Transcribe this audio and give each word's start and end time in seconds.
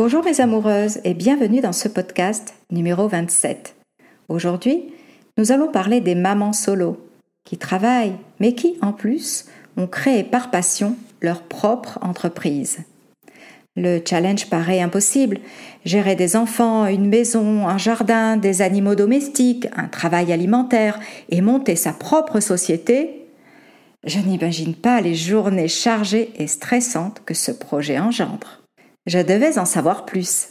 Bonjour 0.00 0.22
mes 0.22 0.40
amoureuses 0.40 1.00
et 1.02 1.12
bienvenue 1.12 1.60
dans 1.60 1.72
ce 1.72 1.88
podcast 1.88 2.54
numéro 2.70 3.08
27. 3.08 3.74
Aujourd'hui, 4.28 4.94
nous 5.36 5.50
allons 5.50 5.72
parler 5.72 6.00
des 6.00 6.14
mamans 6.14 6.52
solo 6.52 7.04
qui 7.44 7.58
travaillent 7.58 8.14
mais 8.38 8.54
qui, 8.54 8.76
en 8.80 8.92
plus, 8.92 9.46
ont 9.76 9.88
créé 9.88 10.22
par 10.22 10.52
passion 10.52 10.94
leur 11.20 11.42
propre 11.42 11.98
entreprise. 12.00 12.78
Le 13.74 14.00
challenge 14.08 14.48
paraît 14.48 14.80
impossible. 14.80 15.40
Gérer 15.84 16.14
des 16.14 16.36
enfants, 16.36 16.86
une 16.86 17.08
maison, 17.08 17.66
un 17.66 17.76
jardin, 17.76 18.36
des 18.36 18.62
animaux 18.62 18.94
domestiques, 18.94 19.66
un 19.76 19.88
travail 19.88 20.32
alimentaire 20.32 21.00
et 21.28 21.40
monter 21.40 21.74
sa 21.74 21.92
propre 21.92 22.38
société, 22.38 23.26
je 24.06 24.20
n'imagine 24.20 24.76
pas 24.76 25.00
les 25.00 25.16
journées 25.16 25.66
chargées 25.66 26.30
et 26.36 26.46
stressantes 26.46 27.20
que 27.26 27.34
ce 27.34 27.50
projet 27.50 27.98
engendre. 27.98 28.62
Je 29.08 29.20
devais 29.20 29.58
en 29.58 29.64
savoir 29.64 30.04
plus. 30.04 30.48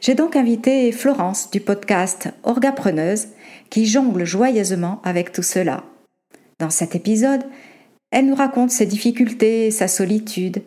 J'ai 0.00 0.14
donc 0.14 0.34
invité 0.34 0.90
Florence 0.90 1.50
du 1.50 1.60
podcast 1.60 2.30
Orgapreneuse 2.44 3.28
qui 3.68 3.84
jongle 3.84 4.24
joyeusement 4.24 5.02
avec 5.04 5.32
tout 5.32 5.42
cela. 5.42 5.84
Dans 6.58 6.70
cet 6.70 6.94
épisode, 6.94 7.44
elle 8.10 8.24
nous 8.24 8.34
raconte 8.34 8.70
ses 8.70 8.86
difficultés, 8.86 9.70
sa 9.70 9.86
solitude. 9.86 10.62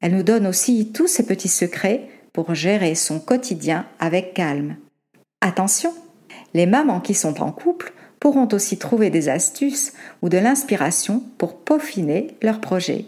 Elle 0.00 0.14
nous 0.14 0.22
donne 0.22 0.46
aussi 0.46 0.92
tous 0.92 1.08
ses 1.08 1.26
petits 1.26 1.48
secrets 1.48 2.08
pour 2.32 2.54
gérer 2.54 2.94
son 2.94 3.18
quotidien 3.18 3.84
avec 3.98 4.32
calme. 4.32 4.76
Attention, 5.40 5.92
les 6.54 6.66
mamans 6.66 7.00
qui 7.00 7.14
sont 7.14 7.42
en 7.42 7.50
couple 7.50 7.94
pourront 8.20 8.48
aussi 8.52 8.78
trouver 8.78 9.10
des 9.10 9.28
astuces 9.28 9.92
ou 10.22 10.28
de 10.28 10.38
l'inspiration 10.38 11.24
pour 11.36 11.58
peaufiner 11.58 12.36
leurs 12.42 12.60
projets. 12.60 13.06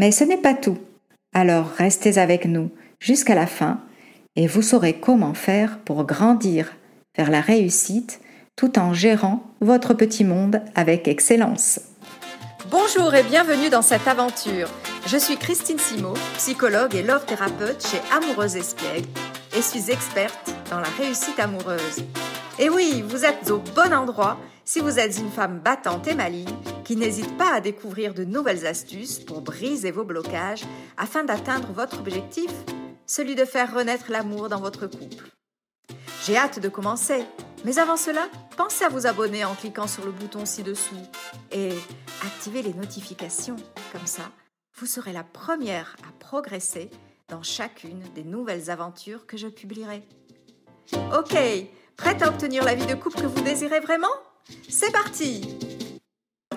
Mais 0.00 0.12
ce 0.12 0.24
n'est 0.24 0.38
pas 0.38 0.54
tout. 0.54 0.78
Alors 1.34 1.66
restez 1.76 2.16
avec 2.16 2.46
nous 2.46 2.70
jusqu'à 3.00 3.34
la 3.34 3.46
fin 3.46 3.80
et 4.34 4.46
vous 4.46 4.62
saurez 4.62 4.94
comment 4.94 5.34
faire 5.34 5.78
pour 5.80 6.04
grandir 6.04 6.72
vers 7.18 7.30
la 7.30 7.42
réussite 7.42 8.22
tout 8.56 8.78
en 8.78 8.94
gérant 8.94 9.44
votre 9.60 9.92
petit 9.92 10.24
monde 10.24 10.62
avec 10.74 11.06
excellence. 11.06 11.80
Bonjour 12.70 13.14
et 13.14 13.22
bienvenue 13.24 13.68
dans 13.68 13.82
cette 13.82 14.08
aventure. 14.08 14.70
Je 15.06 15.18
suis 15.18 15.36
Christine 15.36 15.78
Simo, 15.78 16.14
psychologue 16.38 16.94
et 16.94 17.02
love 17.02 17.26
thérapeute 17.26 17.86
chez 17.86 18.00
Amoureuse 18.10 18.56
Espiègle 18.56 19.08
et 19.54 19.60
suis 19.60 19.90
experte 19.90 20.54
dans 20.70 20.80
la 20.80 20.88
réussite 20.98 21.38
amoureuse. 21.38 22.06
Et 22.58 22.70
oui, 22.70 23.04
vous 23.06 23.26
êtes 23.26 23.50
au 23.50 23.58
bon 23.58 23.92
endroit 23.92 24.38
si 24.64 24.80
vous 24.80 24.98
êtes 24.98 25.18
une 25.18 25.30
femme 25.30 25.60
battante 25.62 26.08
et 26.08 26.14
maligne 26.14 26.46
qui 26.90 26.96
n'hésite 26.96 27.36
pas 27.36 27.54
à 27.54 27.60
découvrir 27.60 28.14
de 28.14 28.24
nouvelles 28.24 28.66
astuces 28.66 29.20
pour 29.20 29.42
briser 29.42 29.92
vos 29.92 30.02
blocages 30.02 30.64
afin 30.96 31.22
d'atteindre 31.22 31.68
votre 31.72 32.00
objectif, 32.00 32.50
celui 33.06 33.36
de 33.36 33.44
faire 33.44 33.72
renaître 33.72 34.10
l'amour 34.10 34.48
dans 34.48 34.58
votre 34.58 34.88
couple. 34.88 35.30
J'ai 36.24 36.36
hâte 36.36 36.58
de 36.58 36.68
commencer, 36.68 37.24
mais 37.64 37.78
avant 37.78 37.96
cela, 37.96 38.28
pensez 38.56 38.82
à 38.82 38.88
vous 38.88 39.06
abonner 39.06 39.44
en 39.44 39.54
cliquant 39.54 39.86
sur 39.86 40.04
le 40.04 40.10
bouton 40.10 40.44
ci-dessous 40.44 40.96
et 41.52 41.70
activez 42.24 42.62
les 42.62 42.74
notifications. 42.74 43.54
Comme 43.92 44.06
ça, 44.08 44.32
vous 44.76 44.86
serez 44.86 45.12
la 45.12 45.22
première 45.22 45.94
à 46.08 46.10
progresser 46.18 46.90
dans 47.28 47.44
chacune 47.44 48.02
des 48.16 48.24
nouvelles 48.24 48.68
aventures 48.68 49.28
que 49.28 49.36
je 49.36 49.46
publierai. 49.46 50.02
Ok, 51.16 51.38
prête 51.96 52.20
à 52.20 52.28
obtenir 52.28 52.64
la 52.64 52.74
vie 52.74 52.86
de 52.86 52.96
couple 52.96 53.20
que 53.20 53.26
vous 53.26 53.42
désirez 53.42 53.78
vraiment? 53.78 54.08
C'est 54.68 54.90
parti 54.90 55.56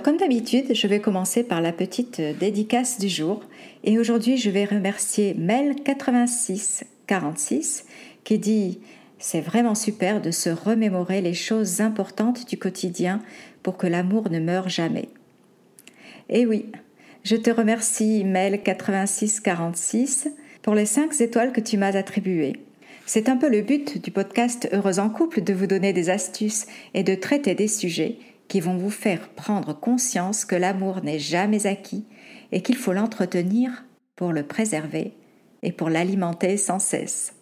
Comme 0.01 0.17
d'habitude, 0.17 0.73
je 0.73 0.87
vais 0.87 0.99
commencer 0.99 1.43
par 1.43 1.61
la 1.61 1.71
petite 1.71 2.19
dédicace 2.19 2.99
du 2.99 3.07
jour. 3.07 3.41
Et 3.85 3.99
aujourd'hui, 3.99 4.35
je 4.35 4.49
vais 4.49 4.65
remercier 4.65 5.33
Mel8646 5.35 7.85
qui 8.25 8.37
dit 8.37 8.81
C'est 9.17 9.39
vraiment 9.39 9.75
super 9.75 10.19
de 10.19 10.31
se 10.31 10.49
remémorer 10.49 11.21
les 11.21 11.33
choses 11.33 11.79
importantes 11.79 12.49
du 12.49 12.57
quotidien 12.57 13.21
pour 13.61 13.77
que 13.77 13.87
l'amour 13.87 14.29
ne 14.29 14.39
meure 14.39 14.67
jamais. 14.67 15.07
Et 16.27 16.45
oui, 16.45 16.65
je 17.23 17.37
te 17.37 17.49
remercie 17.49 18.25
Mel8646 18.25 20.27
pour 20.63 20.75
les 20.75 20.85
5 20.85 21.21
étoiles 21.21 21.53
que 21.53 21.61
tu 21.61 21.77
m'as 21.77 21.95
attribuées. 21.95 22.59
C'est 23.05 23.29
un 23.29 23.37
peu 23.37 23.49
le 23.49 23.61
but 23.61 24.03
du 24.03 24.11
podcast 24.11 24.67
Heureuse 24.73 24.99
en 24.99 25.09
couple 25.09 25.43
de 25.43 25.53
vous 25.53 25.67
donner 25.67 25.93
des 25.93 26.09
astuces 26.09 26.67
et 26.93 27.03
de 27.03 27.15
traiter 27.15 27.55
des 27.55 27.69
sujets 27.69 28.17
qui 28.47 28.59
vont 28.59 28.77
vous 28.77 28.89
faire 28.89 29.29
prendre 29.29 29.73
conscience 29.73 30.45
que 30.45 30.55
l'amour 30.55 31.01
n'est 31.03 31.19
jamais 31.19 31.65
acquis 31.65 32.05
et 32.51 32.61
qu'il 32.61 32.75
faut 32.75 32.93
l'entretenir 32.93 33.85
pour 34.15 34.31
le 34.31 34.43
préserver 34.43 35.13
et 35.63 35.71
pour 35.71 35.89
l'alimenter 35.89 36.57
sans 36.57 36.79
cesse. 36.79 37.33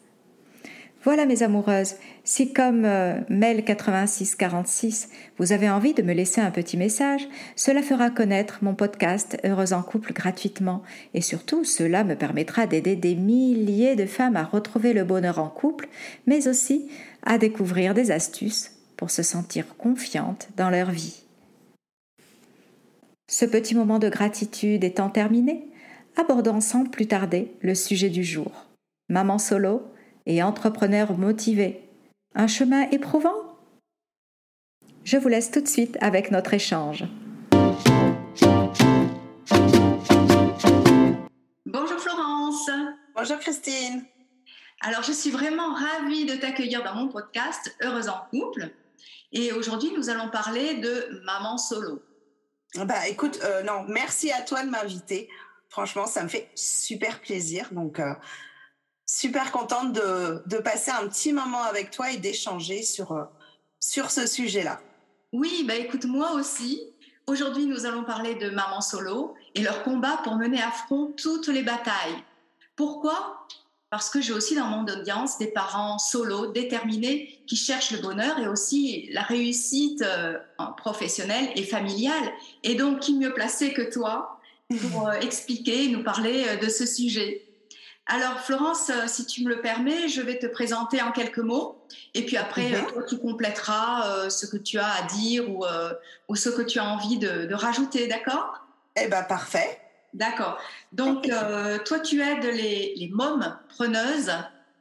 Voilà 1.03 1.25
mes 1.25 1.41
amoureuses, 1.41 1.95
si 2.23 2.53
comme 2.53 2.85
euh, 2.85 3.19
Mel 3.27 3.63
8646, 3.67 5.09
vous 5.39 5.51
avez 5.51 5.67
envie 5.67 5.95
de 5.95 6.03
me 6.03 6.13
laisser 6.13 6.41
un 6.41 6.51
petit 6.51 6.77
message, 6.77 7.27
cela 7.55 7.81
fera 7.81 8.11
connaître 8.11 8.59
mon 8.61 8.75
podcast 8.75 9.35
Heureuse 9.43 9.73
en 9.73 9.81
couple 9.81 10.13
gratuitement 10.13 10.83
et 11.15 11.21
surtout 11.21 11.63
cela 11.63 12.03
me 12.03 12.15
permettra 12.15 12.67
d'aider 12.67 12.95
des 12.95 13.15
milliers 13.15 13.95
de 13.95 14.05
femmes 14.05 14.35
à 14.35 14.43
retrouver 14.43 14.93
le 14.93 15.03
bonheur 15.03 15.39
en 15.39 15.49
couple, 15.49 15.89
mais 16.27 16.47
aussi 16.47 16.87
à 17.23 17.39
découvrir 17.39 17.95
des 17.95 18.11
astuces 18.11 18.80
pour 19.01 19.09
se 19.09 19.23
sentir 19.23 19.65
confiantes 19.77 20.49
dans 20.57 20.69
leur 20.69 20.91
vie. 20.91 21.23
Ce 23.27 23.45
petit 23.45 23.73
moment 23.73 23.97
de 23.97 24.09
gratitude 24.09 24.83
étant 24.83 25.09
terminé, 25.09 25.71
abordons 26.17 26.61
sans 26.61 26.85
plus 26.85 27.07
tarder 27.07 27.51
le 27.61 27.73
sujet 27.73 28.11
du 28.11 28.23
jour. 28.23 28.51
Maman 29.09 29.39
solo, 29.39 29.81
et 30.27 30.43
entrepreneur 30.43 31.17
motivé. 31.17 31.89
Un 32.35 32.45
chemin 32.45 32.87
éprouvant? 32.91 33.33
Je 35.03 35.17
vous 35.17 35.29
laisse 35.29 35.49
tout 35.49 35.61
de 35.61 35.67
suite 35.67 35.97
avec 35.99 36.29
notre 36.29 36.53
échange. 36.53 37.05
Bonjour 41.65 41.97
Florence. 41.97 42.69
Bonjour 43.15 43.39
Christine. 43.39 44.03
Alors 44.81 45.01
je 45.01 45.11
suis 45.11 45.31
vraiment 45.31 45.73
ravie 45.73 46.25
de 46.25 46.35
t'accueillir 46.35 46.83
dans 46.83 46.93
mon 46.93 47.07
podcast 47.07 47.75
Heureuse 47.81 48.07
en 48.07 48.19
couple. 48.29 48.71
Et 49.31 49.51
aujourd'hui 49.53 49.91
nous 49.95 50.09
allons 50.09 50.29
parler 50.29 50.75
de 50.75 51.21
maman 51.23 51.57
solo. 51.57 52.01
Bah 52.75 53.07
écoute, 53.09 53.39
euh, 53.43 53.63
non, 53.63 53.83
merci 53.87 54.31
à 54.31 54.41
toi 54.41 54.63
de 54.63 54.69
m'inviter. 54.69 55.29
Franchement, 55.67 56.05
ça 56.05 56.23
me 56.23 56.29
fait 56.29 56.49
super 56.55 57.19
plaisir. 57.19 57.67
Donc, 57.71 57.99
euh, 57.99 58.13
super 59.05 59.51
contente 59.51 59.93
de, 59.93 60.57
passer 60.59 60.91
un 60.91 61.07
petit 61.07 61.33
moment 61.33 61.63
avec 61.63 61.91
toi 61.91 62.11
et 62.11 62.17
d'échanger 62.17 62.83
sur, 62.83 63.11
euh, 63.11 63.23
sur 63.79 64.11
ce 64.11 64.25
sujet-là. 64.25 64.79
Oui, 65.33 65.63
bah 65.67 65.75
écoute, 65.75 66.05
moi 66.05 66.33
aussi. 66.33 66.81
Aujourd'hui, 67.27 67.65
nous 67.65 67.85
allons 67.85 68.03
parler 68.03 68.35
de 68.35 68.49
maman 68.49 68.81
solo 68.81 69.35
et 69.55 69.61
leur 69.61 69.83
combat 69.83 70.19
pour 70.23 70.35
mener 70.35 70.61
à 70.61 70.71
front 70.71 71.13
toutes 71.15 71.47
les 71.47 71.63
batailles. 71.63 72.23
Pourquoi? 72.75 73.47
Parce 73.91 74.09
que 74.09 74.21
j'ai 74.21 74.33
aussi 74.33 74.55
dans 74.55 74.65
mon 74.65 74.83
audience 74.85 75.37
des 75.37 75.47
parents 75.47 75.99
solo 75.99 76.47
déterminés 76.47 77.43
qui 77.45 77.55
cherchent 77.55 77.91
le 77.91 77.99
bonheur 77.99 78.39
et 78.39 78.47
aussi 78.47 79.09
la 79.11 79.21
réussite 79.21 80.01
euh, 80.01 80.39
professionnelle 80.77 81.49
et 81.55 81.63
familiale. 81.63 82.31
Et 82.63 82.73
donc, 82.73 83.01
qui 83.01 83.13
mieux 83.13 83.33
placé 83.33 83.73
que 83.73 83.83
toi 83.93 84.39
pour 84.91 85.07
euh, 85.09 85.19
expliquer, 85.19 85.89
nous 85.89 86.03
parler 86.03 86.57
de 86.59 86.69
ce 86.69 86.87
sujet? 86.87 87.45
Alors, 88.07 88.39
Florence, 88.39 88.89
euh, 88.89 89.07
si 89.07 89.25
tu 89.25 89.43
me 89.43 89.49
le 89.49 89.61
permets, 89.61 90.09
je 90.09 90.21
vais 90.21 90.37
te 90.37 90.45
présenter 90.45 91.01
en 91.01 91.11
quelques 91.11 91.37
mots. 91.37 91.85
Et 92.13 92.25
puis 92.25 92.35
après, 92.35 92.69
mhm. 92.69 92.87
toi, 92.87 93.03
tu 93.03 93.17
compléteras 93.17 94.07
euh, 94.07 94.29
ce 94.29 94.45
que 94.45 94.57
tu 94.57 94.79
as 94.79 94.91
à 94.91 95.03
dire 95.03 95.49
ou, 95.49 95.65
euh, 95.65 95.93
ou 96.27 96.35
ce 96.35 96.49
que 96.49 96.61
tu 96.61 96.79
as 96.79 96.85
envie 96.85 97.17
de, 97.17 97.53
rajouter, 97.53 98.07
d'accord? 98.07 98.65
Eh 99.01 99.07
bien, 99.07 99.23
parfait. 99.23 99.80
D'accord. 100.13 100.57
Donc, 100.91 101.29
toi, 101.85 101.99
tu 101.99 102.21
aides 102.21 102.43
les, 102.43 102.93
les 102.95 103.09
mômes 103.09 103.57
preneuses, 103.69 104.31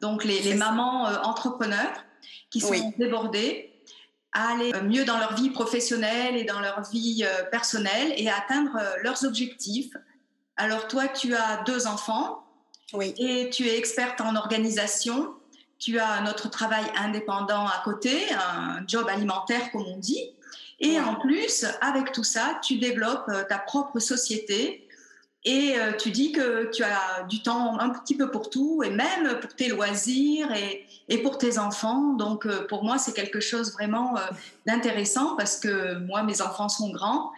donc 0.01 0.25
les, 0.25 0.55
mamans 0.55 1.05
entrepreneurs 1.23 2.05
qui 2.51 2.61
sont 2.61 2.93
débordées 2.99 3.73
à 4.33 4.53
aller 4.53 4.73
mieux 4.83 5.05
dans 5.05 5.19
leur 5.19 5.35
vie 5.35 5.51
professionnelle 5.51 6.37
et 6.37 6.45
dans 6.45 6.61
leur 6.61 6.83
vie 6.91 7.25
personnelle 7.51 8.13
et 8.17 8.29
à 8.29 8.39
atteindre 8.39 8.79
leurs 9.03 9.25
objectifs. 9.25 9.93
Alors, 10.57 10.89
toi, 10.89 11.09
tu 11.09 11.35
as 11.35 11.63
deux 11.65 11.87
enfants. 11.87 12.45
Oui. 12.93 13.15
Et 13.19 13.51
tu 13.51 13.67
es 13.67 13.79
experte 13.79 14.21
en 14.21 14.37
organisation. 14.37 15.35
Tu 15.79 15.99
as 15.99 16.21
notre 16.21 16.51
travail 16.51 16.85
indépendant 16.97 17.67
à 17.67 17.81
côté, 17.83 18.27
un 18.33 18.87
job 18.87 19.09
alimentaire 19.09 19.71
comme 19.73 19.87
on 19.87 19.97
dit. 19.97 20.33
Et 20.81 21.01
en 21.01 21.15
plus, 21.15 21.65
avec 21.81 22.13
tout 22.13 22.25
ça, 22.25 22.59
tu 22.63 22.79
développes 22.79 23.29
euh, 23.29 23.45
ta 23.45 23.59
propre 23.59 23.99
société 23.99 24.89
et 25.45 25.79
euh, 25.79 25.93
tu 25.93 26.11
dis 26.11 26.33
que 26.33 26.71
tu 26.71 26.83
as 26.83 27.25
du 27.29 27.43
temps 27.43 27.79
un 27.79 27.91
petit 27.91 28.15
peu 28.15 28.31
pour 28.31 28.51
tout 28.51 28.83
et 28.83 28.91
même 28.91 29.41
pour 29.41 29.55
tes 29.55 29.69
loisirs 29.69 30.49
et, 30.53 31.19
pour 31.23 31.39
tes 31.39 31.59
enfants. 31.59 32.13
Donc 32.15 32.47
euh, 32.47 32.67
pour 32.67 32.85
moi, 32.85 32.99
c'est 32.99 33.15
quelque 33.15 33.41
chose 33.41 33.73
vraiment 33.73 34.15
d'intéressant 34.67 35.37
parce 35.37 35.59
que 35.59 35.99
moi, 35.99 36.23
mes 36.23 36.43
enfants 36.43 36.69
sont 36.69 36.91
grands 36.91 37.33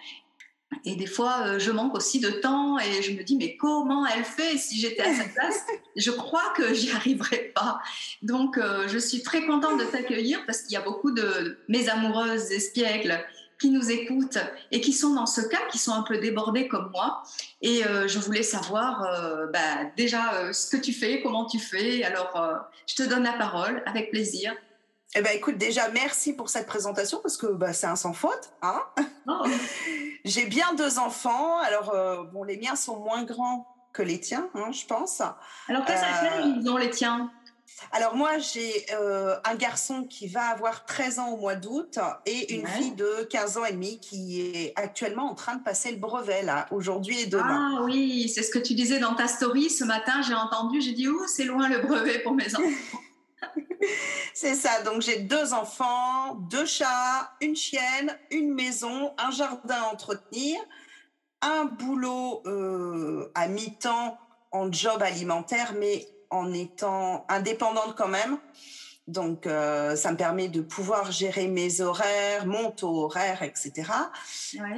Et 0.84 0.96
des 0.96 1.06
fois, 1.06 1.44
euh, 1.46 1.58
je 1.58 1.70
manque 1.70 1.94
aussi 1.94 2.20
de 2.20 2.30
temps 2.30 2.78
et 2.78 3.02
je 3.02 3.12
me 3.12 3.22
dis, 3.22 3.36
mais 3.36 3.56
comment 3.56 4.06
elle 4.06 4.24
fait 4.24 4.56
si 4.56 4.80
j'étais 4.80 5.02
à 5.02 5.14
sa 5.14 5.24
place? 5.24 5.64
Je 5.96 6.10
crois 6.10 6.52
que 6.56 6.74
j'y 6.74 6.90
arriverais 6.90 7.52
pas. 7.54 7.80
Donc, 8.22 8.58
euh, 8.58 8.88
je 8.88 8.98
suis 8.98 9.22
très 9.22 9.46
contente 9.46 9.78
de 9.78 9.84
t'accueillir 9.84 10.44
parce 10.46 10.62
qu'il 10.62 10.72
y 10.72 10.76
a 10.76 10.80
beaucoup 10.80 11.12
de 11.12 11.58
mes 11.68 11.88
amoureuses 11.88 12.50
espiègles 12.50 13.18
qui 13.62 13.70
nous 13.70 13.90
écoutent 13.90 14.38
et 14.72 14.80
qui 14.80 14.92
sont 14.92 15.14
dans 15.14 15.26
ce 15.26 15.40
cas, 15.40 15.60
qui 15.70 15.78
sont 15.78 15.92
un 15.92 16.02
peu 16.02 16.18
débordées 16.18 16.68
comme 16.68 16.90
moi. 16.90 17.22
Et 17.60 17.86
euh, 17.86 18.08
je 18.08 18.18
voulais 18.18 18.42
savoir 18.42 19.06
bah, 19.52 19.84
déjà 19.96 20.52
ce 20.52 20.68
que 20.76 20.82
tu 20.82 20.92
fais, 20.92 21.22
comment 21.22 21.46
tu 21.46 21.58
fais. 21.58 22.02
Alors, 22.02 22.66
je 22.86 22.96
te 22.96 23.02
donne 23.04 23.22
la 23.22 23.34
parole 23.34 23.82
avec 23.86 24.10
plaisir. 24.10 24.52
Eh 25.14 25.20
ben, 25.20 25.32
écoute, 25.34 25.58
déjà, 25.58 25.88
merci 25.90 26.32
pour 26.32 26.48
cette 26.48 26.66
présentation 26.66 27.20
parce 27.20 27.36
que 27.36 27.46
bah, 27.46 27.74
c'est 27.74 27.86
un 27.86 27.96
sans 27.96 28.14
faute. 28.14 28.50
Hein 28.62 28.80
oh. 29.28 29.44
J'ai 30.24 30.46
bien 30.46 30.72
deux 30.74 30.98
enfants. 30.98 31.58
Alors, 31.58 31.90
euh, 31.90 32.24
bon, 32.24 32.44
les 32.44 32.56
miens 32.56 32.76
sont 32.76 32.98
moins 32.98 33.22
grands 33.22 33.66
que 33.92 34.02
les 34.02 34.18
tiens, 34.18 34.48
hein, 34.54 34.72
je 34.72 34.86
pense. 34.86 35.20
Alors, 35.68 35.84
qu'est-ce 35.84 36.00
que 36.02 36.60
ils 36.60 36.70
ont 36.70 36.78
les 36.78 36.88
tiens? 36.88 37.30
Alors 37.92 38.14
moi, 38.14 38.38
j'ai 38.38 38.86
euh, 38.92 39.36
un 39.44 39.54
garçon 39.54 40.04
qui 40.04 40.28
va 40.28 40.46
avoir 40.46 40.84
13 40.86 41.18
ans 41.18 41.30
au 41.30 41.36
mois 41.36 41.54
d'août 41.54 41.98
et 42.26 42.54
une 42.54 42.66
fille 42.66 42.92
de 42.92 43.26
15 43.30 43.58
ans 43.58 43.64
et 43.64 43.72
demi 43.72 44.00
qui 44.00 44.40
est 44.40 44.72
actuellement 44.76 45.30
en 45.30 45.34
train 45.34 45.56
de 45.56 45.62
passer 45.62 45.90
le 45.90 45.98
brevet, 45.98 46.42
là, 46.42 46.66
aujourd'hui 46.70 47.20
et 47.20 47.26
demain. 47.26 47.78
Ah 47.78 47.82
oui, 47.84 48.28
c'est 48.28 48.42
ce 48.42 48.50
que 48.50 48.58
tu 48.58 48.74
disais 48.74 48.98
dans 48.98 49.14
ta 49.14 49.28
story 49.28 49.68
ce 49.68 49.84
matin, 49.84 50.22
j'ai 50.22 50.34
entendu, 50.34 50.80
j'ai 50.80 50.92
dit, 50.92 51.08
oh, 51.08 51.26
c'est 51.26 51.44
loin 51.44 51.68
le 51.68 51.80
brevet 51.80 52.20
pour 52.20 52.34
mes 52.34 52.54
enfants. 52.54 52.62
C'est 54.34 54.54
ça. 54.54 54.82
Donc 54.82 55.02
j'ai 55.02 55.20
deux 55.20 55.52
enfants, 55.52 56.34
deux 56.50 56.66
chats, 56.66 57.32
une 57.40 57.56
chienne, 57.56 58.16
une 58.30 58.52
maison, 58.52 59.12
un 59.18 59.30
jardin 59.30 59.82
à 59.82 59.92
entretenir, 59.92 60.60
un 61.40 61.64
boulot 61.64 62.42
euh, 62.46 63.30
à 63.34 63.48
mi-temps 63.48 64.18
en 64.52 64.70
job 64.70 65.02
alimentaire, 65.02 65.74
mais 65.78 66.06
en 66.32 66.52
étant 66.52 67.24
indépendante 67.28 67.94
quand 67.96 68.08
même. 68.08 68.38
Donc, 69.06 69.46
euh, 69.46 69.96
ça 69.96 70.12
me 70.12 70.16
permet 70.16 70.48
de 70.48 70.60
pouvoir 70.60 71.10
gérer 71.10 71.48
mes 71.48 71.80
horaires, 71.80 72.46
mon 72.46 72.70
taux 72.70 73.04
horaire, 73.04 73.42
etc. 73.42 73.72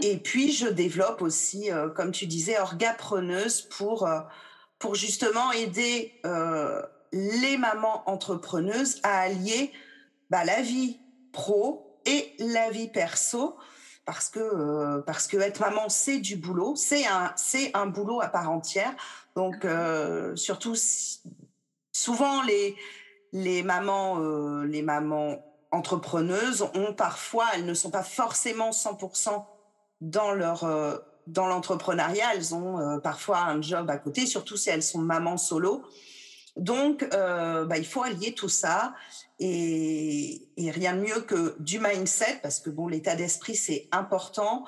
Et 0.03 0.17
puis, 0.17 0.53
je 0.53 0.67
développe 0.67 1.23
aussi, 1.23 1.71
euh, 1.71 1.89
comme 1.89 2.11
tu 2.11 2.27
disais, 2.27 2.59
orgapreneuse 2.59 3.63
pour, 3.63 4.09
pour 4.79 4.95
justement 4.95 5.53
aider 5.53 6.21
les 7.13 7.57
mamans 7.57 8.03
entrepreneuses 8.07 9.01
à 9.03 9.21
allier 9.21 9.73
bah, 10.31 10.45
la 10.45 10.63
vie 10.63 10.99
pro 11.33 12.01
et 12.07 12.33
la 12.39 12.71
vie 12.71 12.89
perso. 12.89 13.57
Parce 14.05 14.29
que 14.29 14.41
euh, 14.41 15.01
parce 15.01 15.27
que 15.27 15.39
être 15.39 15.61
maman 15.61 15.89
c'est 15.89 16.19
du 16.19 16.37
boulot. 16.37 16.75
C'est 16.77 17.07
un 17.07 17.33
c'est 17.37 17.71
un 17.75 17.87
boulot 17.87 18.21
à 18.21 18.29
part 18.29 18.51
entière. 18.51 18.95
Donc 19.35 19.65
euh, 19.65 20.37
surtout 20.37 20.75
souvent 21.95 22.43
les 22.43 22.77
les 23.33 23.63
mamans 23.63 24.21
euh, 24.21 24.65
les 24.65 24.83
mamans 24.83 25.43
entrepreneuses 25.71 26.69
ont 26.75 26.93
parfois 26.93 27.47
elles 27.55 27.65
ne 27.65 27.75
sont 27.75 27.91
pas 27.91 28.03
forcément 28.03 28.71
100% 28.71 29.47
dans 30.03 30.33
leur 30.33 30.67
dans 31.27 31.47
l'entrepreneuriat. 31.47 32.35
Elles 32.35 32.55
ont 32.55 33.01
parfois 33.01 33.39
un 33.39 33.63
job 33.63 33.89
à 33.89 33.97
côté 33.97 34.27
surtout 34.27 34.59
si 34.59 34.69
elles 34.69 34.83
sont 34.83 34.99
mamans 34.99 35.39
solo. 35.39 35.83
Donc, 36.57 37.03
euh, 37.13 37.65
bah, 37.65 37.79
il 37.79 37.87
faut 37.87 38.03
allier 38.03 38.33
tout 38.33 38.49
ça 38.49 38.95
et, 39.41 40.49
rien 40.57 40.95
de 40.95 41.01
mieux 41.01 41.21
que 41.23 41.57
du 41.59 41.81
mindset 41.81 42.39
parce 42.43 42.61
que 42.61 42.71
bon, 42.71 42.87
l'état 42.87 43.17
d'esprit 43.17 43.57
c'est 43.57 43.89
important 43.91 44.65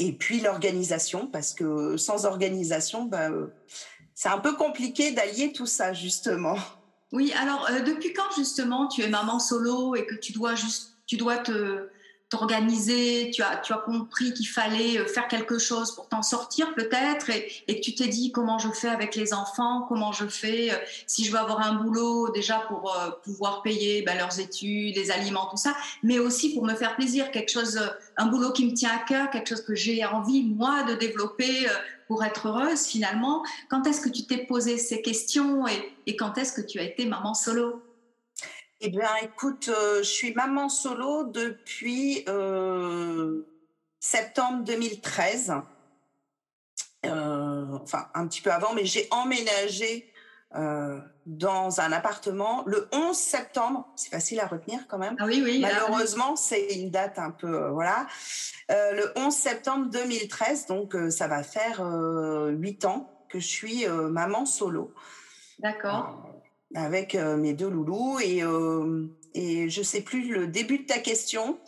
et 0.00 0.12
puis 0.12 0.40
l'organisation 0.40 1.28
parce 1.28 1.54
que 1.54 1.96
sans 1.96 2.26
organisation, 2.26 3.04
bah, 3.04 3.30
c'est 4.18 4.30
un 4.30 4.38
peu 4.38 4.56
compliqué 4.56 5.12
d'allier 5.12 5.52
tout 5.52 5.66
ça 5.66 5.92
justement. 5.92 6.56
Oui, 7.12 7.32
alors 7.40 7.68
euh, 7.70 7.82
depuis 7.82 8.12
quand 8.12 8.34
justement 8.36 8.88
tu 8.88 9.02
es 9.02 9.08
maman 9.08 9.38
solo 9.38 9.94
et 9.94 10.06
que 10.06 10.16
tu 10.16 10.32
dois 10.32 10.54
tu 11.06 11.16
dois 11.16 11.36
te 11.36 11.88
t'organiser, 12.28 13.30
tu 13.32 13.42
as, 13.42 13.62
compris 13.86 14.34
qu'il 14.34 14.48
fallait 14.48 14.98
euh, 14.98 15.06
faire 15.06 15.28
quelque 15.28 15.58
chose 15.58 15.94
pour 15.94 16.08
t'en 16.08 16.22
sortir 16.22 16.74
peut-être 16.74 17.30
et, 17.30 17.50
et 17.68 17.80
tu 17.80 17.94
t'es 17.94 18.08
dit 18.08 18.32
comment 18.32 18.58
je 18.58 18.70
fais 18.70 18.88
avec 18.88 19.14
les 19.14 19.32
enfants, 19.32 19.86
comment 19.88 20.10
je 20.10 20.26
fais 20.26 20.72
euh, 20.72 20.76
si 21.06 21.24
je 21.24 21.30
veux 21.30 21.38
avoir 21.38 21.60
un 21.60 21.74
boulot 21.74 22.32
déjà 22.32 22.58
pour 22.66 22.92
pouvoir 23.22 23.62
payer 23.62 24.02
ben, 24.02 24.18
leurs 24.18 24.40
études, 24.40 24.96
les 24.96 25.12
aliments, 25.12 25.46
tout 25.48 25.56
ça, 25.56 25.76
mais 26.02 26.18
aussi 26.18 26.54
pour 26.54 26.64
me 26.64 26.74
faire 26.74 26.96
plaisir, 26.96 27.30
quelque 27.30 27.52
chose, 27.52 27.80
un 28.16 28.26
boulot 28.26 28.50
qui 28.50 28.66
me 28.66 28.74
tient 28.74 28.90
à 28.90 28.98
cœur, 28.98 29.30
quelque 29.30 29.48
chose 29.48 29.62
que 29.62 29.76
j'ai 29.76 30.04
envie 30.04 30.42
moi 30.42 30.82
de 30.82 30.94
développer 30.94 31.68
pour 32.08 32.24
être 32.24 32.48
heureuse 32.48 32.86
finalement. 32.86 33.44
Quand 33.68 33.86
est-ce 33.86 34.00
que 34.00 34.08
tu 34.08 34.26
t'es 34.26 34.46
posé 34.46 34.78
ces 34.78 35.02
questions 35.02 35.66
et, 35.68 36.16
quand 36.16 36.36
est-ce 36.38 36.52
que 36.52 36.62
tu 36.62 36.80
as 36.80 36.82
été 36.82 37.06
maman 37.06 37.34
solo? 37.34 37.82
Eh 38.80 38.88
bien, 38.88 39.10
écoute, 39.22 39.68
euh, 39.68 39.98
je 39.98 40.08
suis 40.08 40.34
maman 40.34 40.68
solo 40.68 41.24
depuis 41.24 42.24
euh, 42.28 43.42
septembre 44.00 44.64
2013. 44.64 45.54
Euh, 47.06 47.78
enfin, 47.82 48.08
un 48.14 48.26
petit 48.26 48.40
peu 48.40 48.50
avant, 48.50 48.72
mais 48.74 48.84
j'ai 48.84 49.06
emménagé 49.10 50.10
dans 50.54 51.80
un 51.80 51.92
appartement 51.92 52.62
le 52.66 52.88
11 52.92 53.16
septembre. 53.16 53.86
C'est 53.96 54.10
facile 54.10 54.40
à 54.40 54.46
retenir 54.46 54.86
quand 54.88 54.98
même. 54.98 55.14
Ah 55.18 55.26
oui, 55.26 55.42
oui. 55.44 55.60
Malheureusement, 55.60 56.36
c'est 56.36 56.74
une 56.74 56.90
date 56.90 57.18
un 57.18 57.30
peu 57.30 57.68
voilà. 57.68 58.06
le 58.68 59.12
11 59.16 59.34
septembre 59.34 59.90
2013, 59.90 60.66
donc 60.66 60.96
ça 61.10 61.28
va 61.28 61.42
faire 61.42 61.82
huit 62.50 62.84
ans 62.84 63.10
que 63.28 63.38
je 63.38 63.46
suis 63.46 63.86
maman 63.86 64.46
solo. 64.46 64.94
D'accord 65.58 66.28
avec 66.74 67.14
euh, 67.14 67.36
mes 67.36 67.54
deux 67.54 67.68
loulous 67.68 68.18
et 68.20 68.42
euh, 68.42 69.06
et 69.34 69.68
je 69.68 69.82
sais 69.82 70.00
plus 70.00 70.32
le 70.32 70.46
début 70.46 70.80
de 70.80 70.86
ta 70.86 70.98
question. 70.98 71.58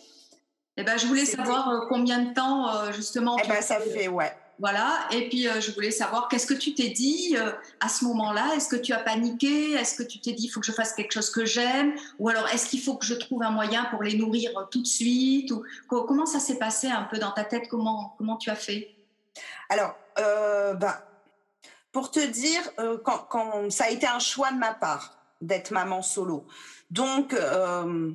Eh 0.77 0.83
ben, 0.83 0.97
je 0.97 1.07
voulais 1.07 1.27
savoir 1.27 1.69
euh, 1.69 1.87
combien 1.89 2.25
de 2.25 2.35
temps 2.35 2.91
justement. 2.93 3.37
Eh 3.43 3.49
ben, 3.49 3.61
ça 3.61 3.81
fait 3.81 4.09
ouais. 4.09 4.33
Voilà. 4.61 5.09
Et 5.11 5.29
puis 5.29 5.49
je 5.61 5.73
voulais 5.73 5.91
savoir 5.91 6.29
qu'est-ce 6.29 6.47
que 6.47 6.55
tu 6.55 6.75
t'es 6.75 6.91
dit 6.91 7.37
à 7.81 7.89
ce 7.89 8.05
moment-là? 8.05 8.55
Est-ce 8.55 8.69
que 8.69 8.77
tu 8.77 8.93
as 8.93 8.99
paniqué? 9.01 9.73
Est-ce 9.73 9.97
que 9.97 10.03
tu 10.03 10.21
t'es 10.21 10.33
dit 10.33 10.45
il 10.45 10.49
faut 10.49 10.61
que 10.61 10.67
je 10.67 10.73
fasse 10.73 10.93
quelque 10.93 11.13
chose 11.13 11.31
que 11.31 11.45
j'aime? 11.45 11.95
Ou 12.19 12.29
alors 12.29 12.47
est-ce 12.49 12.69
qu'il 12.69 12.81
faut 12.81 12.97
que 12.97 13.07
je 13.07 13.15
trouve 13.15 13.43
un 13.43 13.51
moyen 13.51 13.87
pour 13.87 14.03
les 14.03 14.17
nourrir 14.17 14.53
tout 14.71 14.83
de 14.83 14.87
suite? 14.87 15.51
Ou 15.51 15.65
comment 15.89 16.27
ça 16.27 16.39
s'est 16.39 16.59
passé 16.59 16.87
un 16.87 17.05
peu 17.05 17.19
dans 17.19 17.33
ta 17.33 17.45
tête? 17.45 17.69
Comment 17.69 18.15
comment 18.19 18.37
tu 18.37 18.51
as 18.51 18.57
fait? 18.57 18.95
Alors 19.69 19.97
bah 20.17 21.03
pour 21.93 22.11
te 22.11 22.25
dire, 22.25 22.61
euh, 22.79 22.99
ça 23.71 23.85
a 23.85 23.91
été 23.91 24.07
un 24.07 24.19
choix 24.19 24.53
de 24.53 24.59
ma 24.59 24.73
part 24.73 25.19
d'être 25.41 25.73
maman 25.73 26.03
solo. 26.03 26.47
Donc, 26.91 27.35
euh, 27.35 28.13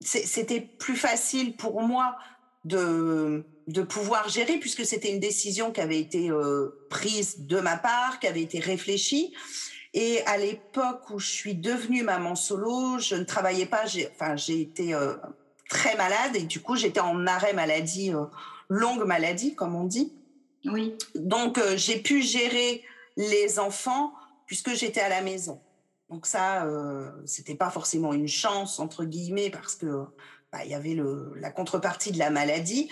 c'était 0.00 0.60
plus 0.60 0.96
facile 0.96 1.56
pour 1.56 1.82
moi 1.82 2.16
de, 2.64 3.44
de 3.72 3.82
pouvoir 3.82 4.28
gérer 4.28 4.58
puisque 4.58 4.84
c'était 4.84 5.10
une 5.10 5.20
décision 5.20 5.72
qui 5.72 5.80
avait 5.80 5.98
été 5.98 6.30
euh, 6.30 6.86
prise 6.90 7.40
de 7.40 7.60
ma 7.60 7.76
part, 7.76 8.20
qui 8.20 8.26
avait 8.26 8.42
été 8.42 8.58
réfléchie. 8.60 9.34
Et 9.92 10.22
à 10.26 10.38
l'époque 10.38 11.10
où 11.10 11.18
je 11.18 11.28
suis 11.28 11.54
devenue 11.54 12.02
maman 12.02 12.36
solo, 12.36 12.98
je 12.98 13.16
ne 13.16 13.24
travaillais 13.24 13.66
pas. 13.66 13.86
J'ai, 13.86 14.08
enfin, 14.12 14.36
j'ai 14.36 14.60
été 14.60 14.94
très 15.68 15.96
malade 15.96 16.36
et 16.36 16.42
du 16.42 16.60
coup, 16.60 16.76
j'étais 16.76 17.00
en 17.00 17.26
arrêt 17.26 17.54
maladie, 17.54 18.12
longue 18.68 19.04
maladie, 19.04 19.56
comme 19.56 19.74
on 19.74 19.84
dit. 19.84 20.12
Oui. 20.64 20.94
Donc, 21.14 21.58
euh, 21.58 21.76
j'ai 21.76 21.98
pu 21.98 22.22
gérer 22.22 22.82
les 23.16 23.58
enfants 23.58 24.12
puisque 24.46 24.74
j'étais 24.74 25.00
à 25.00 25.08
la 25.08 25.22
maison. 25.22 25.60
Donc 26.08 26.26
ça, 26.26 26.64
euh, 26.64 27.10
c'était 27.24 27.54
pas 27.54 27.70
forcément 27.70 28.12
une 28.12 28.28
chance 28.28 28.80
entre 28.80 29.04
guillemets 29.04 29.50
parce 29.50 29.76
que 29.76 30.04
bah, 30.52 30.64
il 30.64 30.70
y 30.70 30.74
avait 30.74 30.94
le, 30.94 31.32
la 31.36 31.50
contrepartie 31.50 32.10
de 32.10 32.18
la 32.18 32.30
maladie. 32.30 32.90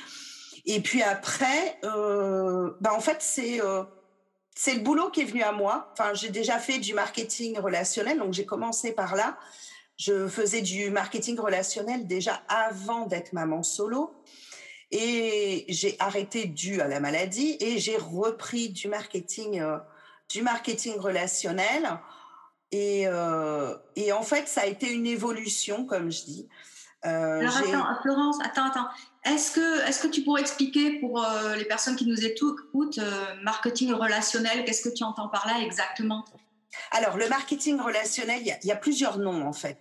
Et 0.66 0.80
puis 0.80 1.02
après, 1.02 1.78
euh, 1.84 2.72
bah 2.80 2.92
en 2.94 3.00
fait 3.00 3.18
c'est 3.20 3.60
euh, 3.62 3.84
c'est 4.54 4.74
le 4.74 4.80
boulot 4.80 5.10
qui 5.10 5.20
est 5.20 5.24
venu 5.24 5.42
à 5.42 5.52
moi. 5.52 5.88
Enfin, 5.92 6.14
j'ai 6.14 6.30
déjà 6.30 6.58
fait 6.58 6.78
du 6.80 6.92
marketing 6.92 7.58
relationnel, 7.60 8.18
donc 8.18 8.32
j'ai 8.32 8.44
commencé 8.44 8.92
par 8.92 9.14
là. 9.14 9.38
Je 9.96 10.26
faisais 10.28 10.62
du 10.62 10.90
marketing 10.90 11.38
relationnel 11.38 12.08
déjà 12.08 12.42
avant 12.48 13.06
d'être 13.06 13.32
maman 13.32 13.62
solo. 13.62 14.14
Et 14.90 15.64
j'ai 15.68 15.96
arrêté 16.00 16.46
dû 16.46 16.80
à 16.80 16.88
la 16.88 16.98
maladie 16.98 17.56
et 17.60 17.78
j'ai 17.78 17.96
repris 17.96 18.70
du 18.70 18.88
marketing, 18.88 19.60
euh, 19.60 19.78
du 20.28 20.42
marketing 20.42 20.98
relationnel. 20.98 22.00
Et, 22.72 23.04
euh, 23.06 23.76
et 23.96 24.12
en 24.12 24.22
fait, 24.22 24.48
ça 24.48 24.62
a 24.62 24.66
été 24.66 24.90
une 24.92 25.06
évolution, 25.06 25.84
comme 25.84 26.10
je 26.10 26.24
dis. 26.24 26.48
Euh, 27.06 27.38
Alors 27.38 27.56
attends, 27.58 28.02
Florence, 28.02 28.38
attends, 28.42 28.66
attends. 28.66 28.88
Est-ce 29.32 29.52
que, 29.52 29.88
est-ce 29.88 30.00
que 30.00 30.08
tu 30.08 30.22
pourrais 30.22 30.40
expliquer 30.40 30.98
pour 31.00 31.22
euh, 31.22 31.56
les 31.56 31.64
personnes 31.64 31.96
qui 31.96 32.06
nous 32.06 32.24
écoutent, 32.24 33.00
marketing 33.42 33.92
relationnel, 33.92 34.64
qu'est-ce 34.64 34.88
que 34.88 34.94
tu 34.94 35.04
entends 35.04 35.28
par 35.28 35.46
là 35.46 35.60
exactement? 35.60 36.24
Alors, 36.92 37.16
le 37.16 37.28
marketing 37.28 37.80
relationnel, 37.80 38.40
il 38.40 38.46
y, 38.46 38.52
a, 38.52 38.58
il 38.62 38.68
y 38.68 38.72
a 38.72 38.76
plusieurs 38.76 39.18
noms 39.18 39.46
en 39.46 39.52
fait. 39.52 39.78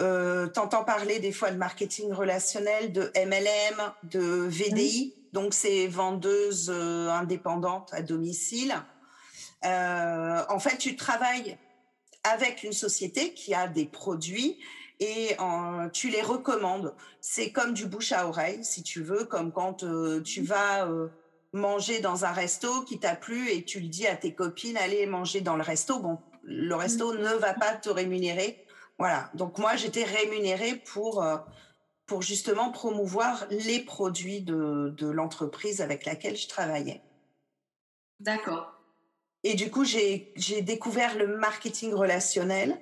Euh, 0.00 0.46
T'entends 0.46 0.84
parler 0.84 1.18
des 1.18 1.32
fois 1.32 1.50
de 1.50 1.56
marketing 1.56 2.12
relationnel, 2.12 2.92
de 2.92 3.10
MLM, 3.16 3.92
de 4.04 4.46
VDI. 4.48 5.14
Donc, 5.32 5.54
c'est 5.54 5.86
vendeuse 5.88 6.70
euh, 6.72 7.10
indépendante 7.10 7.90
à 7.92 8.02
domicile. 8.02 8.74
Euh, 9.64 10.42
en 10.48 10.58
fait, 10.58 10.78
tu 10.78 10.96
travailles 10.96 11.58
avec 12.24 12.62
une 12.62 12.72
société 12.72 13.34
qui 13.34 13.54
a 13.54 13.66
des 13.66 13.86
produits 13.86 14.58
et 15.00 15.34
en, 15.38 15.88
tu 15.88 16.08
les 16.08 16.22
recommandes. 16.22 16.94
C'est 17.20 17.50
comme 17.50 17.74
du 17.74 17.86
bouche 17.86 18.12
à 18.12 18.26
oreille, 18.26 18.64
si 18.64 18.82
tu 18.82 19.02
veux, 19.02 19.24
comme 19.24 19.52
quand 19.52 19.84
euh, 19.84 20.20
tu 20.22 20.42
vas 20.42 20.86
euh, 20.88 21.08
manger 21.52 22.00
dans 22.00 22.24
un 22.24 22.32
resto 22.32 22.82
qui 22.82 22.98
t'a 22.98 23.14
plu 23.14 23.50
et 23.50 23.64
tu 23.64 23.80
le 23.80 23.88
dis 23.88 24.06
à 24.06 24.16
tes 24.16 24.34
copines, 24.34 24.76
allez 24.76 25.06
manger 25.06 25.40
dans 25.40 25.56
le 25.56 25.62
resto. 25.62 25.98
Bon, 26.00 26.18
le 26.42 26.74
resto 26.74 27.14
ne 27.14 27.34
va 27.34 27.54
pas 27.54 27.74
te 27.74 27.88
rémunérer. 27.88 28.64
Voilà. 28.98 29.30
Donc 29.34 29.58
moi, 29.58 29.76
j'étais 29.76 30.04
rémunérée 30.04 30.76
pour 30.76 31.22
euh, 31.22 31.36
pour 32.06 32.22
justement 32.22 32.70
promouvoir 32.70 33.46
les 33.50 33.80
produits 33.80 34.40
de, 34.40 34.94
de 34.96 35.06
l'entreprise 35.08 35.82
avec 35.82 36.06
laquelle 36.06 36.36
je 36.36 36.48
travaillais. 36.48 37.02
D'accord. 38.18 38.72
Et 39.44 39.54
du 39.54 39.70
coup, 39.70 39.84
j'ai 39.84 40.32
découvert 40.62 41.16
le 41.16 41.36
marketing 41.36 41.92
relationnel. 41.92 42.80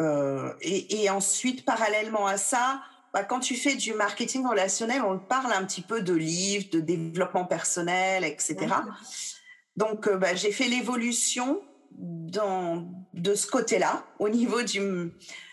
Euh, 0.00 0.52
et, 0.62 1.02
et, 1.02 1.10
ensuite, 1.10 1.64
parallèlement 1.64 2.26
à 2.26 2.36
ça, 2.36 2.80
bah, 3.12 3.24
quand 3.24 3.40
tu 3.40 3.54
fais 3.56 3.74
du 3.74 3.92
marketing 3.92 4.46
relationnel, 4.46 5.02
on 5.02 5.18
parle 5.18 5.52
un 5.52 5.64
petit 5.64 5.82
peu 5.82 6.00
de 6.00 6.14
livres, 6.14 6.66
de 6.72 6.80
développement 6.80 7.44
personnel, 7.44 8.24
etc. 8.24 8.56
Donc, 9.76 10.08
euh, 10.08 10.16
bah, 10.16 10.34
j'ai 10.34 10.52
fait 10.52 10.68
l'évolution 10.68 11.60
de 11.92 13.34
ce 13.34 13.46
côté-là, 13.46 14.04
au 14.18 14.28
niveau 14.28 14.62
du, 14.62 15.12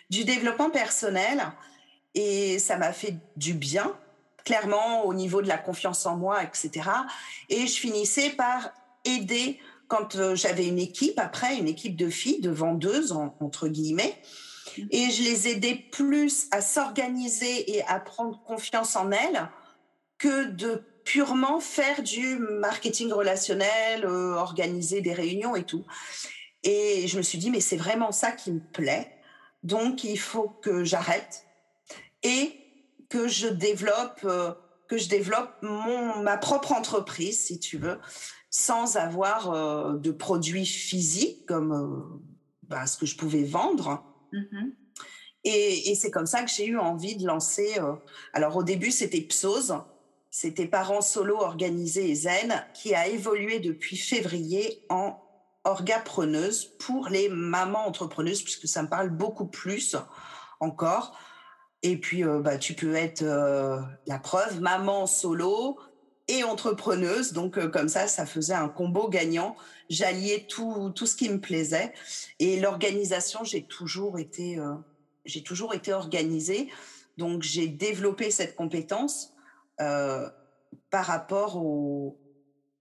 du 0.09 0.23
développement 0.23 0.69
personnel. 0.69 1.43
Et 2.13 2.57
ça 2.59 2.77
m'a 2.77 2.93
fait 2.93 3.15
du 3.35 3.53
bien, 3.53 3.95
clairement, 4.45 5.05
au 5.05 5.13
niveau 5.13 5.41
de 5.41 5.47
la 5.47 5.57
confiance 5.57 6.05
en 6.05 6.15
moi, 6.15 6.43
etc. 6.43 6.89
Et 7.49 7.67
je 7.67 7.79
finissais 7.79 8.29
par 8.29 8.71
aider 9.03 9.59
quand 9.87 10.15
euh, 10.15 10.35
j'avais 10.35 10.67
une 10.67 10.79
équipe, 10.79 11.19
après, 11.19 11.57
une 11.57 11.67
équipe 11.67 11.95
de 11.95 12.09
filles, 12.09 12.41
de 12.41 12.49
vendeuses, 12.49 13.11
entre 13.11 13.67
guillemets, 13.67 14.15
et 14.91 15.09
je 15.09 15.23
les 15.23 15.47
aidais 15.47 15.75
plus 15.91 16.47
à 16.51 16.61
s'organiser 16.61 17.75
et 17.75 17.83
à 17.85 17.99
prendre 17.99 18.43
confiance 18.43 18.95
en 18.95 19.11
elles 19.11 19.49
que 20.17 20.45
de 20.45 20.83
purement 21.03 21.59
faire 21.59 22.03
du 22.03 22.37
marketing 22.37 23.11
relationnel, 23.11 24.05
euh, 24.05 24.33
organiser 24.33 25.01
des 25.01 25.13
réunions 25.13 25.55
et 25.55 25.63
tout. 25.63 25.85
Et 26.63 27.07
je 27.07 27.17
me 27.17 27.21
suis 27.21 27.37
dit, 27.37 27.49
mais 27.49 27.61
c'est 27.61 27.77
vraiment 27.77 28.11
ça 28.11 28.31
qui 28.31 28.51
me 28.51 28.59
plaît. 28.59 29.17
Donc, 29.63 30.03
il 30.03 30.19
faut 30.19 30.49
que 30.49 30.83
j'arrête 30.83 31.45
et 32.23 32.51
que 33.09 33.27
je 33.27 33.47
développe, 33.47 34.19
euh, 34.25 34.53
que 34.89 34.97
je 34.97 35.07
développe 35.07 35.51
mon, 35.61 36.21
ma 36.21 36.37
propre 36.37 36.73
entreprise, 36.73 37.45
si 37.45 37.59
tu 37.59 37.77
veux, 37.77 37.99
sans 38.57 38.97
avoir 38.97 39.51
euh, 39.51 39.97
de 39.97 40.09
produits 40.09 40.65
physiques 40.65 41.45
comme 41.45 41.73
euh, 41.73 42.19
bah, 42.63 42.87
ce 42.87 42.97
que 42.97 43.05
je 43.05 43.15
pouvais 43.15 43.43
vendre. 43.43 44.03
Et, 45.43 45.91
et 45.91 45.95
c'est 45.95 46.09
comme 46.09 46.25
ça 46.25 46.41
que 46.41 46.49
j'ai 46.49 46.65
eu 46.65 46.79
envie 46.79 47.15
de 47.17 47.27
lancer. 47.27 47.75
Euh, 47.77 47.93
alors 48.33 48.57
au 48.57 48.63
début, 48.63 48.89
c'était 48.89 49.21
Psose, 49.21 49.75
c'était 50.31 50.65
Parents 50.65 51.01
Solo 51.01 51.37
Organisés 51.37 52.09
et 52.09 52.15
Zen, 52.15 52.65
qui 52.73 52.95
a 52.95 53.07
évolué 53.07 53.59
depuis 53.59 53.95
février 53.95 54.83
en 54.89 55.21
orgapreneuse 55.63 56.65
pour 56.79 57.09
les 57.09 57.29
mamans 57.29 57.85
entrepreneuses, 57.85 58.41
puisque 58.41 58.67
ça 58.67 58.81
me 58.81 58.89
parle 58.89 59.11
beaucoup 59.11 59.47
plus 59.47 59.95
encore. 60.59 61.15
Et 61.83 61.95
puis, 61.95 62.23
bah, 62.23 62.57
tu 62.57 62.73
peux 62.73 62.95
être 62.95 63.23
la 63.23 64.17
preuve, 64.17 64.61
maman 64.61 65.05
solo, 65.05 65.77
et 66.27 66.43
entrepreneuse. 66.43 67.33
Donc 67.33 67.57
euh, 67.57 67.67
comme 67.67 67.89
ça, 67.89 68.07
ça 68.07 68.25
faisait 68.25 68.53
un 68.53 68.69
combo 68.69 69.07
gagnant. 69.09 69.55
J'alliais 69.89 70.45
tout, 70.47 70.91
tout 70.95 71.05
ce 71.05 71.15
qui 71.15 71.29
me 71.29 71.39
plaisait. 71.39 71.93
Et 72.39 72.59
l'organisation, 72.59 73.43
j'ai 73.43 73.63
toujours 73.63 74.19
été, 74.19 74.59
euh, 74.59 74.73
j'ai 75.25 75.43
toujours 75.43 75.73
été 75.73 75.93
organisée. 75.93 76.69
Donc 77.17 77.43
j'ai 77.43 77.67
développé 77.67 78.31
cette 78.31 78.55
compétence 78.55 79.33
euh, 79.81 80.29
par 80.89 81.05
rapport 81.05 81.57
au, 81.57 82.19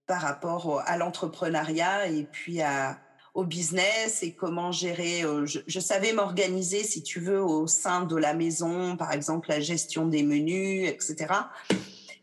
par 0.05 0.21
rapport 0.21 0.81
à 0.85 0.97
l'entrepreneuriat 0.97 2.07
et 2.07 2.23
puis 2.23 2.61
à, 2.61 2.99
au 3.33 3.43
business 3.43 4.23
et 4.23 4.33
comment 4.33 4.71
gérer. 4.71 5.21
Je, 5.45 5.59
je, 5.65 5.79
savais 5.79 6.13
m'organiser, 6.13 6.83
si 6.83 7.03
tu 7.03 7.19
veux, 7.19 7.41
au 7.41 7.67
sein 7.67 8.03
de 8.03 8.15
la 8.15 8.33
maison, 8.33 8.95
par 8.95 9.11
exemple 9.11 9.49
la 9.49 9.59
gestion 9.59 10.05
des 10.05 10.23
menus, 10.23 10.87
etc 10.89 11.27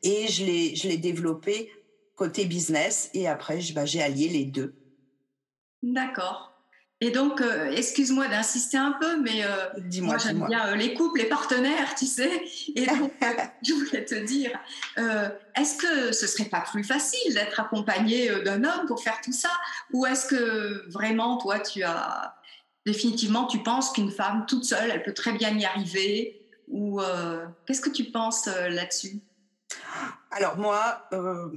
et 0.05 0.29
je 0.29 0.45
l'ai, 0.45 0.77
je 0.77 0.87
l'ai 0.89 0.99
développé 0.99 1.73
côté 2.15 2.45
business 2.45 3.11
et 3.13 3.27
après, 3.27 3.59
bah, 3.75 3.85
j'ai 3.85 4.03
allié 4.03 4.29
les 4.29 4.45
deux. 4.45 4.77
D'accord. 5.83 6.55
Et 7.01 7.11
donc, 7.11 7.41
euh, 7.41 7.71
excuse-moi 7.73 8.29
d'insister 8.29 8.79
un 8.79 8.93
peu, 8.93 9.21
mais 9.21 9.45
euh, 9.45 10.01
moi 10.01 10.17
j'aime 10.17 10.47
bien 10.47 10.69
euh, 10.69 10.75
les 10.77 10.95
couples, 10.95 11.19
les 11.19 11.27
partenaires, 11.27 11.95
tu 11.97 12.07
sais. 12.07 12.43
Et 12.75 12.87
donc, 12.99 13.13
je 13.63 13.75
voulais 13.75 14.05
te 14.05 14.15
dire, 14.15 14.51
est-ce 15.55 15.77
que 15.77 16.13
ce 16.13 16.27
serait 16.27 16.49
pas 16.49 16.63
plus 16.63 16.85
facile 16.85 17.35
d'être 17.35 17.61
accompagné 17.61 18.31
d'un 18.43 18.65
homme 18.65 18.87
pour 18.87 19.03
faire 19.03 19.21
tout 19.23 19.33
ça, 19.33 19.51
ou 19.93 20.07
est-ce 20.07 20.27
que 20.27 20.89
vraiment 20.91 21.37
toi 21.37 21.59
tu 21.59 21.83
as 21.83 22.37
définitivement 22.87 23.47
tu 23.47 23.63
penses 23.63 23.93
qu'une 23.93 24.11
femme 24.11 24.47
toute 24.47 24.65
seule, 24.65 24.91
elle 24.91 25.03
peut 25.03 25.15
très 25.15 25.33
bien 25.33 25.51
y 25.59 25.65
arriver, 25.65 26.41
ou 26.69 27.01
qu'est-ce 27.67 27.83
que 27.83 27.91
tu 27.91 28.05
penses 28.05 28.47
là-dessus? 28.47 29.21
Alors 30.35 30.57
moi, 30.57 31.03
euh, 31.13 31.49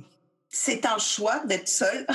c'est 0.49 0.85
un 0.85 0.97
choix 0.97 1.39
d'être 1.45 1.67
seule. 1.67 2.05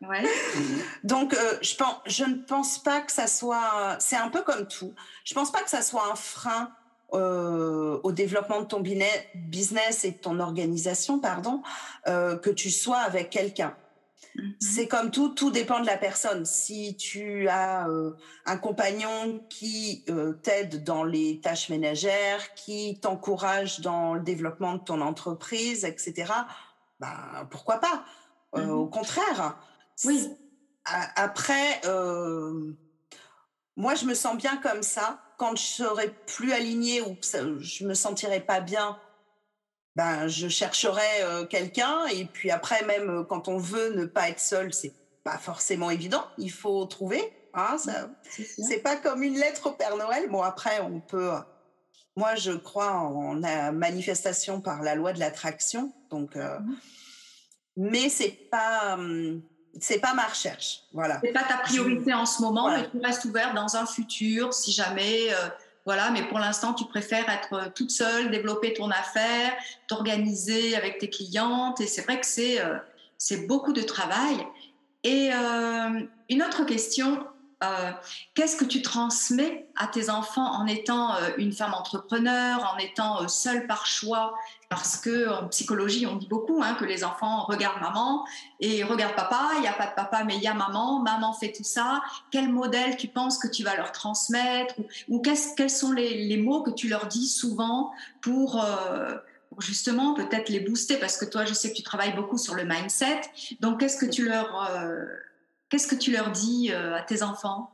Donc, 1.04 1.34
euh, 1.34 1.58
je, 1.62 1.76
pense, 1.76 1.96
je 2.06 2.24
ne 2.24 2.34
pense 2.34 2.78
pas 2.82 3.00
que 3.00 3.12
ça 3.12 3.26
soit. 3.26 3.96
C'est 4.00 4.16
un 4.16 4.28
peu 4.28 4.42
comme 4.42 4.66
tout. 4.66 4.94
Je 5.24 5.34
ne 5.34 5.40
pense 5.40 5.50
pas 5.50 5.62
que 5.62 5.70
ça 5.70 5.82
soit 5.82 6.06
un 6.10 6.14
frein 6.14 6.70
euh, 7.14 7.98
au 8.02 8.12
développement 8.12 8.60
de 8.60 8.66
ton 8.66 8.80
business 8.80 10.04
et 10.04 10.10
de 10.12 10.18
ton 10.18 10.40
organisation, 10.40 11.18
pardon, 11.18 11.62
que 12.06 12.50
tu 12.50 12.70
sois 12.70 12.98
avec 12.98 13.30
quelqu'un. 13.30 13.74
Mm-hmm. 14.36 14.54
C'est 14.60 14.88
comme 14.88 15.10
tout, 15.10 15.30
tout 15.30 15.50
dépend 15.50 15.80
de 15.80 15.86
la 15.86 15.96
personne. 15.96 16.44
Si 16.44 16.96
tu 16.96 17.48
as 17.48 17.88
euh, 17.88 18.12
un 18.46 18.56
compagnon 18.56 19.44
qui 19.48 20.04
euh, 20.08 20.32
t'aide 20.42 20.84
dans 20.84 21.04
les 21.04 21.40
tâches 21.40 21.68
ménagères, 21.68 22.54
qui 22.54 22.98
t'encourage 23.00 23.80
dans 23.80 24.14
le 24.14 24.20
développement 24.20 24.74
de 24.74 24.82
ton 24.82 25.00
entreprise, 25.00 25.84
etc., 25.84 26.32
bah, 27.00 27.46
pourquoi 27.50 27.78
pas? 27.78 28.04
Euh, 28.56 28.66
mm-hmm. 28.66 28.70
Au 28.70 28.86
contraire. 28.86 29.58
Oui. 30.04 30.28
Après, 30.86 31.80
moi, 33.76 33.94
je 33.94 34.04
me 34.04 34.14
sens 34.14 34.36
bien 34.36 34.58
comme 34.58 34.82
ça. 34.82 35.20
Quand 35.38 35.56
je 35.56 35.62
serai 35.62 36.14
plus 36.26 36.52
alignée 36.52 37.00
ou 37.00 37.14
que 37.14 37.58
je 37.60 37.84
me 37.84 37.94
sentirai 37.94 38.40
pas 38.40 38.60
bien 38.60 38.98
ben, 39.96 40.26
je 40.28 40.48
chercherai 40.48 41.22
euh, 41.22 41.44
quelqu'un. 41.44 42.06
Et 42.06 42.24
puis 42.24 42.50
après, 42.50 42.84
même 42.84 43.10
euh, 43.10 43.24
quand 43.24 43.48
on 43.48 43.58
veut 43.58 43.94
ne 43.94 44.06
pas 44.06 44.28
être 44.28 44.40
seul, 44.40 44.72
c'est 44.72 44.94
pas 45.22 45.38
forcément 45.38 45.90
évident. 45.90 46.24
Il 46.38 46.50
faut 46.50 46.84
trouver. 46.86 47.32
Hein, 47.54 47.78
ça, 47.78 48.10
c'est 48.68 48.82
pas 48.82 48.96
comme 48.96 49.22
une 49.22 49.38
lettre 49.38 49.68
au 49.68 49.72
Père 49.72 49.96
Noël. 49.96 50.28
Bon, 50.28 50.42
après, 50.42 50.80
on 50.80 51.00
peut. 51.00 51.30
Moi, 52.16 52.34
je 52.34 52.52
crois 52.52 52.92
en 52.92 53.34
la 53.34 53.70
manifestation 53.70 54.60
par 54.60 54.82
la 54.82 54.94
loi 54.96 55.12
de 55.12 55.20
l'attraction. 55.20 55.92
Donc, 56.10 56.36
euh, 56.36 56.58
mmh. 56.58 56.76
mais 57.76 58.08
c'est 58.08 58.50
pas. 58.50 58.94
Hum, 58.94 59.42
c'est 59.80 59.98
pas 59.98 60.14
ma 60.14 60.22
recherche, 60.26 60.82
voilà. 60.92 61.18
C'est 61.20 61.32
pas 61.32 61.42
ta 61.42 61.56
priorité 61.56 62.14
en 62.14 62.26
ce 62.26 62.40
moment, 62.42 62.70
mais 62.70 62.88
tu 62.88 63.04
restes 63.04 63.24
ouvert 63.24 63.54
dans 63.54 63.74
un 63.74 63.86
futur, 63.86 64.54
si 64.54 64.70
jamais 64.70 65.30
voilà, 65.84 66.10
mais 66.10 66.22
pour 66.22 66.38
l'instant, 66.38 66.72
tu 66.72 66.86
préfères 66.86 67.28
être 67.28 67.52
euh, 67.52 67.68
toute 67.74 67.90
seule, 67.90 68.30
développer 68.30 68.72
ton 68.72 68.90
affaire, 68.90 69.52
t'organiser 69.86 70.76
avec 70.76 70.98
tes 70.98 71.10
clientes. 71.10 71.80
Et 71.80 71.86
c'est 71.86 72.02
vrai 72.02 72.18
que 72.18 72.26
c'est 72.26 72.60
euh, 72.60 73.46
beaucoup 73.46 73.72
de 73.72 73.82
travail. 73.82 74.46
Et 75.02 75.30
euh, 75.32 76.00
une 76.30 76.42
autre 76.42 76.64
question, 76.64 77.26
euh, 77.62 77.90
qu'est-ce 78.34 78.56
que 78.56 78.64
tu 78.64 78.82
transmets 78.82 79.68
à 79.76 79.86
tes 79.86 80.10
enfants 80.10 80.52
en 80.54 80.66
étant 80.66 81.14
euh, 81.14 81.30
une 81.38 81.52
femme 81.52 81.72
entrepreneur, 81.74 82.74
en 82.74 82.78
étant 82.78 83.22
euh, 83.22 83.28
seule 83.28 83.66
par 83.66 83.86
choix? 83.86 84.34
Parce 84.68 84.96
que 84.96 85.28
en 85.28 85.48
psychologie, 85.48 86.06
on 86.06 86.16
dit 86.16 86.26
beaucoup 86.26 86.60
hein, 86.62 86.74
que 86.74 86.84
les 86.84 87.04
enfants 87.04 87.44
regardent 87.44 87.80
maman 87.80 88.26
et 88.60 88.82
regardent 88.82 89.14
papa. 89.14 89.50
Il 89.56 89.60
n'y 89.60 89.68
a 89.68 89.72
pas 89.72 89.86
de 89.86 89.94
papa, 89.94 90.24
mais 90.24 90.36
il 90.36 90.42
y 90.42 90.48
a 90.48 90.54
maman. 90.54 91.00
Maman 91.00 91.32
fait 91.32 91.52
tout 91.52 91.64
ça. 91.64 92.02
Quel 92.30 92.48
modèle 92.50 92.96
tu 92.96 93.08
penses 93.08 93.38
que 93.38 93.48
tu 93.48 93.62
vas 93.62 93.76
leur 93.76 93.92
transmettre? 93.92 94.74
Ou, 95.08 95.20
quels 95.20 95.70
sont 95.70 95.92
les, 95.92 96.36
mots 96.36 96.62
que 96.62 96.70
tu 96.70 96.88
leur 96.88 97.06
dis 97.06 97.28
souvent 97.28 97.92
pour 98.20 98.64
justement 99.58 100.14
peut-être 100.14 100.48
les 100.48 100.60
booster? 100.60 100.96
Parce 100.96 101.16
que 101.16 101.24
toi 101.24 101.44
je 101.44 101.54
sais 101.54 101.70
que 101.70 101.76
tu 101.76 101.82
travailles 101.82 102.14
beaucoup 102.14 102.38
sur 102.38 102.54
le 102.54 102.64
mindset 102.64 103.20
donc 103.60 103.80
qu'est-ce 103.80 103.96
que 103.96 104.06
tu 104.06 104.24
leur 104.24 104.68
Qu'est-ce 105.68 105.86
que 105.86 105.94
tu 105.94 106.12
leur 106.12 106.30
dis 106.30 106.70
euh, 106.72 106.96
à 106.96 107.02
tes 107.02 107.22
enfants? 107.22 107.70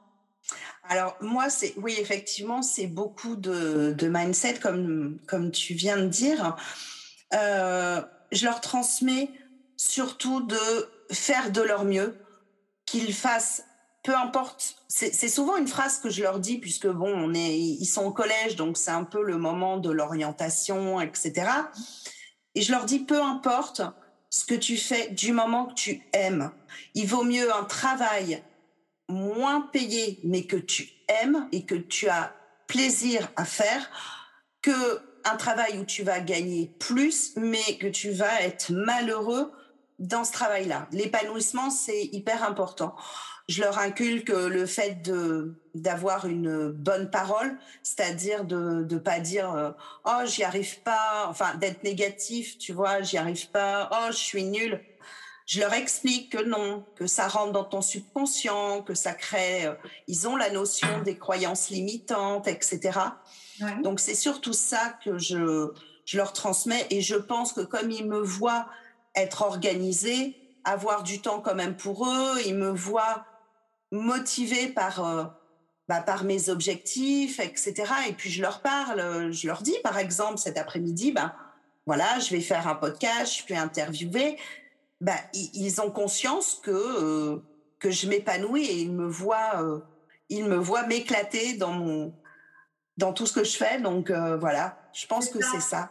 Alors 0.85 1.17
moi, 1.21 1.51
c'est 1.51 1.75
oui, 1.77 1.95
effectivement, 1.99 2.63
c'est 2.63 2.87
beaucoup 2.87 3.37
de, 3.37 3.95
mindset, 4.09 4.59
comme, 4.59 5.19
comme 5.27 5.51
tu 5.51 5.75
viens 5.75 5.99
de 5.99 6.07
dire. 6.07 6.57
Euh, 7.35 8.03
je 8.33 8.45
leur 8.45 8.61
transmets 8.61 9.31
surtout 9.77 10.41
de 10.41 10.59
faire 11.13 11.53
de 11.53 11.63
leur 11.63 11.85
mieux, 11.85 12.19
qu'ils 12.87 13.15
fassent, 13.15 13.65
peu 14.03 14.17
importe. 14.17 14.77
C'est 14.89 15.29
souvent 15.29 15.57
une 15.57 15.69
phrase 15.69 16.01
que 16.01 16.11
je 16.11 16.23
leur 16.23 16.41
dis, 16.41 16.59
puisque 16.59 16.89
bon, 16.89 17.13
on 17.15 17.35
est, 17.35 17.57
ils 17.59 17.87
sont 17.87 18.05
au 18.05 18.13
collège, 18.13 18.57
donc 18.57 18.77
c'est 18.77 18.91
un 18.91 19.05
peu 19.05 19.23
le 19.23 19.37
moment 19.37 19.77
de 19.77 19.91
l'orientation, 19.91 21.01
etc. 21.01 21.51
Et 22.55 22.63
je 22.63 22.73
leur 22.73 22.85
dis, 22.85 22.99
peu 22.99 23.23
importe 23.23 23.83
ce 24.31 24.45
que 24.45 24.55
tu 24.55 24.77
fais 24.77 25.09
du 25.11 25.33
moment 25.33 25.67
que 25.67 25.75
tu 25.75 26.03
aimes. 26.13 26.53
Il 26.95 27.07
vaut 27.07 27.25
mieux 27.25 27.53
un 27.53 27.65
travail 27.65 28.43
moins 29.09 29.61
payé, 29.61 30.21
mais 30.23 30.45
que 30.45 30.57
tu 30.57 30.89
aimes 31.09 31.49
et 31.53 31.67
que 31.67 31.75
tu 31.75 32.09
as 32.09 32.35
plaisir 32.69 33.29
à 33.37 33.45
faire, 33.45 33.91
que 34.63 35.03
un 35.25 35.37
travail 35.37 35.79
où 35.79 35.85
tu 35.85 36.03
vas 36.03 36.21
gagner 36.21 36.71
plus, 36.79 37.33
mais 37.37 37.77
que 37.79 37.89
tu 37.89 38.11
vas 38.11 38.41
être 38.43 38.71
malheureux 38.71 39.53
dans 39.99 40.25
ce 40.25 40.33
travail-là. 40.33 40.89
L'épanouissement, 40.93 41.71
c'est 41.71 42.05
hyper 42.05 42.43
important. 42.43 42.97
Je 43.51 43.63
leur 43.63 43.81
inculque 43.81 44.29
le 44.29 44.65
fait 44.65 45.03
de 45.03 45.57
d'avoir 45.75 46.27
une 46.27 46.71
bonne 46.71 47.11
parole, 47.11 47.59
c'est-à-dire 47.83 48.45
de 48.45 48.85
de 48.85 48.97
pas 48.97 49.19
dire 49.19 49.53
euh, 49.53 49.73
oh 50.05 50.21
j'y 50.25 50.45
arrive 50.45 50.81
pas, 50.83 51.27
enfin 51.29 51.57
d'être 51.57 51.83
négatif, 51.83 52.59
tu 52.59 52.73
vois, 52.73 53.03
j'y 53.03 53.19
arrive 53.19 53.51
pas, 53.51 53.91
oh 53.93 54.13
je 54.13 54.17
suis 54.17 54.45
nul. 54.45 54.81
Je 55.47 55.59
leur 55.59 55.73
explique 55.73 56.31
que 56.31 56.45
non, 56.45 56.85
que 56.95 57.09
ça 57.09 57.27
rentre 57.27 57.51
dans 57.51 57.65
ton 57.65 57.83
subconscient, 57.83 58.83
que 58.83 58.95
ça 58.95 59.15
crée. 59.15 59.67
Euh, 59.67 59.75
ils 60.07 60.29
ont 60.29 60.37
la 60.37 60.51
notion 60.51 61.03
des 61.03 61.19
croyances 61.19 61.71
limitantes, 61.71 62.47
etc. 62.47 63.01
Donc 63.83 63.99
c'est 63.99 64.15
surtout 64.15 64.53
ça 64.53 64.97
que 65.05 65.19
je 65.19 65.73
je 66.05 66.17
leur 66.19 66.33
transmets 66.33 66.87
et 66.91 67.01
je 67.01 67.17
pense 67.17 67.53
que 67.53 67.63
comme 67.63 67.91
ils 67.91 68.07
me 68.07 68.21
voient 68.21 68.67
être 69.17 69.43
organisés, 69.43 70.37
avoir 70.63 71.03
du 71.03 71.21
temps 71.21 71.41
quand 71.41 71.57
même 71.57 71.77
pour 71.77 72.07
eux, 72.07 72.41
ils 72.47 72.55
me 72.55 72.71
voient 72.71 73.25
motivée 73.91 74.69
par 74.69 75.05
euh, 75.05 75.25
bah, 75.89 76.01
par 76.01 76.25
mes 76.25 76.49
objectifs, 76.49 77.41
etc. 77.41 77.75
Et 78.09 78.13
puis 78.13 78.31
je 78.31 78.43
leur 78.43 78.61
parle, 78.61 79.33
je 79.33 79.47
leur 79.47 79.63
dis 79.63 79.77
par 79.83 79.99
exemple 79.99 80.39
cet 80.39 80.57
après-midi, 80.57 81.13
ben 81.13 81.33
voilà, 81.87 82.19
je 82.21 82.31
vais 82.31 82.41
faire 82.41 82.69
un 82.69 82.77
podcast, 82.77 83.35
je 83.39 83.53
vais 83.53 83.59
interviewer 83.59 84.37
bah, 85.01 85.17
ils 85.33 85.81
ont 85.81 85.91
conscience 85.91 86.61
que 86.63 86.71
euh, 86.71 87.43
que 87.79 87.91
je 87.91 88.07
m'épanouis 88.07 88.65
et 88.65 88.81
ils 88.81 88.93
me 88.93 89.07
voient 89.07 89.63
euh, 89.63 89.81
ils 90.29 90.45
me 90.45 90.57
voient 90.57 90.87
m'éclater 90.87 91.55
dans 91.55 91.73
mon 91.73 92.15
dans 92.97 93.13
tout 93.13 93.27
ce 93.27 93.33
que 93.33 93.45
je 93.45 93.57
fais. 93.57 93.81
Donc 93.81 94.11
euh, 94.11 94.37
voilà, 94.37 94.79
je 94.93 95.07
pense 95.07 95.29
que 95.31 95.43
c'est 95.43 95.61
ça. 95.61 95.91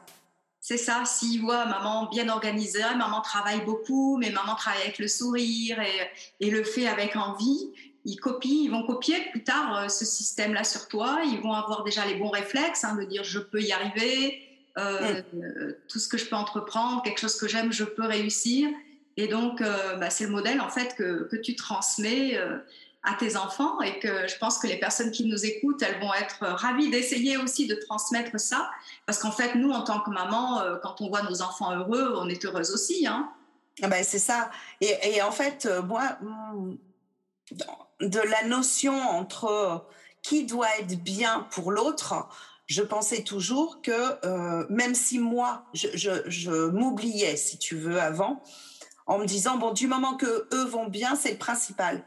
C'est 0.61 0.77
ça. 0.77 1.03
S'ils 1.05 1.41
voient 1.41 1.65
maman 1.65 2.07
bien 2.09 2.29
organisée, 2.29 2.83
maman 2.95 3.21
travaille 3.21 3.61
beaucoup, 3.65 4.17
mais 4.17 4.29
maman 4.29 4.55
travaille 4.55 4.83
avec 4.83 4.99
le 4.99 5.07
sourire 5.07 5.79
et, 5.81 6.45
et 6.45 6.51
le 6.51 6.63
fait 6.63 6.85
avec 6.85 7.15
envie, 7.15 7.71
ils 8.09 8.19
copient, 8.19 8.63
ils 8.63 8.71
vont 8.71 8.85
copier 8.85 9.15
plus 9.31 9.43
tard 9.43 9.89
ce 9.89 10.05
système-là 10.05 10.63
sur 10.63 10.87
toi. 10.87 11.21
Ils 11.25 11.39
vont 11.39 11.53
avoir 11.53 11.83
déjà 11.83 12.05
les 12.05 12.15
bons 12.15 12.29
réflexes 12.29 12.83
hein, 12.83 12.95
de 12.95 13.03
dire 13.05 13.23
je 13.23 13.39
peux 13.39 13.61
y 13.61 13.71
arriver, 13.71 14.41
euh, 14.77 15.21
mm. 15.33 15.73
tout 15.87 15.99
ce 15.99 16.07
que 16.07 16.17
je 16.17 16.25
peux 16.25 16.35
entreprendre, 16.35 17.01
quelque 17.03 17.19
chose 17.19 17.37
que 17.37 17.47
j'aime, 17.47 17.71
je 17.71 17.83
peux 17.83 18.05
réussir. 18.05 18.69
Et 19.19 19.27
donc, 19.27 19.59
euh, 19.59 19.97
bah, 19.97 20.09
c'est 20.09 20.23
le 20.23 20.29
modèle 20.29 20.61
en 20.61 20.69
fait 20.69 20.95
que, 20.95 21.27
que 21.29 21.35
tu 21.35 21.53
transmets 21.53 22.37
euh, 22.37 22.57
à 23.03 23.15
tes 23.15 23.35
enfants 23.35 23.81
et 23.81 23.99
que 23.99 24.29
je 24.29 24.37
pense 24.37 24.59
que 24.59 24.67
les 24.67 24.77
personnes 24.77 25.11
qui 25.11 25.25
nous 25.25 25.45
écoutent, 25.45 25.81
elles 25.81 25.99
vont 25.99 26.13
être 26.13 26.45
ravies 26.45 26.89
d'essayer 26.89 27.35
aussi 27.35 27.67
de 27.67 27.75
transmettre 27.75 28.39
ça. 28.39 28.71
Parce 29.05 29.19
qu'en 29.19 29.33
fait, 29.33 29.55
nous, 29.55 29.71
en 29.71 29.83
tant 29.83 29.99
que 29.99 30.09
maman, 30.09 30.61
euh, 30.61 30.77
quand 30.81 31.01
on 31.01 31.09
voit 31.09 31.23
nos 31.23 31.41
enfants 31.41 31.75
heureux, 31.75 32.13
on 32.15 32.29
est 32.29 32.45
heureuse 32.45 32.71
aussi. 32.71 33.07
Hein 33.07 33.29
ah 33.81 33.89
ben, 33.89 34.05
c'est 34.05 34.19
ça. 34.19 34.51
Et, 34.79 34.95
et, 35.03 35.21
en 35.21 35.31
fait, 35.31 35.67
moi, 35.85 36.17
de 38.01 38.19
la 38.19 38.47
notion 38.47 38.93
entre 38.93 39.87
qui 40.21 40.45
doit 40.45 40.69
être 40.79 41.01
bien 41.03 41.47
pour 41.51 41.71
l'autre, 41.71 42.27
je 42.65 42.81
pensais 42.81 43.23
toujours 43.23 43.81
que 43.81 44.67
même 44.71 44.93
si 44.93 45.17
moi, 45.17 45.65
je, 45.73 45.87
je, 45.95 46.11
je 46.27 46.51
m'oubliais, 46.69 47.35
si 47.35 47.57
tu 47.57 47.75
veux, 47.75 47.99
avant, 47.99 48.43
en 49.09 49.17
me 49.17 49.25
disant 49.25 49.57
bon 49.57 49.73
du 49.73 49.87
moment 49.87 50.15
que 50.15 50.47
eux 50.53 50.65
vont 50.65 50.87
bien 50.87 51.15
c'est 51.15 51.31
le 51.31 51.37
principal. 51.37 52.03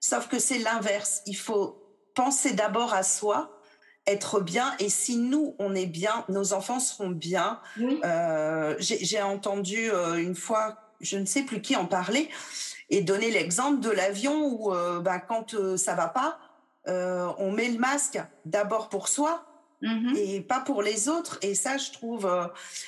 Sauf 0.00 0.28
que 0.28 0.38
c'est 0.38 0.58
l'inverse. 0.58 1.22
Il 1.26 1.36
faut 1.36 1.82
penser 2.14 2.52
d'abord 2.54 2.94
à 2.94 3.02
soi 3.02 3.60
être 4.06 4.40
bien 4.40 4.74
et 4.78 4.88
si 4.88 5.18
nous 5.18 5.54
on 5.58 5.74
est 5.74 5.86
bien 5.86 6.24
nos 6.28 6.54
enfants 6.54 6.80
seront 6.80 7.10
bien. 7.10 7.60
Euh, 7.78 8.74
j'ai 8.80 9.22
entendu 9.22 9.90
euh, 9.90 10.14
une 10.14 10.34
fois 10.34 10.78
je 11.00 11.18
ne 11.18 11.26
sais 11.26 11.42
plus 11.42 11.60
qui 11.60 11.76
en 11.76 11.86
parlait 11.86 12.28
et 12.90 13.02
donner 13.02 13.30
l'exemple 13.30 13.80
de 13.80 13.90
l'avion 13.90 14.46
où 14.46 14.72
euh, 14.72 15.00
bah, 15.00 15.18
quand 15.18 15.54
ça 15.76 15.94
va 15.94 16.08
pas 16.08 16.38
on 17.38 17.52
met 17.52 17.68
le 17.68 17.78
masque 17.78 18.18
d'abord 18.46 18.88
pour 18.88 19.08
soi 19.08 19.44
mm-hmm. 19.82 20.16
et 20.16 20.40
pas 20.40 20.60
pour 20.60 20.82
les 20.82 21.10
autres 21.10 21.38
et 21.42 21.54
ça 21.54 21.76
je 21.76 21.90
trouve 21.92 22.26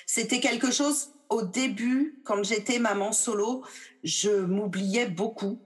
c'était 0.06 0.40
quelque 0.40 0.70
chose 0.70 1.10
au 1.30 1.42
début, 1.42 2.20
quand 2.24 2.42
j'étais 2.42 2.78
maman 2.78 3.12
solo, 3.12 3.62
je 4.02 4.30
m'oubliais 4.30 5.06
beaucoup. 5.06 5.60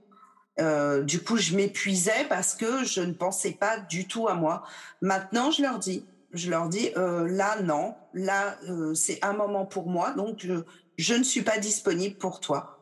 Euh, 0.59 1.01
du 1.01 1.21
coup, 1.21 1.37
je 1.37 1.55
m'épuisais 1.55 2.25
parce 2.29 2.53
que 2.53 2.85
je 2.85 3.01
ne 3.01 3.11
pensais 3.11 3.51
pas 3.51 3.79
du 3.79 4.07
tout 4.07 4.27
à 4.29 4.35
moi. 4.35 4.63
Maintenant, 5.01 5.51
je 5.51 5.63
leur 5.63 5.79
dis, 5.79 6.05
je 6.31 6.49
leur 6.49 6.69
dis, 6.69 6.91
euh, 6.95 7.27
là, 7.27 7.61
non, 7.61 7.95
là, 8.13 8.57
euh, 8.69 8.93
c'est 8.93 9.19
un 9.25 9.33
moment 9.33 9.65
pour 9.65 9.89
moi, 9.89 10.11
donc 10.11 10.45
je, 10.45 10.63
je, 10.97 11.15
ne 11.15 11.23
suis 11.23 11.41
pas 11.41 11.57
disponible 11.57 12.15
pour 12.15 12.39
toi. 12.39 12.74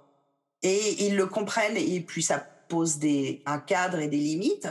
Et 0.64 1.06
ils 1.06 1.16
le 1.16 1.28
comprennent 1.28 1.78
et 1.78 2.02
puis 2.02 2.24
ça 2.24 2.40
pose 2.40 2.98
des, 2.98 3.44
un 3.46 3.60
cadre 3.60 4.00
et 4.00 4.08
des 4.08 4.18
limites. 4.18 4.70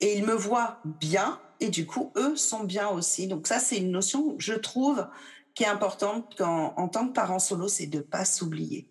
Et 0.00 0.18
ils 0.18 0.24
me 0.24 0.34
voient 0.34 0.80
bien 0.84 1.40
et 1.60 1.68
du 1.68 1.86
coup, 1.86 2.12
eux 2.16 2.34
sont 2.34 2.64
bien 2.64 2.88
aussi. 2.88 3.28
Donc 3.28 3.46
ça, 3.46 3.60
c'est 3.60 3.76
une 3.76 3.92
notion, 3.92 4.34
je 4.38 4.54
trouve, 4.54 5.06
qui 5.54 5.62
est 5.62 5.68
importante 5.68 6.34
quand, 6.36 6.74
en 6.76 6.88
tant 6.88 7.06
que 7.06 7.12
parent 7.12 7.38
solo, 7.38 7.68
c'est 7.68 7.86
de 7.86 7.98
ne 7.98 8.02
pas 8.02 8.24
s'oublier. 8.24 8.88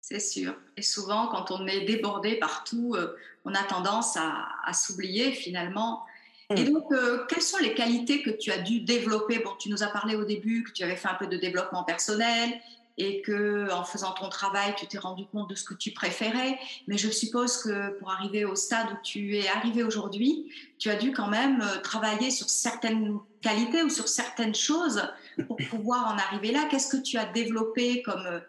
C'est 0.00 0.20
sûr. 0.20 0.54
Et 0.76 0.82
souvent, 0.82 1.28
quand 1.28 1.50
on 1.50 1.66
est 1.66 1.84
débordé 1.84 2.38
partout, 2.38 2.94
euh, 2.94 3.16
on 3.44 3.54
a 3.54 3.62
tendance 3.62 4.16
à, 4.16 4.72
s'oublier 4.72 5.30
finalement. 5.32 6.04
Et 6.50 6.64
mm. 6.64 6.72
donc, 6.72 6.92
euh, 6.92 7.24
quelles 7.28 7.40
sont 7.40 7.58
les 7.58 7.74
qualités 7.74 8.20
que 8.20 8.30
tu 8.30 8.50
as 8.50 8.58
dû 8.58 8.80
développer? 8.80 9.38
Bon, 9.38 9.52
tu 9.58 9.70
nous 9.70 9.82
as 9.82 9.88
parlé 9.88 10.16
au 10.16 10.24
début 10.24 10.64
que 10.64 10.72
tu 10.72 10.82
avais 10.82 10.96
fait 10.96 11.08
un 11.08 11.14
peu 11.14 11.26
de 11.26 11.36
développement 11.36 11.84
personnel 11.84 12.60
et 12.96 13.22
que 13.22 13.70
en 13.72 13.84
faisant 13.84 14.12
ton 14.12 14.28
travail, 14.28 14.74
tu 14.76 14.86
t'es 14.86 14.98
rendu 14.98 15.26
compte 15.26 15.50
de 15.50 15.54
ce 15.54 15.64
que 15.64 15.74
tu 15.74 15.90
préférais. 15.90 16.58
Mais 16.86 16.96
je 16.96 17.10
suppose 17.10 17.62
que 17.62 17.90
pour 17.98 18.10
arriver 18.10 18.44
au 18.44 18.54
stade 18.54 18.86
où 18.92 18.96
tu 19.02 19.36
es 19.36 19.48
arrivé 19.48 19.82
aujourd'hui, 19.82 20.52
tu 20.78 20.90
as 20.90 20.96
dû 20.96 21.12
quand 21.12 21.28
même 21.28 21.60
euh, 21.60 21.80
travailler 21.80 22.30
sur 22.30 22.48
certaines 22.48 23.18
qualités 23.42 23.82
ou 23.82 23.90
sur 23.90 24.08
certaines 24.08 24.54
choses 24.54 25.02
pour 25.48 25.56
pouvoir 25.70 26.06
en 26.06 26.18
arriver 26.18 26.52
là. 26.52 26.66
Qu'est-ce 26.70 26.96
que 26.96 27.02
tu 27.02 27.18
as 27.18 27.26
développé 27.26 28.02
comme 28.02 28.26
euh, 28.26 28.40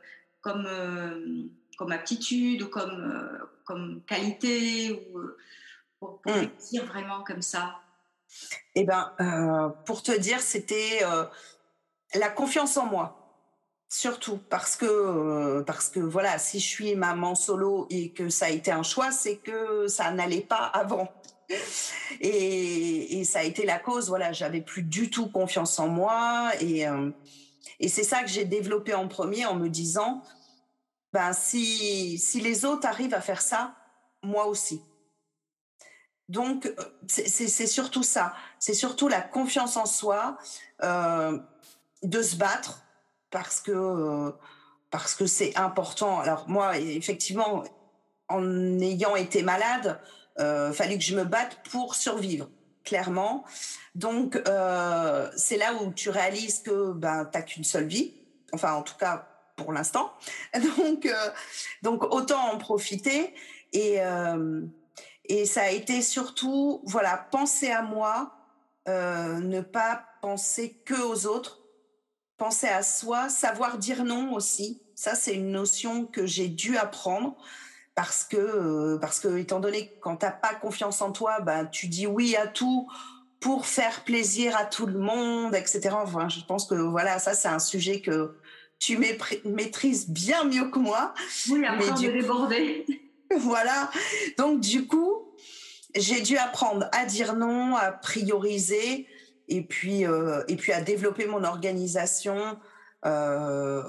comme 0.42 0.66
euh, 0.68 1.48
comme 1.78 1.92
aptitude 1.92 2.62
ou 2.62 2.68
comme 2.68 3.40
comme 3.66 4.02
qualité 4.06 4.92
ou 4.92 5.22
pour, 6.00 6.22
pour 6.22 6.36
hmm. 6.36 6.80
vraiment 6.86 7.24
comme 7.24 7.42
ça? 7.42 7.80
Eh 8.76 8.84
ben, 8.84 9.74
pour 9.86 10.04
te 10.04 10.12
dire, 10.18 10.40
c'était 10.40 11.02
la 12.14 12.30
confiance 12.30 12.78
en 12.78 12.86
moi 12.86 13.25
Surtout 13.98 14.40
parce 14.50 14.76
que 14.76 14.86
euh, 14.86 15.64
parce 15.64 15.88
que 15.88 16.02
voilà, 16.02 16.38
si 16.38 16.60
je 16.60 16.68
suis 16.68 16.96
maman 16.96 17.34
solo 17.34 17.88
et 17.90 18.12
que 18.12 18.28
ça 18.28 18.48
a 18.48 18.50
été 18.50 18.70
un 18.70 18.84
choix, 18.84 19.10
c'est 19.10 19.38
que 19.38 19.88
ça 19.88 20.12
n'allait 20.12 20.42
pas 20.42 20.66
avant. 20.74 21.14
Et, 22.20 23.24
ça 23.24 23.40
a 23.40 23.44
été 23.44 23.66
la 23.66 23.80
cause. 23.80 24.10
Voilà, 24.10 24.34
j'avais 24.34 24.60
plus 24.60 24.84
du 24.84 25.10
tout 25.10 25.30
confiance 25.30 25.80
en 25.80 25.88
moi 25.88 26.52
et 26.60 26.86
euh, 26.86 27.10
et 27.80 27.88
c'est 27.88 28.04
ça 28.04 28.22
que 28.22 28.28
j'ai 28.28 28.44
développé 28.44 28.94
en 28.94 29.08
premier 29.08 29.46
en 29.46 29.56
me 29.56 29.70
disant, 29.70 30.24
ben 31.14 31.32
si 31.32 32.18
si 32.18 32.42
les 32.42 32.66
autres 32.66 32.86
arrivent 32.86 33.14
à 33.14 33.22
faire 33.22 33.42
ça, 33.42 33.78
moi 34.22 34.48
aussi. 34.48 34.82
Donc 36.28 36.66
euh, 36.66 36.76
c'est 37.08 37.68
surtout 37.68 38.04
ça. 38.04 38.34
C'est 38.60 38.74
surtout 38.74 39.08
la 39.08 39.22
confiance 39.22 39.78
en 39.78 39.86
soi, 39.86 40.38
de 40.82 42.22
se 42.22 42.36
battre 42.36 42.85
parce 43.36 43.60
que 43.60 43.74
euh, 43.74 44.32
parce 44.92 45.14
que 45.14 45.26
c'est 45.26 45.58
important. 45.58 46.22
Alors 46.22 46.46
moi, 46.48 46.78
effectivement, 46.78 47.66
en 48.30 48.80
ayant 48.80 49.18
été 49.18 49.44
malade, 49.44 50.00
euh, 50.40 50.72
fallait 50.72 50.98
que 50.98 51.04
je 51.04 51.18
me 51.18 51.26
batte 51.26 51.58
pour 51.70 51.96
survivre, 51.96 52.50
clairement. 52.86 53.44
Donc 53.94 54.42
euh, 54.48 55.30
c'est 55.36 55.58
là 55.58 55.74
où 55.74 55.92
tu 55.92 56.10
réalises 56.10 56.60
que 56.60 56.94
ben 56.94 57.26
t'as 57.26 57.42
qu'une 57.42 57.66
seule 57.66 57.88
vie. 57.88 58.14
Enfin, 58.54 58.72
en 58.72 58.84
tout 58.84 58.96
cas 58.98 59.28
pour 59.58 59.74
l'instant. 59.74 60.14
Donc 60.54 61.06
euh, 61.06 61.30
donc 61.82 62.04
autant 62.14 62.54
en 62.54 62.58
profiter 62.58 63.34
et 63.74 64.00
Et 65.28 65.46
ça 65.46 65.64
a 65.64 65.70
été 65.70 66.02
surtout, 66.02 66.82
voilà, 66.86 67.18
penser 67.18 67.70
à 67.72 67.82
moi, 67.82 68.32
ne 68.88 69.60
pas 69.60 70.06
penser 70.22 70.82
que 70.86 71.02
aux 71.02 71.26
autres, 71.26 71.65
penser 72.38 72.68
à 72.68 72.84
soi, 72.84 73.30
savoir 73.30 73.78
dire 73.78 74.04
non 74.04 74.34
aussi. 74.34 74.82
Ça, 74.96 75.16
c'est 75.16 75.34
une 75.34 75.52
notion 75.52 76.06
que 76.06 76.26
j'ai 76.26 76.48
dû 76.48 76.78
apprendre 76.78 77.36
parce 77.96 78.24
que, 78.24 78.38
euh, 78.38 78.98
parce 79.00 79.20
que 79.20 79.38
étant 79.38 79.60
donné 79.60 79.88
que 79.88 80.00
quand 80.02 80.18
t'as 80.18 80.32
pas 80.32 80.54
confiance 80.54 81.02
en 81.02 81.12
toi, 81.12 81.40
ben, 81.40 81.66
tu 81.66 81.88
dis 81.88 82.08
oui 82.08 82.36
à 82.36 82.48
tout 82.48 82.90
pour 83.40 83.66
faire 83.66 84.04
plaisir 84.04 84.56
à 84.58 84.66
tout 84.66 84.86
le 84.86 85.00
monde, 85.00 85.56
etc. 85.56 85.90
Enfin, 85.92 86.30
je 86.30 86.42
pense 86.42 86.66
que 86.66 86.76
voilà, 86.76 87.20
ça, 87.20 87.34
c'est 87.34 87.48
un 87.48 87.60
sujet 87.60 88.02
que 88.02 88.36
tu 88.80 89.00
maîtrises 89.46 90.10
bien 90.10 90.44
mieux 90.44 90.70
que 90.70 90.80
moi. 90.80 91.14
Oui, 91.50 91.60
mais 91.78 91.92
du 91.92 92.12
déborder. 92.12 92.86
voilà. 93.38 93.90
Donc, 94.38 94.60
du 94.60 94.88
coup, 94.88 95.30
j'ai 95.96 96.22
dû 96.22 96.38
apprendre 96.38 96.90
à 96.92 97.06
dire 97.06 97.36
non, 97.36 97.76
à 97.76 97.92
prioriser 97.92 99.08
et 99.48 99.64
puis, 99.64 100.06
euh, 100.06 100.44
et 100.48 100.56
puis 100.56 100.72
à 100.72 100.82
développer 100.82 101.28
mon 101.28 101.44
organisation, 101.44 102.58
euh, 103.06 103.84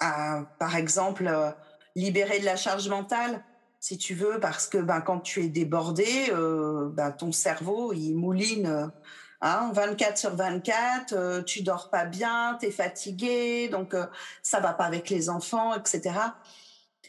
à, 0.00 0.44
par 0.58 0.76
exemple, 0.76 1.26
euh, 1.26 1.50
libérer 1.94 2.40
de 2.40 2.44
la 2.44 2.56
charge 2.56 2.88
mentale, 2.88 3.44
si 3.80 3.98
tu 3.98 4.14
veux, 4.14 4.38
parce 4.40 4.66
que 4.66 4.78
ben, 4.78 5.00
quand 5.00 5.20
tu 5.20 5.42
es 5.44 5.48
débordé, 5.48 6.30
euh, 6.30 6.88
ben, 6.92 7.10
ton 7.12 7.32
cerveau, 7.32 7.92
il 7.92 8.14
mouline 8.14 8.92
hein, 9.40 9.72
24 9.74 10.18
sur 10.18 10.36
24, 10.36 11.12
euh, 11.12 11.42
tu 11.42 11.62
dors 11.62 11.90
pas 11.90 12.04
bien, 12.04 12.56
tu 12.60 12.66
es 12.66 12.70
fatigué, 12.70 13.68
donc 13.68 13.96
ça 14.42 14.60
va 14.60 14.72
pas 14.72 14.84
avec 14.84 15.10
les 15.10 15.28
enfants, 15.28 15.74
etc. 15.74 16.14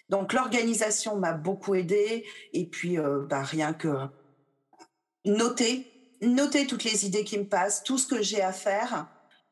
Donc 0.09 0.33
l'organisation 0.33 1.15
m'a 1.15 1.33
beaucoup 1.33 1.75
aidé 1.75 2.25
et 2.53 2.67
puis 2.67 2.97
ben, 2.97 3.43
rien 3.43 3.73
que 3.73 4.07
noter, 5.25 5.92
noter 6.23 6.67
toutes 6.67 6.83
les 6.83 7.05
idées 7.05 7.23
qui 7.23 7.37
me 7.37 7.45
passent, 7.45 7.83
tout 7.83 7.97
ce 7.97 8.07
que 8.07 8.21
j'ai 8.21 8.41
à 8.41 8.51
faire, 8.51 9.07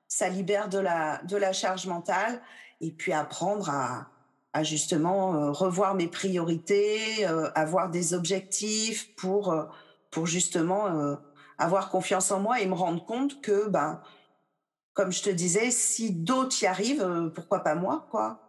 ça 0.08 0.30
libère 0.30 0.70
de 0.70 0.80
la, 0.80 1.22
de 1.24 1.38
la 1.38 1.54
charge 1.54 1.88
mentale 1.88 2.42
et 2.82 2.92
puis 2.92 3.14
apprendre 3.14 3.70
à, 3.70 4.08
justement 4.64 5.36
euh, 5.36 5.52
revoir 5.52 5.96
mes 5.96 6.08
priorités, 6.08 7.26
euh, 7.26 7.50
avoir 7.56 7.90
des 7.90 8.14
objectifs 8.14 9.16
pour, 9.16 9.54
euh, 9.54 9.64
pour 10.10 10.28
justement 10.28 11.18
avoir 11.58 11.90
confiance 11.90 12.32
en 12.32 12.42
moi 12.42 12.60
et 12.60 12.66
me 12.66 12.74
rendre 12.74 13.06
compte 13.06 13.42
que, 13.42 13.70
ben, 13.70 14.02
comme 14.94 15.12
je 15.12 15.22
te 15.22 15.30
disais, 15.30 15.72
si 15.72 16.12
d'autres 16.12 16.62
y 16.62 16.66
arrivent, 16.66 17.32
pourquoi 17.34 17.60
pas 17.60 17.76
moi, 17.76 18.08
quoi. 18.12 18.42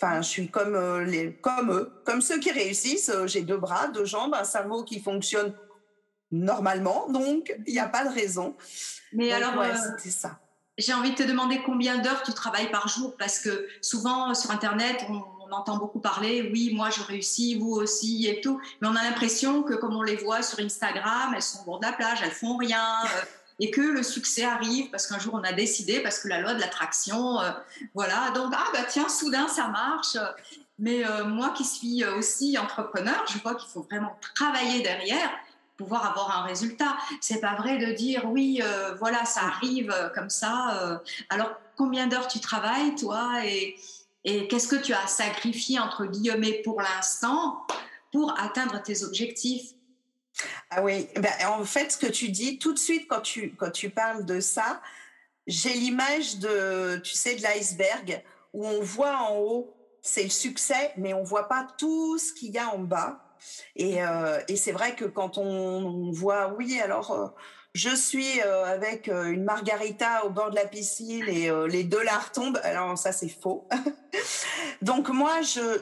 Enfin, 0.00 0.22
je 0.22 0.28
suis 0.28 0.48
comme 0.48 0.78
les, 1.00 1.34
comme 1.36 1.72
eux, 1.72 2.00
comme 2.06 2.22
ceux 2.22 2.38
qui 2.38 2.52
réussissent. 2.52 3.12
J'ai 3.26 3.42
deux 3.42 3.58
bras, 3.58 3.88
deux 3.88 4.04
jambes, 4.04 4.34
un 4.34 4.44
cerveau 4.44 4.84
qui 4.84 5.00
fonctionne 5.00 5.52
normalement, 6.32 7.08
donc 7.08 7.54
il 7.66 7.72
n'y 7.72 7.80
a 7.80 7.88
pas 7.88 8.04
de 8.04 8.14
raison. 8.14 8.54
Mais 9.12 9.32
alors, 9.32 9.56
ouais, 9.56 9.72
c'était 9.76 10.10
ça. 10.10 10.38
J'ai 10.78 10.94
envie 10.94 11.10
de 11.10 11.16
te 11.16 11.22
demander 11.22 11.60
combien 11.64 11.98
d'heures 11.98 12.22
tu 12.22 12.32
travailles 12.32 12.70
par 12.70 12.88
jour, 12.88 13.14
parce 13.18 13.38
que 13.38 13.68
souvent 13.82 14.34
sur 14.34 14.50
Internet, 14.50 15.04
on, 15.08 15.22
entend 15.52 15.78
beaucoup 15.78 15.98
parler, 15.98 16.48
oui, 16.52 16.72
moi 16.72 16.90
je 16.90 17.02
réussis, 17.02 17.56
vous 17.56 17.72
aussi 17.72 18.28
et 18.28 18.40
tout, 18.40 18.60
mais 18.80 18.86
on 18.86 18.94
a 18.94 19.02
l'impression 19.02 19.64
que 19.64 19.74
comme 19.74 19.96
on 19.96 20.02
les 20.02 20.14
voit 20.14 20.42
sur 20.42 20.60
Instagram, 20.60 21.32
elles 21.34 21.42
sont 21.42 21.62
au 21.62 21.64
bord 21.64 21.80
de 21.80 21.86
la 21.86 21.92
plage, 21.92 22.20
elles 22.22 22.30
font 22.30 22.56
rien. 22.56 22.86
Euh, 23.04 23.22
et 23.58 23.72
que 23.72 23.80
le 23.80 24.04
succès 24.04 24.44
arrive 24.44 24.90
parce 24.90 25.08
qu'un 25.08 25.18
jour 25.18 25.34
on 25.34 25.42
a 25.42 25.52
décidé, 25.52 25.98
parce 26.00 26.20
que 26.20 26.28
la 26.28 26.40
loi 26.40 26.54
de 26.54 26.60
l'attraction, 26.60 27.40
euh, 27.40 27.50
voilà, 27.94 28.30
donc 28.30 28.52
ah 28.56 28.64
bah 28.72 28.84
tiens, 28.88 29.08
soudain 29.08 29.48
ça 29.48 29.66
marche. 29.66 30.16
Mais 30.78 31.04
euh, 31.04 31.24
moi 31.24 31.50
qui 31.50 31.64
suis 31.64 32.04
aussi 32.04 32.56
entrepreneur, 32.56 33.24
je 33.28 33.38
vois 33.38 33.56
qu'il 33.56 33.68
faut 33.68 33.82
vraiment 33.82 34.16
travailler 34.36 34.82
derrière 34.82 35.30
pouvoir 35.82 36.10
avoir 36.10 36.38
un 36.38 36.42
résultat. 36.42 36.96
C'est 37.20 37.40
pas 37.40 37.54
vrai 37.56 37.78
de 37.78 37.92
dire 37.92 38.24
oui, 38.26 38.62
voilà, 38.98 39.24
ça 39.24 39.42
arrive 39.42 39.94
comme 40.14 40.30
ça. 40.30 41.00
alors 41.30 41.52
combien 41.76 42.06
d'heures 42.06 42.28
tu 42.28 42.40
travailles 42.40 42.94
toi 42.94 43.44
et 43.44 43.76
et 44.24 44.48
qu'est-ce 44.48 44.68
que 44.68 44.76
tu 44.76 44.92
as 44.92 45.06
sacrifié, 45.06 45.78
entre 45.78 46.06
guillemets, 46.06 46.60
pour 46.62 46.80
l'instant 46.80 47.66
pour 48.12 48.38
atteindre 48.38 48.82
tes 48.82 49.04
objectifs? 49.04 49.72
Ah 50.70 50.82
oui, 50.82 51.08
ben, 51.16 51.32
en 51.48 51.64
fait, 51.64 51.92
ce 51.92 51.96
que 51.96 52.06
tu 52.06 52.28
dis, 52.28 52.58
tout 52.58 52.72
de 52.72 52.78
suite, 52.78 53.06
quand 53.08 53.20
tu, 53.20 53.54
quand 53.56 53.70
tu 53.70 53.90
parles 53.90 54.24
de 54.24 54.40
ça, 54.40 54.80
j'ai 55.46 55.72
l'image 55.74 56.38
de, 56.38 57.00
tu 57.02 57.14
sais, 57.14 57.36
de 57.36 57.42
l'iceberg, 57.42 58.22
où 58.52 58.66
on 58.66 58.80
voit 58.80 59.16
en 59.18 59.36
haut, 59.36 59.74
c'est 60.02 60.22
le 60.22 60.30
succès, 60.30 60.92
mais 60.96 61.14
on 61.14 61.22
voit 61.22 61.48
pas 61.48 61.66
tout 61.78 62.18
ce 62.18 62.32
qu'il 62.32 62.52
y 62.52 62.58
a 62.58 62.68
en 62.68 62.78
bas. 62.78 63.24
Et, 63.76 64.02
euh, 64.02 64.40
et 64.48 64.56
c'est 64.56 64.72
vrai 64.72 64.94
que 64.94 65.04
quand 65.04 65.38
on, 65.38 66.10
voit, 66.12 66.54
oui, 66.58 66.80
alors... 66.80 67.10
Euh, 67.12 67.26
je 67.72 67.94
suis 67.94 68.40
euh, 68.40 68.64
avec 68.64 69.06
une 69.06 69.44
margarita 69.44 70.26
au 70.26 70.30
bord 70.30 70.50
de 70.50 70.56
la 70.56 70.66
piscine 70.66 71.28
et 71.28 71.48
les 71.68 71.84
dollars 71.84 72.32
tombent. 72.32 72.58
Alors 72.64 72.98
ça 72.98 73.12
c'est 73.12 73.28
faux. 73.28 73.68
Donc 74.82 75.08
moi 75.08 75.34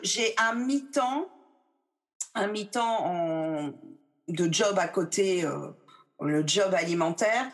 j'ai 0.03 0.35
un 0.37 0.53
mi-temps, 0.55 1.31
un 2.35 2.47
mi-temps 2.49 3.73
de 4.29 4.53
job 4.53 4.79
à 4.79 4.87
côté, 4.87 5.49
le 6.21 6.47
job 6.47 6.75
alimentaire, 6.75 7.47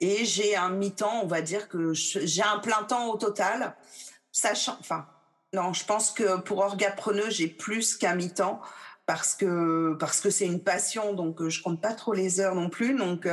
et 0.00 0.24
j'ai 0.24 0.54
un 0.54 0.70
mi-temps, 0.70 1.22
on 1.24 1.26
va 1.26 1.40
dire 1.42 1.68
que 1.68 1.92
j'ai 1.92 2.42
un 2.44 2.60
plein 2.60 2.84
temps 2.84 3.08
au 3.08 3.16
total, 3.16 3.74
sachant, 4.30 4.76
enfin 4.78 5.08
non, 5.52 5.72
je 5.72 5.84
pense 5.84 6.12
que 6.12 6.38
pour 6.38 6.58
Orgapreneur 6.58 7.30
j'ai 7.30 7.48
plus 7.48 7.96
qu'un 7.96 8.14
mi-temps 8.14 8.60
parce 9.10 9.34
que 9.34 9.96
parce 9.98 10.20
que 10.20 10.30
c'est 10.30 10.46
une 10.46 10.62
passion, 10.62 11.14
donc 11.14 11.48
je 11.48 11.60
compte 11.60 11.80
pas 11.80 11.94
trop 11.94 12.12
les 12.12 12.38
heures 12.38 12.54
non 12.54 12.70
plus. 12.70 12.94
Donc 12.94 13.26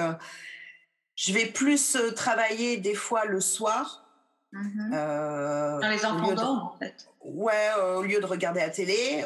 je 1.17 1.33
vais 1.33 1.47
plus 1.47 1.95
euh, 1.95 2.11
travailler 2.11 2.77
des 2.77 2.93
fois 2.93 3.25
le 3.25 3.41
soir. 3.41 4.05
Mm-hmm. 4.53 4.93
Euh, 4.93 5.79
Dans 5.81 5.89
les 5.89 6.05
enfants 6.05 6.33
dorment, 6.33 6.59
en 6.59 6.77
fait. 6.79 7.09
Ouais, 7.21 7.69
euh, 7.77 7.97
au 7.97 8.03
lieu 8.03 8.21
de 8.21 8.25
regarder 8.25 8.61
la 8.61 8.69
télé, 8.69 9.23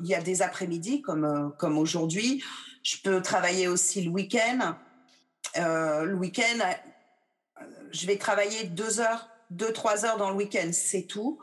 il 0.00 0.06
y 0.08 0.14
a 0.14 0.22
des 0.22 0.40
après-midi 0.40 1.02
comme 1.02 1.52
comme 1.58 1.76
aujourd'hui. 1.78 2.42
Je 2.82 2.96
peux 3.04 3.20
travailler 3.20 3.68
aussi 3.68 4.02
le 4.02 4.10
week-end. 4.10 4.74
le 5.56 6.14
week-end, 6.14 6.64
je 7.92 8.06
vais 8.06 8.16
travailler 8.16 8.64
deux 8.64 9.00
heures, 9.00 9.28
deux 9.50 9.72
trois 9.72 10.04
heures 10.04 10.16
dans 10.16 10.30
le 10.30 10.36
week-end, 10.36 10.70
c'est 10.72 11.02
tout. 11.02 11.38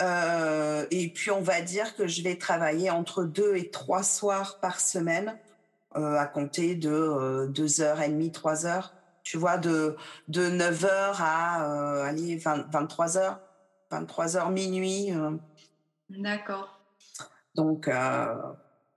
Et 0.00 1.12
puis 1.14 1.30
on 1.30 1.42
va 1.42 1.60
dire 1.60 1.94
que 1.94 2.06
je 2.06 2.22
vais 2.22 2.36
travailler 2.36 2.90
entre 2.90 3.24
deux 3.24 3.56
et 3.56 3.70
trois 3.70 4.02
soirs 4.02 4.58
par 4.60 4.80
semaine, 4.80 5.36
à 5.94 6.26
compter 6.26 6.74
de 6.74 7.46
deux 7.48 7.80
heures 7.80 8.00
et 8.00 8.08
demie, 8.08 8.32
trois 8.32 8.66
heures 8.66 8.94
tu 9.22 9.36
vois, 9.36 9.58
de, 9.58 9.96
de 10.28 10.50
9h 10.50 10.88
à 11.20 11.64
euh, 11.64 12.04
allez, 12.04 12.36
23h, 12.38 13.38
23h 13.90 14.52
minuit. 14.52 15.12
Euh. 15.12 15.36
D'accord. 16.08 16.80
Donc, 17.54 17.88
euh, 17.88 18.34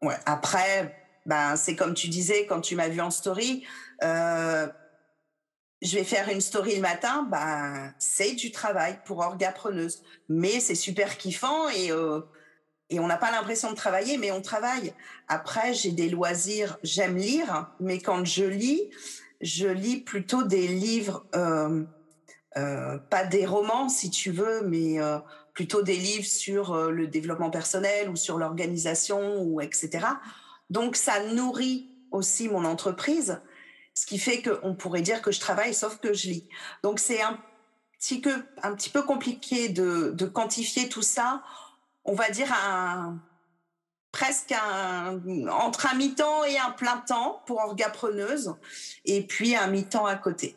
ouais. 0.01 0.15
Après, 0.25 1.07
ben, 1.25 1.55
c'est 1.55 1.75
comme 1.75 1.93
tu 1.93 2.07
disais 2.07 2.45
quand 2.47 2.61
tu 2.61 2.75
m'as 2.75 2.89
vu 2.89 3.01
en 3.01 3.11
story, 3.11 3.65
je 5.83 5.97
vais 5.97 6.03
faire 6.03 6.29
une 6.29 6.41
story 6.41 6.75
le 6.75 6.81
matin, 6.81 7.27
ben, 7.29 7.93
c'est 7.99 8.33
du 8.33 8.51
travail 8.51 8.99
pour 9.05 9.19
orgapreneuse. 9.19 10.01
Mais 10.29 10.59
c'est 10.59 10.75
super 10.75 11.17
kiffant 11.17 11.69
et, 11.69 11.91
et 12.89 12.99
on 12.99 13.07
n'a 13.07 13.17
pas 13.17 13.31
l'impression 13.31 13.69
de 13.71 13.75
travailler, 13.75 14.17
mais 14.17 14.31
on 14.31 14.41
travaille. 14.41 14.93
Après, 15.27 15.73
j'ai 15.73 15.91
des 15.91 16.09
loisirs, 16.09 16.77
j'aime 16.83 17.17
lire, 17.17 17.71
mais 17.79 17.99
quand 17.99 18.23
je 18.25 18.45
lis, 18.45 18.89
je 19.41 19.67
lis 19.67 19.97
plutôt 19.97 20.43
des 20.43 20.67
livres, 20.67 21.25
euh, 21.35 21.83
euh, 22.57 22.97
pas 22.97 23.25
des 23.25 23.45
romans 23.45 23.89
si 23.89 24.09
tu 24.09 24.31
veux, 24.31 24.61
mais 24.61 25.01
euh, 25.01 25.19
plutôt 25.53 25.81
des 25.81 25.97
livres 25.97 26.25
sur 26.25 26.75
le 26.75 27.07
développement 27.07 27.51
personnel 27.51 28.09
ou 28.09 28.15
sur 28.15 28.37
l'organisation 28.37 29.41
ou 29.41 29.61
etc. 29.61 30.05
Donc 30.69 30.95
ça 30.95 31.23
nourrit 31.25 31.89
aussi 32.11 32.47
mon 32.47 32.65
entreprise, 32.65 33.41
ce 33.93 34.06
qui 34.06 34.17
fait 34.17 34.41
qu'on 34.41 34.75
pourrait 34.75 35.01
dire 35.01 35.21
que 35.21 35.32
je 35.32 35.39
travaille 35.39 35.73
sauf 35.73 35.97
que 35.97 36.13
je 36.13 36.29
lis. 36.29 36.47
Donc 36.84 36.99
c'est 36.99 37.21
un 37.21 37.39
petit 37.99 38.19
peu, 38.19 39.03
compliqué 39.03 39.69
de, 39.69 40.25
quantifier 40.25 40.89
tout 40.89 41.01
ça. 41.01 41.43
On 42.06 42.13
va 42.15 42.29
dire 42.29 42.51
un 42.51 43.19
presque 44.12 44.51
un, 44.51 45.19
entre 45.49 45.88
un 45.91 45.95
mi-temps 45.95 46.43
et 46.45 46.58
un 46.58 46.69
plein 46.69 46.97
temps 46.97 47.41
pour 47.47 47.58
orgapreneuse, 47.58 48.53
et 49.06 49.23
puis 49.23 49.56
un 49.56 49.67
mi-temps 49.67 50.06
à 50.06 50.15
côté. 50.15 50.56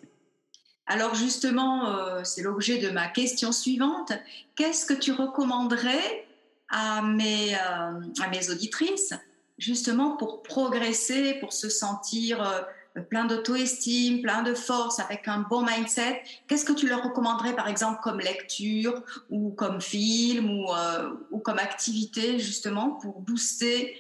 Alors 0.87 1.15
justement, 1.15 1.89
euh, 1.89 2.23
c'est 2.23 2.43
l'objet 2.43 2.79
de 2.79 2.91
ma 2.91 3.09
question 3.09 3.51
suivante. 3.51 4.13
Qu'est-ce 4.55 4.87
que 4.87 4.95
tu 4.95 5.11
recommanderais 5.11 6.29
à 6.69 7.03
mes, 7.03 7.55
euh, 7.55 8.53
auditrices, 8.53 9.15
justement 9.59 10.17
pour 10.17 10.43
progresser, 10.43 11.35
pour 11.41 11.53
se 11.53 11.69
sentir 11.69 12.43
euh, 12.43 12.61
plein 13.03 13.25
d'auto-estime, 13.27 14.23
plein 14.23 14.43
de 14.43 14.55
force, 14.55 14.99
avec 15.01 15.29
un 15.29 15.41
bon 15.41 15.65
mindset, 15.65 16.23
qu'est-ce 16.47 16.65
que 16.65 16.73
tu 16.73 16.89
leur 16.89 17.03
recommanderais 17.03 17.55
par 17.55 17.69
exemple 17.69 18.01
comme 18.03 18.21
lecture 18.21 19.03
ou 19.31 19.51
comme 19.51 19.81
film 19.81 20.51
ou, 20.51 20.73
euh, 20.73 21.11
ou 21.31 21.39
comme 21.39 21.59
activité 21.59 22.39
justement 22.39 22.93
pour 22.93 23.21
booster 23.21 23.97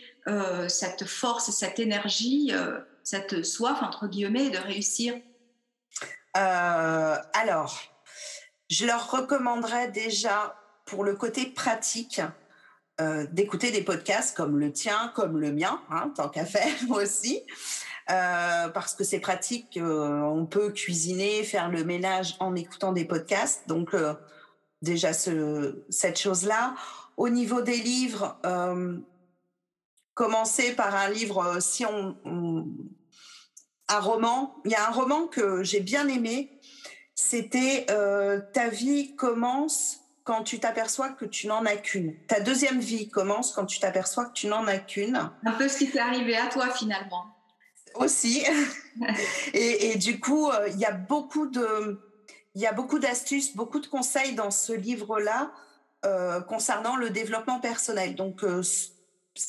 cette 0.66 1.04
force 1.04 1.48
et 1.48 1.52
cette 1.52 1.78
énergie, 1.78 2.52
cette 3.04 3.44
soif, 3.44 3.80
entre 3.80 4.08
guillemets, 4.08 4.50
de 4.50 4.58
réussir? 4.58 5.14
Alors, 6.34 7.80
je 8.68 8.86
leur 8.86 9.08
recommanderais 9.08 9.92
déjà, 9.92 10.60
pour 10.84 11.04
le 11.04 11.14
côté 11.14 11.46
pratique, 11.46 12.20
d'écouter 13.30 13.70
des 13.70 13.82
podcasts 13.82 14.36
comme 14.36 14.58
le 14.58 14.72
tien, 14.72 15.12
comme 15.14 15.38
le 15.38 15.52
mien, 15.52 15.80
hein, 15.90 16.12
tant 16.16 16.28
qu'à 16.28 16.44
faire 16.44 16.74
aussi. 16.90 17.44
Euh, 18.08 18.68
parce 18.68 18.94
que 18.94 19.02
c'est 19.02 19.18
pratique. 19.18 19.76
Euh, 19.76 20.20
on 20.20 20.46
peut 20.46 20.70
cuisiner, 20.70 21.42
faire 21.42 21.70
le 21.70 21.84
ménage 21.84 22.36
en 22.38 22.54
écoutant 22.54 22.92
des 22.92 23.04
podcasts. 23.04 23.68
Donc 23.68 23.94
euh, 23.94 24.14
déjà 24.80 25.12
ce, 25.12 25.84
cette 25.90 26.18
chose-là. 26.18 26.74
Au 27.16 27.28
niveau 27.30 27.62
des 27.62 27.78
livres, 27.78 28.38
commencer 30.12 30.72
par 30.72 30.94
un 30.94 31.08
livre, 31.08 31.60
si 31.60 31.86
on, 31.86 32.14
un 33.88 34.00
roman. 34.00 34.54
Il 34.66 34.72
y 34.72 34.74
a 34.74 34.86
un 34.86 34.90
roman 34.90 35.26
que 35.26 35.62
j'ai 35.62 35.80
bien 35.80 36.06
aimé. 36.08 36.60
C'était 37.14 37.86
Ta 38.52 38.68
vie 38.68 39.16
commence 39.16 40.00
quand 40.24 40.42
tu 40.42 40.60
t'aperçois 40.60 41.08
que 41.08 41.24
tu 41.24 41.46
n'en 41.46 41.64
as 41.64 41.76
qu'une. 41.76 42.14
Ta 42.26 42.40
deuxième 42.40 42.80
vie 42.80 43.08
commence 43.08 43.52
quand 43.52 43.64
tu 43.64 43.80
t'aperçois 43.80 44.26
que 44.26 44.34
tu 44.34 44.46
n'en 44.46 44.66
as 44.66 44.78
qu'une. 44.78 45.16
Un 45.46 45.52
peu 45.52 45.68
ce 45.68 45.78
qui 45.78 45.90
t'est 45.90 45.98
arrivé 45.98 46.36
à 46.36 46.48
toi 46.48 46.68
finalement 46.68 47.35
aussi. 48.00 48.44
et, 49.54 49.96
du 49.96 50.20
coup, 50.20 50.50
euh, 50.50 50.68
il 50.68 50.78
y 50.78 50.84
a 50.84 50.92
beaucoup 50.92 51.46
de, 51.46 52.00
il 52.54 52.60
y 52.62 52.66
a 52.66 52.72
beaucoup 52.72 52.98
d'astuces, 52.98 53.54
beaucoup 53.56 53.80
de 53.80 53.86
conseils 53.86 54.34
dans 54.34 54.50
ce 54.50 54.72
livre-là 54.72 55.52
euh, 56.04 56.40
concernant 56.40 56.96
le 56.96 57.10
développement 57.10 57.60
personnel. 57.60 58.14
Donc, 58.14 58.44
euh, 58.44 58.62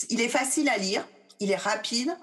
il 0.09 0.21
est 0.21 0.29
facile 0.29 0.69
à 0.69 0.77
lire, 0.77 1.07
il 1.39 1.51
est 1.51 1.55
rapide 1.55 2.15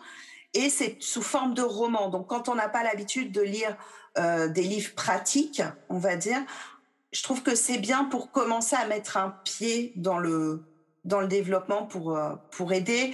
et 0.53 0.69
c'est 0.71 0.97
sous 1.01 1.23
forme 1.23 1.55
de 1.55 1.63
roman. 1.63 2.09
Donc, 2.11 2.29
quand 2.29 2.49
on 2.49 2.55
n'a 2.55 2.69
pas 2.69 2.83
l'habitude 2.83 3.33
de 3.33 3.43
lire 3.43 3.77
des 4.17 4.63
livres 4.63 4.95
pratiques, 4.95 5.61
on 5.89 5.99
va 5.99 6.15
dire, 6.15 6.41
je 7.11 7.21
trouve 7.25 7.43
que 7.43 7.57
c'est 7.57 7.79
bien 7.79 8.05
pour 8.05 8.31
commencer 8.31 8.77
à 8.77 8.87
mettre 8.87 9.17
un 9.17 9.31
pied 9.45 9.93
dans 9.97 10.19
le 10.19 10.63
dans 11.05 11.21
le 11.21 11.29
développement 11.29 11.87
pour 11.87 12.19
pour 12.51 12.73
aider 12.73 13.13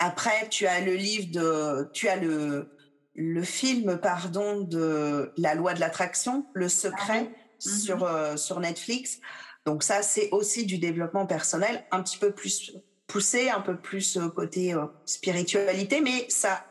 après, 0.00 0.48
tu 0.48 0.66
as 0.66 0.80
le 0.80 0.94
livre 0.94 1.30
de, 1.30 1.90
tu 1.92 2.08
as 2.08 2.16
le, 2.16 2.70
le 3.14 3.42
film, 3.42 3.98
pardon, 3.98 4.62
de 4.62 5.30
La 5.36 5.54
loi 5.54 5.74
de 5.74 5.80
l'attraction, 5.80 6.46
Le 6.54 6.70
secret, 6.70 7.30
ah 7.30 7.38
sur, 7.58 7.98
mhm. 7.98 8.02
euh, 8.04 8.36
sur 8.38 8.60
Netflix. 8.60 9.20
Donc 9.66 9.82
ça, 9.82 10.00
c'est 10.00 10.30
aussi 10.32 10.64
du 10.64 10.78
développement 10.78 11.26
personnel, 11.26 11.84
un 11.90 12.02
petit 12.02 12.16
peu 12.16 12.32
plus 12.32 12.72
poussé, 13.06 13.50
un 13.50 13.60
peu 13.60 13.76
plus 13.76 14.16
euh, 14.16 14.30
côté 14.30 14.72
euh, 14.72 14.86
spiritualité, 15.04 16.00
mais 16.00 16.24
ça, 16.30 16.64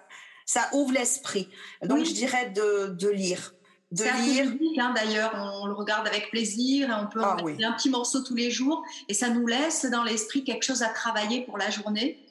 ça 0.47 0.67
ouvre 0.73 0.93
l'esprit. 0.93 1.49
Donc 1.84 2.05
je 2.05 2.13
dirais 2.13 2.49
de, 2.49 2.88
de 2.88 3.10
lire. 3.10 3.53
De 3.91 4.04
lire. 4.04 4.52
Hein, 4.78 4.93
d'ailleurs, 4.95 5.32
on 5.36 5.65
le 5.65 5.73
regarde 5.73 6.08
avec 6.08 6.30
plaisir, 6.30 6.95
on 7.02 7.08
peut 7.08 7.21
ah 7.23 7.36
regarder 7.36 7.63
un 7.63 7.73
petit 7.73 7.89
morceau 7.89 8.21
tous 8.21 8.36
les 8.36 8.52
jours, 8.52 8.84
et 9.08 9.13
ça 9.15 9.30
nous 9.30 9.47
laisse 9.47 9.86
dans 9.86 10.04
l'esprit 10.04 10.43
quelque 10.43 10.63
chose 10.63 10.84
à 10.84 10.89
travailler 10.89 11.41
pour 11.41 11.58
la 11.58 11.71
journée 11.71 12.23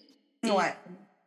ouais. 0.45 0.77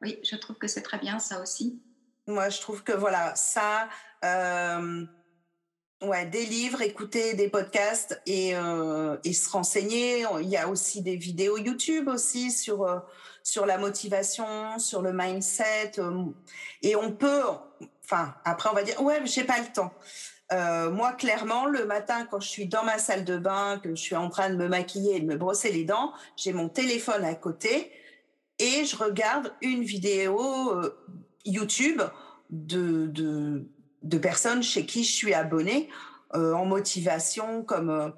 Oui, 0.02 0.20
je 0.24 0.36
trouve 0.36 0.58
que 0.58 0.67
c'est 0.67 0.82
très 0.82 0.98
bien 0.98 1.20
ça 1.20 1.41
aussi. 1.41 1.80
Moi, 2.28 2.50
je 2.50 2.60
trouve 2.60 2.84
que 2.84 2.91
voilà, 2.91 3.36
ça, 3.36 3.88
euh, 4.24 5.06
ouais, 6.02 6.26
des 6.26 6.46
livres, 6.46 6.82
écouter 6.82 7.34
des 7.34 7.50
podcasts 7.50 8.20
et, 8.26 8.56
euh, 8.56 9.17
et, 9.24 9.34
se 9.34 9.50
renseigner. 9.50 10.26
Il 10.41 10.50
y 10.50 10.58
a 10.58 10.67
aussi 10.67 11.02
des 11.02 11.15
vidéos 11.17 11.58
YouTube 11.58 12.08
aussi 12.08 12.52
sur 12.52 12.84
euh, 12.84 13.00
sur 13.44 13.65
la 13.65 13.78
motivation, 13.78 14.78
sur 14.78 15.02
le 15.02 15.13
mindset. 15.13 15.94
et 16.84 16.96
on 16.96 17.12
peut, 17.12 17.41
enfin, 18.12 18.34
après 18.45 18.69
on 18.69 18.74
va 18.74 18.84
dire, 18.84 19.02
ouais, 19.02 19.21
j'ai 19.26 19.43
pas 19.43 19.60
le 19.60 19.71
temps. 19.74 19.93
moi, 20.91 21.13
clairement, 21.13 21.65
le 21.65 21.86
matin, 21.86 22.28
quand 22.30 22.41
je 22.41 22.47
suis 22.47 22.67
dans 22.67 22.84
ma 22.84 22.97
salle 22.97 23.24
de 23.24 23.38
bain, 23.38 23.80
que 23.82 23.89
je 23.89 24.02
suis 24.02 24.15
en 24.15 24.30
train 24.30 24.50
de 24.50 24.56
me 24.56 24.67
maquiller 24.67 25.15
et 25.15 25.19
de 25.19 25.26
me 25.26 25.38
brosser 25.38 25.71
les 25.71 25.86
dents, 25.86 26.12
j'ai 26.36 26.54
mon 26.54 26.69
téléphone 26.69 27.24
à 27.24 27.36
côté 27.36 27.91
et 28.62 28.86
je 28.86 28.95
regarde 28.95 29.54
une 29.62 29.84
vidéo 29.84 30.71
euh, 30.71 30.95
YouTube 31.45 32.02
de, 32.52 33.08
de, 33.08 33.67
de, 34.04 34.17
personnes 34.19 34.62
chez 34.62 34.86
qui 34.86 35.04
je 35.04 35.12
suis 35.12 35.34
abonnée 35.34 35.89
euh, 36.36 36.54
en 36.54 36.65
motivation, 36.65 37.63
comme 37.63 38.13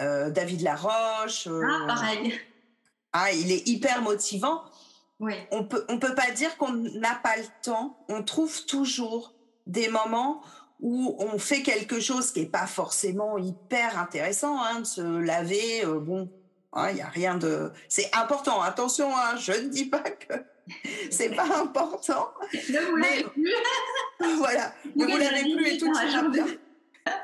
euh, 0.00 0.30
David 0.30 0.62
Laroche. 0.62 1.46
ah, 1.46 1.86
pareil. 1.86 2.34
Ah, 3.12 3.30
il 3.32 3.52
est 3.52 3.68
hyper 3.68 4.02
motivant. 4.02 4.64
Oui. 5.20 5.34
On 5.52 5.62
peut, 5.62 5.84
on 5.88 6.00
peut 6.00 6.16
pas 6.16 6.32
dire 6.32 6.56
qu'on 6.56 6.72
n'a 6.72 7.14
pas 7.14 7.36
le 7.36 7.44
temps. 7.62 8.04
On 8.08 8.24
trouve 8.24 8.66
toujours 8.66 9.33
des 9.66 9.88
moments 9.88 10.42
où 10.80 11.16
on 11.18 11.38
fait 11.38 11.62
quelque 11.62 12.00
chose 12.00 12.32
qui 12.32 12.40
est 12.40 12.46
pas 12.46 12.66
forcément 12.66 13.38
hyper 13.38 13.98
intéressant, 13.98 14.62
hein, 14.62 14.80
de 14.80 14.86
se 14.86 15.00
laver. 15.00 15.84
bon, 15.86 16.28
Hein, 16.74 16.90
il 16.90 16.96
y 16.96 17.02
a 17.02 17.08
rien 17.08 17.36
de. 17.36 17.70
C'est 17.88 18.10
important. 18.14 18.60
Attention, 18.60 19.16
hein, 19.16 19.36
je 19.36 19.52
ne 19.52 19.68
dis 19.68 19.86
pas 19.86 20.02
que 20.02 20.34
c'est 21.10 21.30
pas 21.30 21.60
important. 21.60 22.30
Ne 22.52 22.90
vous 22.90 22.96
lavez 22.96 23.24
plus. 23.24 23.52
voilà. 24.38 24.74
Ne 24.96 25.06
vous 25.06 25.16
lavez 25.16 25.42
plus 25.42 25.66
et 25.68 25.78
tout 25.78 25.92
bien. 26.30 26.46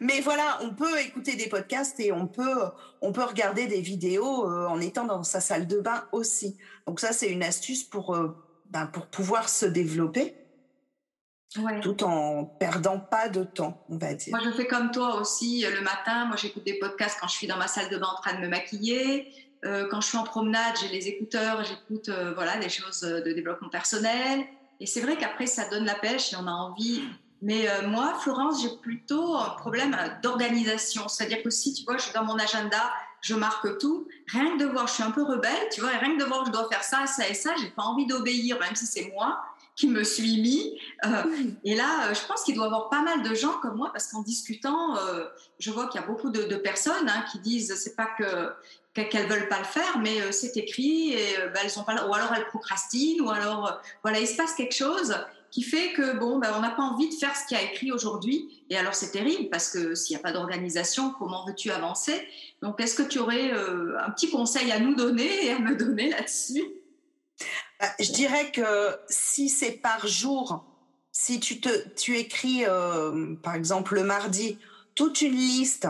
Mais 0.00 0.20
voilà, 0.20 0.58
on 0.62 0.74
peut 0.74 1.00
écouter 1.00 1.36
des 1.36 1.48
podcasts 1.48 1.98
et 2.00 2.12
on 2.12 2.26
peut, 2.26 2.64
on 3.00 3.12
peut 3.12 3.22
regarder 3.22 3.66
des 3.66 3.80
vidéos 3.80 4.50
euh, 4.50 4.66
en 4.66 4.80
étant 4.80 5.04
dans 5.04 5.22
sa 5.22 5.40
salle 5.40 5.66
de 5.66 5.78
bain 5.78 6.04
aussi. 6.12 6.58
Donc 6.86 7.00
ça, 7.00 7.12
c'est 7.12 7.28
une 7.28 7.44
astuce 7.44 7.84
pour, 7.84 8.14
euh, 8.14 8.36
ben, 8.68 8.86
pour 8.86 9.06
pouvoir 9.06 9.48
se 9.48 9.64
développer 9.64 10.34
tout 11.82 12.04
en 12.04 12.44
perdant 12.44 12.98
pas 12.98 13.28
de 13.28 13.44
temps, 13.44 13.84
on 13.88 13.96
va 13.96 14.14
dire. 14.14 14.34
Moi, 14.34 14.40
je 14.44 14.50
fais 14.50 14.66
comme 14.66 14.90
toi 14.90 15.20
aussi 15.20 15.64
euh, 15.64 15.70
le 15.70 15.80
matin. 15.80 16.26
Moi, 16.26 16.36
j'écoute 16.36 16.64
des 16.64 16.78
podcasts 16.78 17.18
quand 17.20 17.28
je 17.28 17.34
suis 17.34 17.46
dans 17.46 17.56
ma 17.56 17.68
salle 17.68 17.88
de 17.88 17.96
bain 17.96 18.08
en 18.16 18.20
train 18.20 18.34
de 18.34 18.40
me 18.40 18.48
maquiller. 18.48 19.32
Euh, 19.64 19.88
quand 19.90 20.00
je 20.00 20.08
suis 20.08 20.18
en 20.18 20.24
promenade, 20.24 20.74
j'ai 20.80 20.88
les 20.88 21.08
écouteurs, 21.08 21.64
j'écoute 21.64 22.08
euh, 22.08 22.34
voilà 22.34 22.58
des 22.58 22.68
choses 22.68 23.00
de 23.00 23.32
développement 23.32 23.68
personnel. 23.68 24.44
Et 24.80 24.86
c'est 24.86 25.00
vrai 25.00 25.16
qu'après, 25.16 25.46
ça 25.46 25.68
donne 25.68 25.84
la 25.84 25.94
pêche 25.94 26.32
et 26.32 26.36
on 26.36 26.46
a 26.46 26.52
envie. 26.52 27.02
Mais 27.42 27.66
moi, 27.86 28.14
Florence, 28.20 28.62
j'ai 28.62 28.76
plutôt 28.82 29.36
un 29.36 29.50
problème 29.50 29.96
d'organisation. 30.22 31.06
C'est-à-dire 31.08 31.42
que 31.42 31.50
si, 31.50 31.74
tu 31.74 31.84
vois, 31.84 31.96
je 31.96 32.04
suis 32.04 32.12
dans 32.12 32.24
mon 32.24 32.38
agenda, 32.38 32.92
je 33.20 33.34
marque 33.34 33.78
tout. 33.78 34.08
Rien 34.28 34.56
que 34.56 34.62
de 34.62 34.66
voir, 34.66 34.86
je 34.86 34.94
suis 34.94 35.02
un 35.02 35.10
peu 35.10 35.22
rebelle, 35.22 35.68
tu 35.70 35.80
vois, 35.80 35.92
et 35.92 35.96
rien 35.96 36.16
que 36.16 36.20
de 36.20 36.26
voir, 36.26 36.44
je 36.46 36.50
dois 36.50 36.68
faire 36.68 36.82
ça, 36.82 37.06
ça 37.06 37.28
et 37.28 37.34
ça, 37.34 37.52
j'ai 37.60 37.68
pas 37.68 37.82
envie 37.82 38.06
d'obéir, 38.06 38.58
même 38.58 38.74
si 38.74 38.86
c'est 38.86 39.10
moi 39.12 39.42
qui 39.76 39.88
me 39.88 40.02
suis 40.02 40.40
mis. 40.40 40.78
Euh, 41.04 41.22
et 41.62 41.76
là, 41.76 42.08
euh, 42.08 42.14
je 42.14 42.26
pense 42.26 42.42
qu'il 42.42 42.54
doit 42.54 42.64
y 42.64 42.66
avoir 42.66 42.88
pas 42.88 43.02
mal 43.02 43.22
de 43.22 43.34
gens 43.34 43.58
comme 43.60 43.76
moi, 43.76 43.90
parce 43.92 44.08
qu'en 44.08 44.22
discutant, 44.22 44.96
euh, 44.96 45.26
je 45.58 45.70
vois 45.70 45.86
qu'il 45.88 46.00
y 46.00 46.04
a 46.04 46.06
beaucoup 46.06 46.30
de, 46.30 46.56
personnes 46.56 47.08
hein, 47.08 47.24
qui 47.30 47.38
disent 47.38 47.74
c'est 47.76 47.94
pas 47.94 48.08
que 48.18 48.24
qu'elles 48.94 49.28
veulent 49.28 49.48
pas 49.48 49.58
le 49.58 49.64
faire, 49.64 49.98
mais 49.98 50.32
c'est 50.32 50.56
écrit 50.56 51.12
et 51.12 51.36
bah, 51.52 51.60
elles 51.62 51.70
sont 51.70 51.84
pas 51.84 52.06
ou 52.08 52.14
alors 52.14 52.32
elles 52.34 52.46
procrastinent, 52.46 53.22
ou 53.22 53.30
alors 53.30 53.78
voilà, 54.02 54.20
il 54.20 54.26
se 54.26 54.36
passe 54.36 54.54
quelque 54.54 54.74
chose 54.74 55.14
qui 55.50 55.62
fait 55.62 55.92
que 55.92 56.16
bon, 56.16 56.38
bah, 56.38 56.54
on 56.56 56.60
n'a 56.60 56.70
pas 56.70 56.82
envie 56.82 57.10
de 57.10 57.14
faire 57.14 57.36
ce 57.36 57.46
qui 57.46 57.54
a 57.54 57.60
écrit 57.62 57.92
aujourd'hui. 57.92 58.64
Et 58.70 58.78
alors 58.78 58.94
c'est 58.94 59.10
terrible 59.10 59.50
parce 59.50 59.68
que 59.68 59.94
s'il 59.94 60.16
n'y 60.16 60.20
a 60.20 60.22
pas 60.22 60.32
d'organisation, 60.32 61.12
comment 61.18 61.44
veux-tu 61.44 61.70
avancer? 61.70 62.26
Donc 62.62 62.80
est-ce 62.80 62.94
que 62.94 63.02
tu 63.02 63.18
aurais 63.18 63.50
un 63.50 64.10
petit 64.12 64.30
conseil 64.30 64.72
à 64.72 64.80
nous 64.80 64.94
donner 64.94 65.44
et 65.44 65.52
à 65.52 65.58
me 65.58 65.76
donner 65.76 66.08
là-dessus? 66.08 66.64
Je 68.00 68.12
dirais 68.12 68.50
que 68.52 68.96
si 69.08 69.48
c'est 69.48 69.72
par 69.72 70.06
jour, 70.06 70.64
si 71.12 71.40
tu, 71.40 71.60
te, 71.60 71.88
tu 71.94 72.16
écris, 72.16 72.64
euh, 72.66 73.34
par 73.42 73.54
exemple, 73.54 73.94
le 73.94 74.04
mardi, 74.04 74.58
toute 74.94 75.22
une 75.22 75.34
liste 75.34 75.88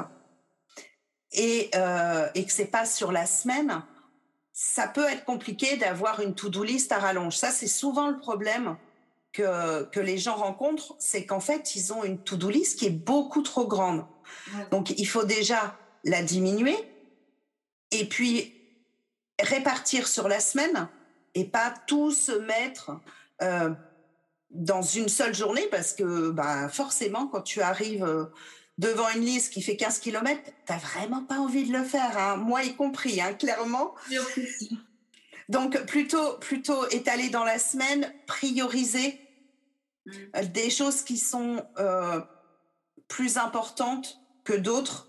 et, 1.33 1.71
euh, 1.75 2.29
et 2.35 2.45
que 2.45 2.53
c'est 2.53 2.67
pas 2.67 2.87
sur 2.87 3.13
la 3.13 3.27
semaine, 3.27 3.83
ça 4.53 4.89
peut 4.89 5.07
être 5.07 5.25
compliqué 5.25 5.77
d'avoir 5.77 6.21
une 6.21 6.35
to-do 6.35 6.63
list 6.63 6.93
à 6.93 6.99
rallonge. 6.99 7.37
Ça, 7.37 7.51
c'est 7.51 7.67
souvent 7.67 8.09
le 8.09 8.19
problème 8.19 8.77
que, 9.33 9.85
que 9.85 10.01
les 10.01 10.17
gens 10.17 10.37
rencontrent, 10.37 10.97
c'est 10.99 11.27
qu'en 11.27 11.41
fait, 11.41 11.77
ils 11.77 11.93
ont 11.93 12.05
une 12.05 12.23
to-do 12.23 12.49
list 12.49 12.79
qui 12.79 12.87
est 12.87 12.91
beaucoup 12.91 13.43
trop 13.43 13.67
grande. 13.67 14.07
Donc, 14.71 14.91
il 14.91 15.07
faut 15.07 15.25
déjà 15.25 15.77
la 16.05 16.23
diminuer 16.23 16.77
et 17.91 18.09
puis 18.09 18.55
répartir 19.41 20.09
sur 20.09 20.29
la 20.29 20.41
semaine 20.41 20.89
et 21.37 21.45
pas 21.45 21.73
tout 21.87 22.11
se 22.11 22.33
mettre 22.33 22.93
euh, 23.43 23.71
dans 24.51 24.81
une 24.81 25.11
seule 25.11 25.35
journée 25.35 25.69
parce 25.71 25.93
que 25.93 26.31
bah, 26.31 26.71
forcément, 26.71 27.27
quand 27.27 27.43
tu 27.43 27.61
arrives 27.61 28.05
euh, 28.05 28.25
devant 28.79 29.09
une 29.11 29.21
liste 29.21 29.53
qui 29.53 29.61
fait 29.61 29.77
15 29.77 29.99
km, 29.99 30.41
tu 30.43 30.73
n'as 30.73 30.79
vraiment 30.79 31.23
pas 31.25 31.39
envie 31.39 31.69
de 31.69 31.77
le 31.77 31.85
faire, 31.85 32.17
hein. 32.17 32.37
moi 32.37 32.65
y 32.65 32.75
compris, 32.75 33.21
hein, 33.21 33.35
clairement. 33.35 33.95
Donc 35.51 35.79
plutôt, 35.85 36.39
plutôt 36.39 36.89
étaler 36.89 37.29
dans 37.29 37.45
la 37.45 37.59
semaine, 37.59 38.11
prioriser 38.27 39.21
mm. 40.07 40.13
euh, 40.37 40.45
des 40.47 40.71
choses 40.71 41.03
qui 41.03 41.19
sont 41.19 41.63
plus 43.09 43.37
importantes 43.37 44.19
que 44.43 44.55
d'autres 44.55 45.09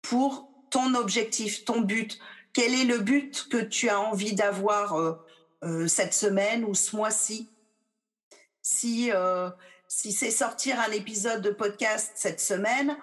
pour 0.00 0.48
ton 0.70 0.94
objectif, 0.94 1.66
ton 1.66 1.82
but. 1.82 2.18
Quel 2.54 2.72
est 2.74 2.84
le 2.84 2.98
but 2.98 3.48
que 3.50 3.58
tu 3.58 3.90
as 3.90 4.00
envie 4.00 4.34
d'avoir 4.34 5.20
cette 5.86 6.14
semaine 6.14 6.64
ou 6.64 6.74
ce 6.74 6.96
mois-ci. 6.96 7.48
Si, 8.62 9.10
si 9.88 10.12
c'est 10.12 10.30
sortir 10.30 10.80
un 10.80 10.90
épisode 10.92 11.42
de 11.42 11.50
podcast 11.50 12.12
cette 12.14 12.40
semaine, 12.40 12.96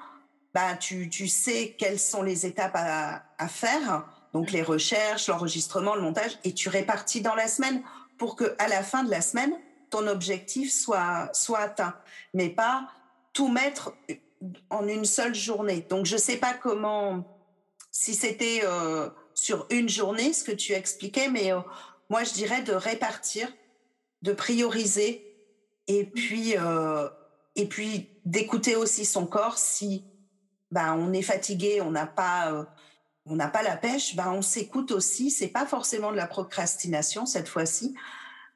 bah, 0.54 0.76
tu, 0.76 1.10
tu 1.10 1.28
sais 1.28 1.76
quelles 1.78 2.00
sont 2.00 2.24
les 2.24 2.45
étapes 2.45 2.76
à, 2.76 3.24
à 3.38 3.48
faire, 3.48 4.06
donc 4.34 4.52
les 4.52 4.63
recherches, 4.63 5.28
l'enregistrement, 5.28 5.95
le 5.95 6.02
montage, 6.02 6.38
et 6.43 6.54
tu 6.54 6.69
répartis 6.69 7.22
dans 7.22 7.36
la 7.36 7.48
semaine 7.48 7.82
pour 8.17 8.36
que 8.36 8.56
à 8.60 8.67
la 8.67 8.84
fin 8.84 9.04
de 9.04 9.10
la 9.10 9.22
semaine, 9.22 9.54
ton 9.89 10.08
objectif 10.08 10.72
soit, 10.72 11.30
soit 11.34 11.60
atteint, 11.60 11.95
mais 12.34 12.50
pas 12.50 12.88
tout 13.34 13.48
mettre 13.48 13.93
en 14.69 14.88
une 14.88 15.06
seule 15.06 15.36
journée. 15.36 15.86
Donc, 15.89 16.06
je 16.06 16.15
ne 16.15 16.19
sais 16.19 16.38
pas 16.38 16.54
comment, 16.54 17.24
si 17.91 18.13
c'était 18.13 18.62
euh, 18.63 19.10
sur 19.34 19.65
une 19.69 19.89
journée, 19.89 20.34
ce 20.34 20.43
que 20.43 20.52
tu 20.52 20.74
expliquais, 20.74 21.30
mais 21.30 21.52
euh, 21.54 21.60
moi, 22.10 22.24
je 22.24 22.34
dirais 22.34 22.62
de 22.63 22.74
répartir, 22.74 23.52
de 24.22 24.34
prioriser, 24.34 25.26
et 25.88 26.06
puis, 26.06 26.56
euh, 26.58 27.08
et 27.56 27.67
puis 27.67 28.10
d'écouter 28.26 28.76
aussi 28.76 29.06
son 29.06 29.26
corps. 29.26 29.58
Si 29.58 30.04
ben, 30.72 30.95
on 30.95 31.13
est 31.13 31.22
fatigué, 31.22 31.82
on 31.82 31.91
n'a 31.91 32.06
pas, 32.06 32.67
on 33.26 33.36
n'a 33.36 33.48
pas 33.48 33.63
la 33.63 33.78
pêche, 33.78 34.15
ben, 34.15 34.32
on 34.32 34.41
s'écoute 34.41 34.91
aussi. 34.91 35.32
C'est 35.32 35.48
pas 35.48 35.65
forcément 35.65 36.12
de 36.12 36.17
la 36.17 36.28
procrastination 36.28 37.26
cette 37.26 37.48
fois-ci. 37.48 37.95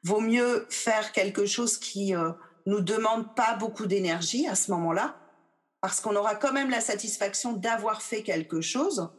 Vaut 0.02 0.20
mieux 0.20 0.66
faire 0.68 1.12
quelque 1.12 1.46
chose 1.46 1.78
qui 1.78 2.12
nous 2.66 2.80
demande 2.80 3.34
pas 3.34 3.54
beaucoup 3.54 3.86
d'énergie 3.86 4.46
à 4.46 4.54
ce 4.54 4.70
moment-là, 4.70 5.16
parce 5.80 6.00
qu'on 6.00 6.16
aura 6.16 6.34
quand 6.34 6.52
même 6.52 6.70
la 6.70 6.80
satisfaction 6.80 7.52
d'avoir 7.52 8.02
fait 8.02 8.22
quelque 8.22 8.60
chose. 8.60 9.10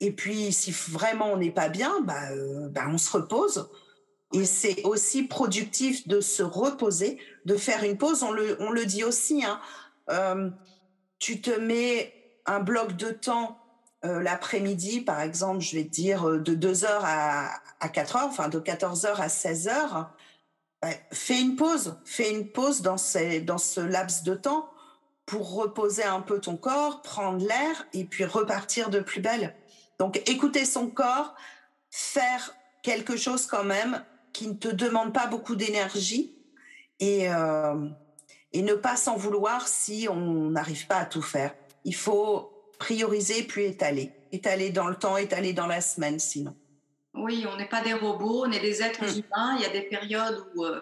Et 0.00 0.12
puis, 0.12 0.52
si 0.52 0.70
vraiment 0.70 1.32
on 1.32 1.36
n'est 1.36 1.50
pas 1.50 1.68
bien, 1.68 2.00
bah, 2.02 2.30
euh, 2.32 2.68
bah, 2.68 2.84
on 2.88 2.98
se 2.98 3.10
repose. 3.10 3.70
Et 4.32 4.44
c'est 4.44 4.82
aussi 4.84 5.24
productif 5.24 6.06
de 6.08 6.20
se 6.20 6.42
reposer, 6.42 7.18
de 7.44 7.56
faire 7.56 7.84
une 7.84 7.98
pause. 7.98 8.22
On 8.22 8.32
le, 8.32 8.56
on 8.60 8.70
le 8.70 8.86
dit 8.86 9.04
aussi. 9.04 9.44
Hein. 9.44 9.60
Euh, 10.10 10.50
tu 11.18 11.40
te 11.40 11.50
mets 11.50 12.14
un 12.46 12.60
bloc 12.60 12.96
de 12.96 13.10
temps 13.10 13.58
euh, 14.04 14.22
l'après-midi, 14.22 15.02
par 15.02 15.20
exemple, 15.20 15.60
je 15.60 15.76
vais 15.76 15.84
te 15.84 15.90
dire 15.90 16.24
de 16.24 16.54
2h 16.54 16.86
à, 16.86 17.50
à 17.80 17.88
4h, 17.88 18.24
enfin 18.24 18.48
de 18.48 18.58
14h 18.58 19.16
à 19.16 19.26
16h 19.26 20.06
fais 21.12 21.40
une 21.40 21.56
pause, 21.56 21.96
fais 22.04 22.30
une 22.30 22.50
pause 22.50 22.82
dans, 22.82 22.96
dans 23.44 23.58
ce 23.58 23.80
laps 23.80 24.22
de 24.22 24.34
temps 24.34 24.70
pour 25.26 25.54
reposer 25.54 26.02
un 26.02 26.20
peu 26.20 26.40
ton 26.40 26.56
corps, 26.56 27.02
prendre 27.02 27.44
l'air 27.46 27.86
et 27.92 28.04
puis 28.04 28.24
repartir 28.24 28.90
de 28.90 29.00
plus 29.00 29.20
belle. 29.20 29.54
Donc 30.00 30.22
écouter 30.26 30.64
son 30.64 30.88
corps, 30.88 31.34
faire 31.90 32.56
quelque 32.82 33.18
chose 33.18 33.44
quand 33.44 33.64
même 33.64 34.02
qui 34.32 34.48
ne 34.48 34.54
te 34.54 34.68
demande 34.68 35.12
pas 35.12 35.26
beaucoup 35.26 35.56
d'énergie 35.56 36.34
et, 37.00 37.30
euh, 37.30 37.86
et 38.54 38.62
ne 38.62 38.72
pas 38.72 38.96
s'en 38.96 39.16
vouloir 39.16 39.68
si 39.68 40.08
on 40.10 40.48
n'arrive 40.48 40.86
pas 40.86 40.96
à 40.96 41.04
tout 41.04 41.20
faire. 41.20 41.54
Il 41.84 41.94
faut 41.94 42.50
prioriser 42.78 43.42
puis 43.42 43.66
étaler. 43.66 44.10
Étaler 44.32 44.70
dans 44.70 44.86
le 44.86 44.96
temps, 44.96 45.18
étaler 45.18 45.52
dans 45.52 45.66
la 45.66 45.82
semaine 45.82 46.18
sinon. 46.18 46.56
Oui, 47.12 47.44
on 47.52 47.56
n'est 47.56 47.68
pas 47.68 47.82
des 47.82 47.92
robots, 47.92 48.46
on 48.46 48.52
est 48.52 48.60
des 48.60 48.82
êtres 48.82 49.04
mm. 49.04 49.18
humains. 49.18 49.56
Il 49.56 49.62
y 49.62 49.66
a 49.66 49.70
des 49.70 49.82
périodes 49.82 50.46
où 50.54 50.64
euh, 50.64 50.80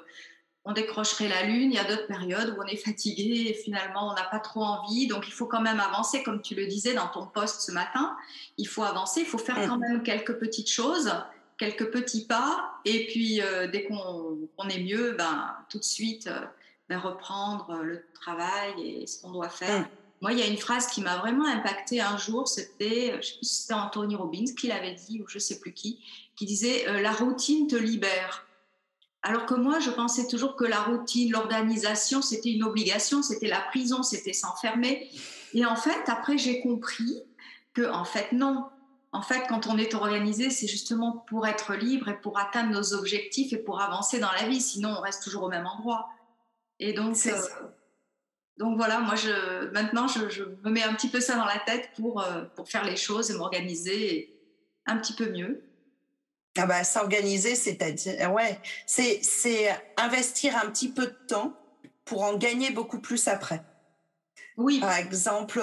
on 0.68 0.72
décrocherait 0.72 1.28
la 1.28 1.44
lune, 1.44 1.72
il 1.72 1.76
y 1.76 1.78
a 1.78 1.84
d'autres 1.84 2.06
périodes 2.06 2.54
où 2.54 2.60
on 2.62 2.66
est 2.66 2.76
fatigué 2.76 3.46
et 3.48 3.54
finalement 3.54 4.10
on 4.10 4.14
n'a 4.14 4.24
pas 4.24 4.38
trop 4.38 4.62
envie. 4.62 5.06
Donc 5.06 5.26
il 5.26 5.32
faut 5.32 5.46
quand 5.46 5.62
même 5.62 5.80
avancer, 5.80 6.22
comme 6.22 6.42
tu 6.42 6.54
le 6.54 6.66
disais 6.66 6.92
dans 6.92 7.08
ton 7.08 7.26
poste 7.26 7.62
ce 7.62 7.72
matin. 7.72 8.14
Il 8.58 8.68
faut 8.68 8.82
avancer, 8.82 9.20
il 9.20 9.26
faut 9.26 9.38
faire 9.38 9.56
quand 9.66 9.78
même 9.78 10.02
quelques 10.02 10.38
petites 10.38 10.70
choses, 10.70 11.10
quelques 11.56 11.90
petits 11.90 12.26
pas. 12.26 12.74
Et 12.84 13.06
puis 13.06 13.40
euh, 13.40 13.66
dès 13.66 13.84
qu'on 13.84 14.68
est 14.68 14.84
mieux, 14.84 15.12
ben, 15.12 15.56
tout 15.70 15.78
de 15.78 15.84
suite 15.84 16.26
euh, 16.26 16.44
ben, 16.90 16.98
reprendre 16.98 17.80
le 17.82 18.04
travail 18.12 18.74
et 18.78 19.06
ce 19.06 19.22
qu'on 19.22 19.30
doit 19.30 19.48
faire. 19.48 19.80
Mm. 19.80 19.86
Moi, 20.20 20.32
il 20.32 20.38
y 20.38 20.42
a 20.42 20.46
une 20.48 20.58
phrase 20.58 20.88
qui 20.88 21.00
m'a 21.00 21.16
vraiment 21.16 21.46
impactée 21.46 22.02
un 22.02 22.18
jour, 22.18 22.46
c'était, 22.46 23.16
je 23.22 23.26
sais 23.26 23.36
plus 23.36 23.46
si 23.46 23.62
c'était 23.62 23.74
Anthony 23.74 24.16
Robbins 24.16 24.52
qui 24.58 24.66
l'avait 24.66 24.94
dit, 24.94 25.22
ou 25.22 25.28
je 25.28 25.38
sais 25.38 25.60
plus 25.60 25.72
qui, 25.72 26.00
qui 26.36 26.44
disait 26.44 26.88
euh, 26.88 27.00
La 27.00 27.12
routine 27.12 27.68
te 27.68 27.76
libère. 27.76 28.44
Alors 29.22 29.46
que 29.46 29.54
moi, 29.54 29.80
je 29.80 29.90
pensais 29.90 30.28
toujours 30.28 30.54
que 30.54 30.64
la 30.64 30.80
routine, 30.80 31.32
l'organisation, 31.32 32.22
c'était 32.22 32.50
une 32.50 32.62
obligation, 32.62 33.22
c'était 33.22 33.48
la 33.48 33.60
prison, 33.60 34.02
c'était 34.02 34.32
s'enfermer. 34.32 35.10
Et 35.54 35.66
en 35.66 35.76
fait, 35.76 36.08
après, 36.08 36.38
j'ai 36.38 36.60
compris 36.60 37.22
que, 37.74 37.90
en 37.90 38.04
fait, 38.04 38.32
non. 38.32 38.66
En 39.10 39.22
fait, 39.22 39.42
quand 39.48 39.66
on 39.66 39.78
est 39.78 39.94
organisé, 39.94 40.50
c'est 40.50 40.68
justement 40.68 41.24
pour 41.28 41.46
être 41.46 41.74
libre 41.74 42.08
et 42.08 42.20
pour 42.20 42.38
atteindre 42.38 42.70
nos 42.70 42.94
objectifs 42.94 43.52
et 43.52 43.56
pour 43.56 43.80
avancer 43.80 44.20
dans 44.20 44.30
la 44.32 44.46
vie. 44.46 44.60
Sinon, 44.60 44.94
on 44.98 45.00
reste 45.00 45.22
toujours 45.22 45.44
au 45.44 45.48
même 45.48 45.66
endroit. 45.66 46.08
Et 46.78 46.92
donc, 46.92 47.16
euh, 47.26 47.40
donc 48.58 48.76
voilà, 48.76 49.00
moi 49.00 49.14
je, 49.14 49.70
maintenant 49.70 50.06
je, 50.08 50.42
me 50.64 50.70
mets 50.70 50.82
un 50.82 50.94
petit 50.94 51.08
peu 51.08 51.20
ça 51.20 51.36
dans 51.36 51.44
la 51.44 51.58
tête 51.58 51.90
pour, 51.96 52.20
euh, 52.20 52.44
pour 52.54 52.68
faire 52.68 52.84
les 52.84 52.96
choses 52.96 53.30
et 53.30 53.34
m'organiser 53.34 54.36
un 54.86 54.96
petit 54.96 55.14
peu 55.14 55.30
mieux. 55.30 55.62
Ah 56.58 56.66
bah, 56.66 56.84
s'organiser, 56.84 57.54
c'est-à-dire, 57.54 58.32
ouais, 58.32 58.60
c'est, 58.86 59.20
c'est 59.22 59.68
investir 59.96 60.56
un 60.56 60.70
petit 60.70 60.92
peu 60.92 61.06
de 61.06 61.18
temps 61.26 61.54
pour 62.04 62.22
en 62.22 62.36
gagner 62.36 62.70
beaucoup 62.70 63.00
plus 63.00 63.28
après. 63.28 63.62
Oui. 64.56 64.80
Par 64.80 64.96
exemple, 64.96 65.62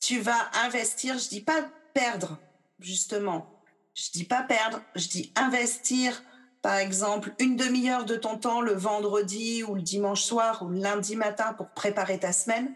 tu 0.00 0.18
vas 0.20 0.50
investir, 0.64 1.18
je 1.18 1.28
dis 1.28 1.42
pas 1.42 1.70
perdre, 1.92 2.38
justement. 2.80 3.62
Je 3.94 4.10
dis 4.12 4.24
pas 4.24 4.42
perdre, 4.42 4.80
je 4.94 5.08
dis 5.08 5.32
investir 5.36 6.22
par 6.62 6.76
exemple, 6.76 7.34
une 7.40 7.56
demi-heure 7.56 8.04
de 8.04 8.14
ton 8.14 8.38
temps 8.38 8.60
le 8.60 8.72
vendredi 8.72 9.64
ou 9.64 9.74
le 9.74 9.82
dimanche 9.82 10.22
soir 10.22 10.62
ou 10.62 10.68
le 10.68 10.78
lundi 10.78 11.16
matin 11.16 11.54
pour 11.54 11.72
préparer 11.72 12.20
ta 12.20 12.32
semaine, 12.32 12.72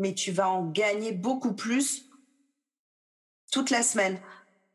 mais 0.00 0.14
tu 0.14 0.32
vas 0.32 0.50
en 0.50 0.66
gagner 0.66 1.12
beaucoup 1.12 1.54
plus 1.54 2.10
toute 3.52 3.70
la 3.70 3.84
semaine 3.84 4.20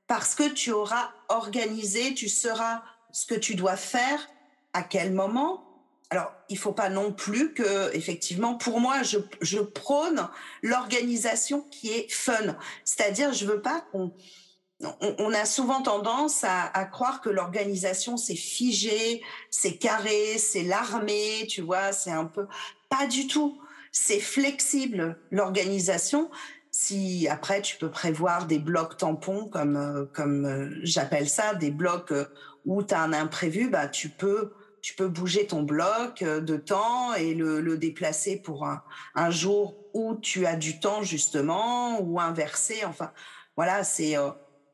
parce 0.07 0.35
que 0.35 0.49
tu 0.49 0.71
auras 0.71 1.11
organisé, 1.29 2.13
tu 2.13 2.29
sauras 2.29 2.83
ce 3.11 3.25
que 3.25 3.35
tu 3.35 3.55
dois 3.55 3.77
faire, 3.77 4.27
à 4.73 4.83
quel 4.83 5.13
moment. 5.13 5.63
Alors, 6.09 6.31
il 6.49 6.57
faut 6.57 6.73
pas 6.73 6.89
non 6.89 7.11
plus 7.11 7.53
que, 7.53 7.93
effectivement, 7.95 8.55
pour 8.55 8.79
moi, 8.79 9.01
je, 9.03 9.59
prône 9.59 10.27
l'organisation 10.61 11.61
qui 11.71 11.91
est 11.91 12.11
fun. 12.11 12.55
C'est-à-dire, 12.83 13.33
je 13.33 13.45
veux 13.45 13.61
pas 13.61 13.81
qu'on 13.91 14.13
on, 15.01 15.33
a 15.33 15.45
souvent 15.45 15.81
tendance 15.81 16.43
à, 16.43 16.85
croire 16.85 17.21
que 17.21 17.29
l'organisation 17.29 18.17
c'est 18.17 18.35
figé, 18.35 19.23
c'est 19.49 19.77
carré, 19.77 20.37
c'est 20.37 20.63
l'armée, 20.63 21.47
tu 21.49 21.61
vois, 21.61 21.93
c'est 21.93 22.11
un 22.11 22.25
peu 22.25 22.45
pas 22.89 23.07
du 23.07 23.27
tout. 23.27 23.59
C'est 23.91 24.19
flexible 24.19 25.17
l'organisation. 25.31 26.29
Si 26.77 27.25
après 27.29 27.61
tu 27.61 27.77
peux 27.77 27.89
prévoir 27.89 28.47
des 28.47 28.59
blocs 28.59 28.97
tampons 28.97 29.47
comme 29.47 29.77
euh, 29.77 30.05
comme 30.11 30.45
euh, 30.45 30.69
j'appelle 30.83 31.29
ça, 31.29 31.55
des 31.55 31.71
blocs 31.71 32.11
euh, 32.11 32.25
où 32.65 32.83
tu 32.83 32.93
as 32.93 32.99
un 32.99 33.13
imprévu, 33.13 33.69
bah 33.69 33.87
tu 33.87 34.09
peux 34.09 34.51
tu 34.81 34.93
peux 34.93 35.07
bouger 35.07 35.47
ton 35.47 35.63
bloc 35.63 36.21
de 36.21 36.57
temps 36.57 37.13
et 37.13 37.33
le, 37.33 37.77
déplacer 37.77 38.41
pour 38.41 38.67
un, 38.67 39.31
jour 39.31 39.77
où 39.93 40.15
tu 40.15 40.45
as 40.45 40.57
du 40.57 40.81
temps 40.81 41.01
justement 41.01 42.01
ou 42.01 42.19
inverser. 42.19 42.83
Enfin, 42.85 43.11
voilà, 43.55 43.85
c'est 43.85 44.15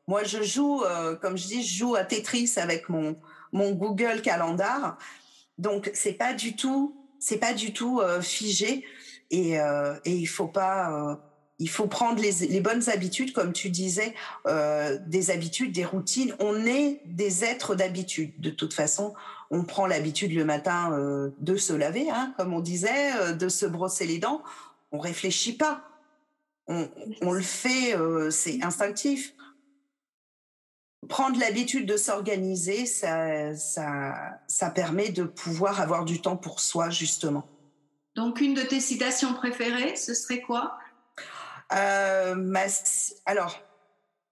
moi, 0.06 0.22
je 0.22 0.42
joue, 0.42 0.82
comme 1.22 1.38
je 1.38 1.46
dis, 1.46 1.62
je 1.62 1.78
joue 1.78 1.94
à 1.94 2.04
Tetris 2.04 2.52
avec 2.56 2.90
mon, 2.90 3.16
mon 3.52 3.72
Google 3.72 4.20
Calendar. 4.20 4.98
Donc, 5.56 5.90
c'est 5.94 6.12
pas 6.12 6.34
du 6.34 6.56
tout, 6.56 6.94
pas 7.40 7.54
du 7.54 7.72
tout 7.72 8.02
figé. 8.20 8.84
Et, 9.30 9.52
et 9.54 10.12
il 10.12 10.26
faut 10.26 10.48
pas, 10.48 11.31
il 11.62 11.68
faut 11.68 11.86
prendre 11.86 12.20
les, 12.20 12.60
bonnes 12.60 12.88
habitudes, 12.88 13.32
comme 13.32 13.52
tu 13.52 13.70
disais, 13.70 14.14
des 15.06 15.30
habitudes, 15.30 15.72
des 15.72 15.84
routines. 15.84 16.34
On 16.40 16.66
est 16.66 17.00
des 17.06 17.44
êtres 17.44 17.74
d'habitude. 17.74 18.32
De 18.40 18.50
toute 18.50 18.74
façon, 18.74 19.14
on 19.50 19.64
prend 19.64 19.86
l'habitude 19.86 20.32
le 20.32 20.44
matin 20.44 20.90
de 21.38 21.56
se 21.56 21.72
laver, 21.72 22.10
hein, 22.10 22.34
comme 22.36 22.52
on 22.52 22.60
disait, 22.60 23.34
de 23.34 23.48
se 23.48 23.66
brosser 23.66 24.06
les 24.06 24.18
dents. 24.18 24.42
On 24.90 24.98
réfléchit 24.98 25.56
pas. 25.56 25.84
On, 26.66 26.88
on 27.22 27.32
le 27.32 27.42
fait, 27.42 27.96
c'est 28.30 28.62
instinctif 28.62 29.34
prendre 31.08 31.38
l'habitude 31.38 31.86
de 31.86 31.96
s'organiser, 31.96 32.86
ça, 32.86 33.56
ça, 33.56 34.14
ça 34.46 34.70
permet 34.70 35.10
de 35.10 35.24
pouvoir 35.24 35.80
avoir 35.80 36.04
du 36.04 36.20
temps 36.20 36.36
pour 36.36 36.60
soi, 36.60 36.90
justement. 36.90 37.48
Donc, 38.14 38.40
une 38.40 38.54
de 38.54 38.62
tes 38.62 38.80
citations 38.80 39.34
préférées, 39.34 39.96
ce 39.96 40.14
serait 40.14 40.42
quoi? 40.42 40.78
Euh, 41.74 42.54
Alors, 43.26 43.60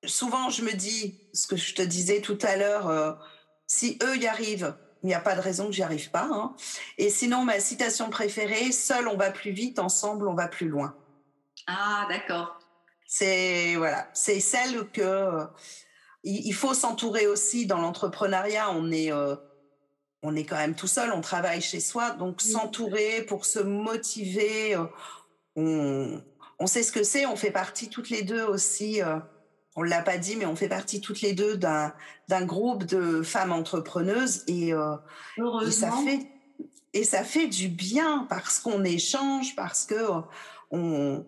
souvent, 0.05 0.51
je 0.51 0.63
me 0.63 0.73
dis, 0.73 1.21
ce 1.33 1.47
que 1.47 1.57
je 1.57 1.75
te 1.75 1.83
disais 1.83 2.21
tout 2.21 2.39
à 2.43 2.57
l'heure, 2.57 2.89
euh, 2.89 3.13
si 3.67 3.99
eux 4.03 4.17
y 4.17 4.27
arrivent, 4.27 4.75
il 5.03 5.07
n'y 5.07 5.15
a 5.15 5.21
pas 5.21 5.35
de 5.35 5.41
raison 5.41 5.67
que 5.67 5.73
j'y 5.73 5.83
arrive 5.83 6.11
pas. 6.11 6.29
Hein. 6.31 6.55
Et 6.99 7.11
sinon, 7.11 7.45
ma 7.45 7.61
citation 7.61 8.11
préférée, 8.11 8.73
seul 8.73 9.09
on 9.09 9.17
va 9.17 9.31
plus 9.31 9.53
vite, 9.53 9.79
ensemble 9.79 10.29
on 10.29 10.35
va 10.35 10.49
plus 10.49 10.69
loin. 10.69 10.95
Ah, 11.67 12.07
d'accord. 12.09 12.59
C'est 13.07 13.75
voilà, 13.77 14.09
c'est 14.13 14.41
celle 14.41 14.89
que 14.91 15.47
il 16.23 16.53
faut 16.53 16.75
s'entourer 16.75 17.27
aussi 17.27 17.67
dans 17.67 17.79
l'entrepreneuriat. 17.79 18.71
On 18.71 18.93
est, 18.93 19.13
euh, 19.13 19.37
on 20.23 20.37
est 20.37 20.45
quand 20.45 20.57
même 20.57 20.75
tout 20.75 20.87
seul, 20.87 21.13
on 21.13 21.21
travaille 21.21 21.61
chez 21.61 21.81
soi, 21.81 22.11
donc 22.11 22.41
s'entourer 22.41 23.23
pour 23.23 23.47
se 23.47 23.59
motiver, 23.59 24.77
on, 25.57 26.23
on 26.61 26.67
sait 26.67 26.83
ce 26.83 26.93
que 26.93 27.03
c'est, 27.03 27.27
on 27.27 27.37
fait 27.37 27.51
partie 27.51 27.89
toutes 27.89 28.11
les 28.11 28.23
deux 28.23 28.45
aussi, 28.45 29.01
on 29.75 29.83
l'a 29.83 30.03
pas 30.03 30.19
dit, 30.19 30.37
mais 30.37 30.47
on 30.47 30.55
fait 30.55 30.69
partie 30.69 31.01
toutes 31.01 31.23
les 31.23 31.33
deux 31.33 31.57
d'un 31.57 31.93
groupe 32.45 32.85
de 32.85 33.23
femmes 33.23 33.51
entrepreneuses 33.51 34.45
et, 34.47 34.69
et 34.69 35.71
ça 35.71 35.91
fait 35.91 36.29
et 36.93 37.05
ça 37.05 37.25
fait 37.25 37.47
du 37.47 37.69
bien 37.69 38.27
parce 38.29 38.59
qu'on 38.59 38.85
échange, 38.85 39.55
parce 39.55 39.87
que 39.87 40.23
on, 40.71 41.25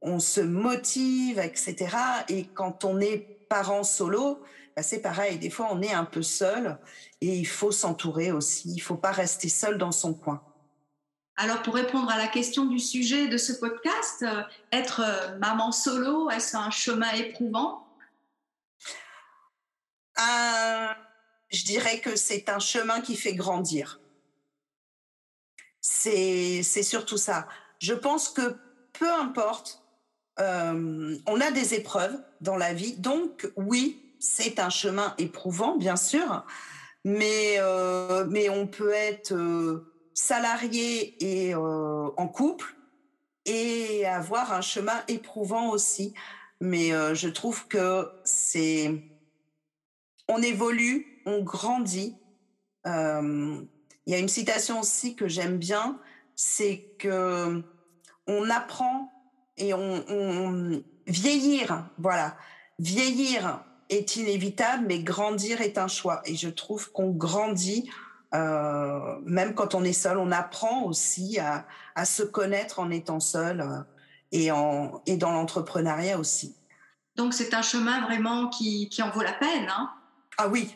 on 0.00 0.18
se 0.18 0.40
motive, 0.40 1.38
etc. 1.38 1.96
Et 2.28 2.44
quand 2.44 2.84
on 2.84 3.00
est 3.00 3.46
parent 3.48 3.84
solo, 3.84 4.42
bah 4.74 4.82
c'est 4.82 5.00
pareil. 5.00 5.38
Des 5.38 5.50
fois, 5.50 5.68
on 5.70 5.82
est 5.82 5.92
un 5.92 6.04
peu 6.04 6.22
seul 6.22 6.78
et 7.20 7.36
il 7.36 7.46
faut 7.46 7.70
s'entourer 7.72 8.32
aussi. 8.32 8.72
Il 8.74 8.80
faut 8.80 8.96
pas 8.96 9.12
rester 9.12 9.48
seul 9.48 9.78
dans 9.78 9.92
son 9.92 10.14
coin. 10.14 10.42
Alors, 11.42 11.60
pour 11.62 11.74
répondre 11.74 12.08
à 12.08 12.16
la 12.18 12.28
question 12.28 12.66
du 12.66 12.78
sujet 12.78 13.26
de 13.26 13.36
ce 13.36 13.52
podcast, 13.52 14.22
euh, 14.22 14.42
être 14.70 15.00
euh, 15.04 15.36
maman 15.38 15.72
solo, 15.72 16.30
est-ce 16.30 16.56
un 16.56 16.70
chemin 16.70 17.10
éprouvant? 17.14 17.84
Euh, 20.20 20.86
Je 21.48 21.64
dirais 21.64 21.98
que 21.98 22.14
c'est 22.14 22.48
un 22.48 22.60
chemin 22.60 23.00
qui 23.00 23.16
fait 23.16 23.34
grandir. 23.34 23.98
C'est 25.80 26.62
surtout 26.62 27.16
ça. 27.16 27.48
Je 27.80 27.94
pense 27.94 28.28
que 28.28 28.56
peu 28.92 29.12
importe, 29.12 29.82
on 30.38 31.40
a 31.40 31.50
des 31.50 31.74
épreuves 31.74 32.22
dans 32.40 32.56
la 32.56 32.72
vie. 32.72 32.96
Donc, 32.98 33.50
oui, 33.56 34.14
c'est 34.20 34.60
un 34.60 34.70
chemin 34.70 35.12
éprouvant, 35.18 35.76
bien 35.76 35.96
sûr, 35.96 36.44
mais, 37.04 37.58
mais 38.28 38.48
on 38.48 38.68
peut 38.68 38.92
être 38.92 39.34
salarié 40.14 41.16
et 41.20 41.54
euh, 41.54 42.10
en 42.16 42.28
couple 42.28 42.76
et 43.44 44.06
avoir 44.06 44.52
un 44.52 44.60
chemin 44.60 45.02
éprouvant 45.08 45.70
aussi. 45.70 46.14
Mais 46.60 46.92
euh, 46.92 47.14
je 47.14 47.28
trouve 47.28 47.66
que 47.66 48.08
c'est, 48.24 49.02
on 50.28 50.40
évolue, 50.40 51.22
on 51.26 51.42
grandit. 51.42 52.16
Euh, 52.86 53.60
il 54.06 54.12
y 54.12 54.14
a 54.14 54.18
une 54.18 54.28
citation 54.28 54.80
aussi 54.80 55.16
que 55.16 55.28
j'aime 55.28 55.58
bien, 55.58 55.98
c'est 56.34 56.84
que 56.98 57.62
on 58.26 58.50
apprend 58.50 59.12
et 59.56 59.74
on, 59.74 60.04
on 60.08 60.82
vieillir, 61.06 61.90
voilà, 61.98 62.36
vieillir 62.78 63.64
est 63.88 64.16
inévitable, 64.16 64.84
mais 64.86 65.00
grandir 65.00 65.60
est 65.60 65.78
un 65.78 65.88
choix. 65.88 66.22
Et 66.24 66.34
je 66.34 66.48
trouve 66.48 66.90
qu'on 66.92 67.10
grandit 67.10 67.90
euh, 68.34 69.18
même 69.24 69.54
quand 69.54 69.74
on 69.74 69.84
est 69.84 69.92
seul, 69.92 70.16
on 70.18 70.32
apprend 70.32 70.84
aussi 70.84 71.38
à, 71.38 71.66
à 71.94 72.04
se 72.04 72.22
connaître 72.22 72.78
en 72.78 72.90
étant 72.90 73.20
seul 73.20 73.60
euh, 73.60 73.80
et, 74.32 74.50
en, 74.50 75.02
et 75.06 75.16
dans 75.16 75.32
l'entrepreneuriat 75.32 76.18
aussi. 76.18 76.54
Donc 77.16 77.34
c'est 77.34 77.52
un 77.52 77.60
chemin 77.60 78.00
vraiment 78.02 78.48
qui, 78.48 78.88
qui, 78.88 79.02
en 79.02 79.10
vaut 79.10 79.22
la 79.22 79.34
peine. 79.34 79.68
Hein? 79.68 79.90
Ah 80.38 80.48
oui. 80.48 80.74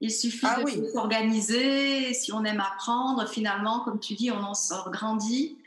Il 0.00 0.10
suffit 0.10 0.46
ah 0.46 0.62
de 0.62 0.88
s'organiser. 0.92 2.12
Si 2.12 2.32
on 2.32 2.44
aime 2.44 2.60
apprendre, 2.60 3.26
finalement, 3.28 3.80
comme 3.80 4.00
tu 4.00 4.14
dis, 4.14 4.30
on 4.30 4.42
en 4.42 4.54
sort 4.54 4.90
grandi. 4.90 5.58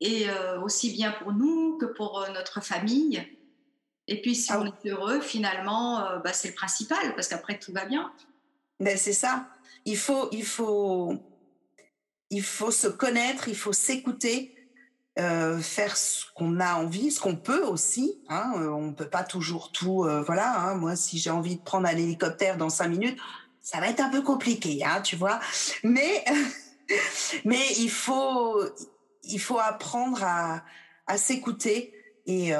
Et 0.00 0.28
euh, 0.28 0.60
aussi 0.60 0.92
bien 0.92 1.10
pour 1.10 1.32
nous 1.32 1.78
que 1.78 1.86
pour 1.86 2.24
notre 2.32 2.62
famille. 2.62 3.26
Et 4.06 4.22
puis 4.22 4.36
si 4.36 4.52
ah 4.52 4.60
on 4.60 4.66
est 4.66 4.88
heureux, 4.88 5.20
finalement, 5.20 6.20
bah, 6.22 6.32
c'est 6.32 6.48
le 6.48 6.54
principal, 6.54 7.14
parce 7.16 7.26
qu'après 7.26 7.58
tout 7.58 7.72
va 7.72 7.86
bien. 7.86 8.12
Ben, 8.78 8.96
c'est 8.96 9.12
ça 9.12 9.46
il 9.86 9.96
faut, 9.96 10.28
il 10.32 10.44
faut, 10.44 11.14
il 12.30 12.42
faut 12.42 12.72
se 12.72 12.88
connaître, 12.88 13.48
il 13.48 13.56
faut 13.56 13.72
s'écouter, 13.72 14.52
euh, 15.18 15.58
faire 15.60 15.96
ce 15.96 16.26
qu'on 16.34 16.60
a 16.60 16.74
envie, 16.74 17.10
ce 17.10 17.20
qu'on 17.20 17.36
peut 17.36 17.64
aussi. 17.64 18.20
Hein, 18.28 18.52
euh, 18.56 18.68
on 18.68 18.88
ne 18.88 18.92
peut 18.92 19.08
pas 19.08 19.24
toujours 19.24 19.72
tout. 19.72 20.04
Euh, 20.04 20.22
voilà, 20.22 20.60
hein, 20.60 20.74
moi, 20.74 20.96
si 20.96 21.18
j'ai 21.18 21.30
envie 21.30 21.56
de 21.56 21.62
prendre 21.62 21.86
un 21.86 21.96
hélicoptère 21.96 22.58
dans 22.58 22.68
cinq 22.68 22.88
minutes, 22.88 23.18
ça 23.62 23.80
va 23.80 23.88
être 23.88 24.00
un 24.00 24.10
peu 24.10 24.22
compliqué, 24.22 24.84
hein, 24.84 25.00
tu 25.00 25.16
vois. 25.16 25.40
Mais, 25.84 26.24
mais 27.44 27.64
il 27.78 27.90
faut, 27.90 28.60
il 29.22 29.40
faut 29.40 29.58
apprendre 29.58 30.22
à, 30.22 30.62
à 31.06 31.16
s'écouter 31.16 31.94
et, 32.26 32.50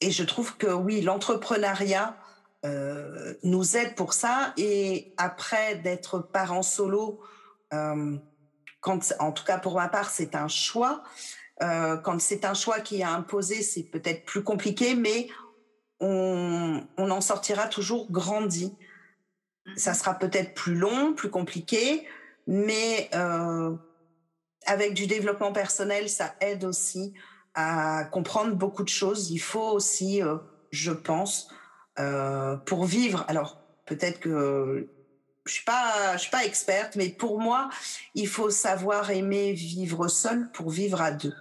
et 0.00 0.10
je 0.10 0.22
trouve 0.22 0.56
que 0.56 0.66
oui, 0.68 1.02
l'entrepreneuriat 1.02 2.16
euh, 2.66 3.34
nous 3.42 3.76
aide 3.76 3.94
pour 3.94 4.12
ça. 4.12 4.52
Et 4.56 5.14
après 5.16 5.76
d'être 5.76 6.18
parent 6.18 6.62
solo, 6.62 7.20
euh, 7.72 8.16
quand, 8.80 9.14
en 9.20 9.32
tout 9.32 9.44
cas 9.44 9.58
pour 9.58 9.76
ma 9.76 9.88
part, 9.88 10.10
c'est 10.10 10.34
un 10.34 10.48
choix. 10.48 11.02
Euh, 11.62 11.96
quand 11.96 12.20
c'est 12.20 12.44
un 12.44 12.54
choix 12.54 12.80
qui 12.80 13.00
est 13.00 13.04
imposé, 13.04 13.62
c'est 13.62 13.84
peut-être 13.84 14.24
plus 14.24 14.42
compliqué, 14.42 14.94
mais 14.94 15.28
on, 16.00 16.82
on, 16.98 17.10
en 17.10 17.20
sortira 17.20 17.68
toujours 17.68 18.10
grandi. 18.10 18.76
Ça 19.76 19.92
mhm. 19.92 19.96
sera 19.96 20.14
peut-être 20.14 20.54
plus 20.54 20.74
long, 20.74 21.14
plus 21.14 21.30
compliqué, 21.30 22.06
mais 22.46 23.10
avec 24.66 24.94
du 24.94 25.06
développement 25.06 25.52
personnel, 25.52 26.08
ça 26.08 26.34
aide 26.40 26.64
aussi 26.64 27.14
à 27.54 28.04
comprendre 28.04 28.54
beaucoup 28.54 28.82
de 28.82 28.88
choses. 28.88 29.30
Il 29.30 29.38
faut 29.38 29.70
aussi, 29.70 30.20
je 30.72 30.92
pense, 30.92 31.48
euh, 31.98 32.56
pour 32.56 32.84
vivre. 32.84 33.24
Alors 33.28 33.58
peut-être 33.86 34.20
que 34.20 34.88
je 35.44 35.52
suis 35.52 35.64
pas, 35.64 36.14
je 36.14 36.22
suis 36.22 36.30
pas 36.30 36.44
experte, 36.44 36.96
mais 36.96 37.08
pour 37.08 37.40
moi, 37.40 37.68
il 38.14 38.28
faut 38.28 38.50
savoir 38.50 39.10
aimer 39.10 39.52
vivre 39.52 40.08
seul 40.08 40.50
pour 40.52 40.70
vivre 40.70 41.00
à 41.00 41.12
deux. 41.12 41.34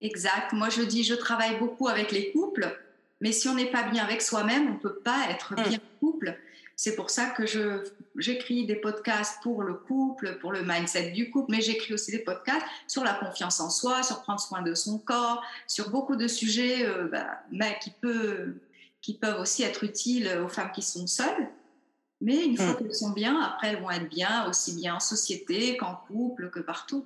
Exact. 0.00 0.52
Moi, 0.52 0.68
je 0.68 0.82
dis, 0.82 1.04
je 1.04 1.14
travaille 1.14 1.58
beaucoup 1.58 1.88
avec 1.88 2.10
les 2.10 2.32
couples, 2.32 2.76
mais 3.20 3.30
si 3.30 3.48
on 3.48 3.54
n'est 3.54 3.70
pas 3.70 3.84
bien 3.84 4.04
avec 4.04 4.20
soi-même, 4.20 4.74
on 4.74 4.78
peut 4.78 4.98
pas 5.04 5.26
être 5.30 5.52
mmh. 5.52 5.68
bien 5.68 5.78
couple. 6.00 6.36
C'est 6.74 6.96
pour 6.96 7.10
ça 7.10 7.26
que 7.26 7.46
je 7.46 7.84
j'écris 8.16 8.66
des 8.66 8.74
podcasts 8.74 9.40
pour 9.42 9.62
le 9.62 9.74
couple, 9.74 10.38
pour 10.40 10.52
le 10.52 10.62
mindset 10.64 11.12
du 11.12 11.30
couple, 11.30 11.52
mais 11.52 11.60
j'écris 11.60 11.94
aussi 11.94 12.10
des 12.10 12.18
podcasts 12.18 12.66
sur 12.88 13.04
la 13.04 13.14
confiance 13.14 13.60
en 13.60 13.70
soi, 13.70 14.02
sur 14.02 14.22
prendre 14.22 14.40
soin 14.40 14.62
de 14.62 14.74
son 14.74 14.98
corps, 14.98 15.42
sur 15.68 15.90
beaucoup 15.90 16.16
de 16.16 16.26
sujets 16.26 16.84
euh, 16.84 17.08
bah, 17.08 17.70
qui 17.80 17.90
peut 17.90 18.54
qui 19.02 19.18
peuvent 19.18 19.40
aussi 19.40 19.64
être 19.64 19.84
utiles 19.84 20.40
aux 20.42 20.48
femmes 20.48 20.70
qui 20.72 20.82
sont 20.82 21.06
seules. 21.06 21.48
Mais 22.20 22.44
une 22.44 22.56
fois 22.56 22.72
mm. 22.72 22.76
qu'elles 22.76 22.94
sont 22.94 23.10
bien, 23.10 23.40
après, 23.42 23.68
elles 23.68 23.82
vont 23.82 23.90
être 23.90 24.08
bien 24.08 24.48
aussi 24.48 24.74
bien 24.74 24.94
en 24.94 25.00
société 25.00 25.76
qu'en 25.76 25.96
couple, 26.06 26.50
que 26.50 26.60
partout. 26.60 27.04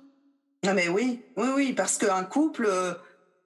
Non, 0.63 0.73
mais 0.73 0.87
oui, 0.87 1.21
oui, 1.35 1.47
oui, 1.55 1.73
parce 1.73 1.97
qu'un 1.97 2.23
couple, 2.23 2.69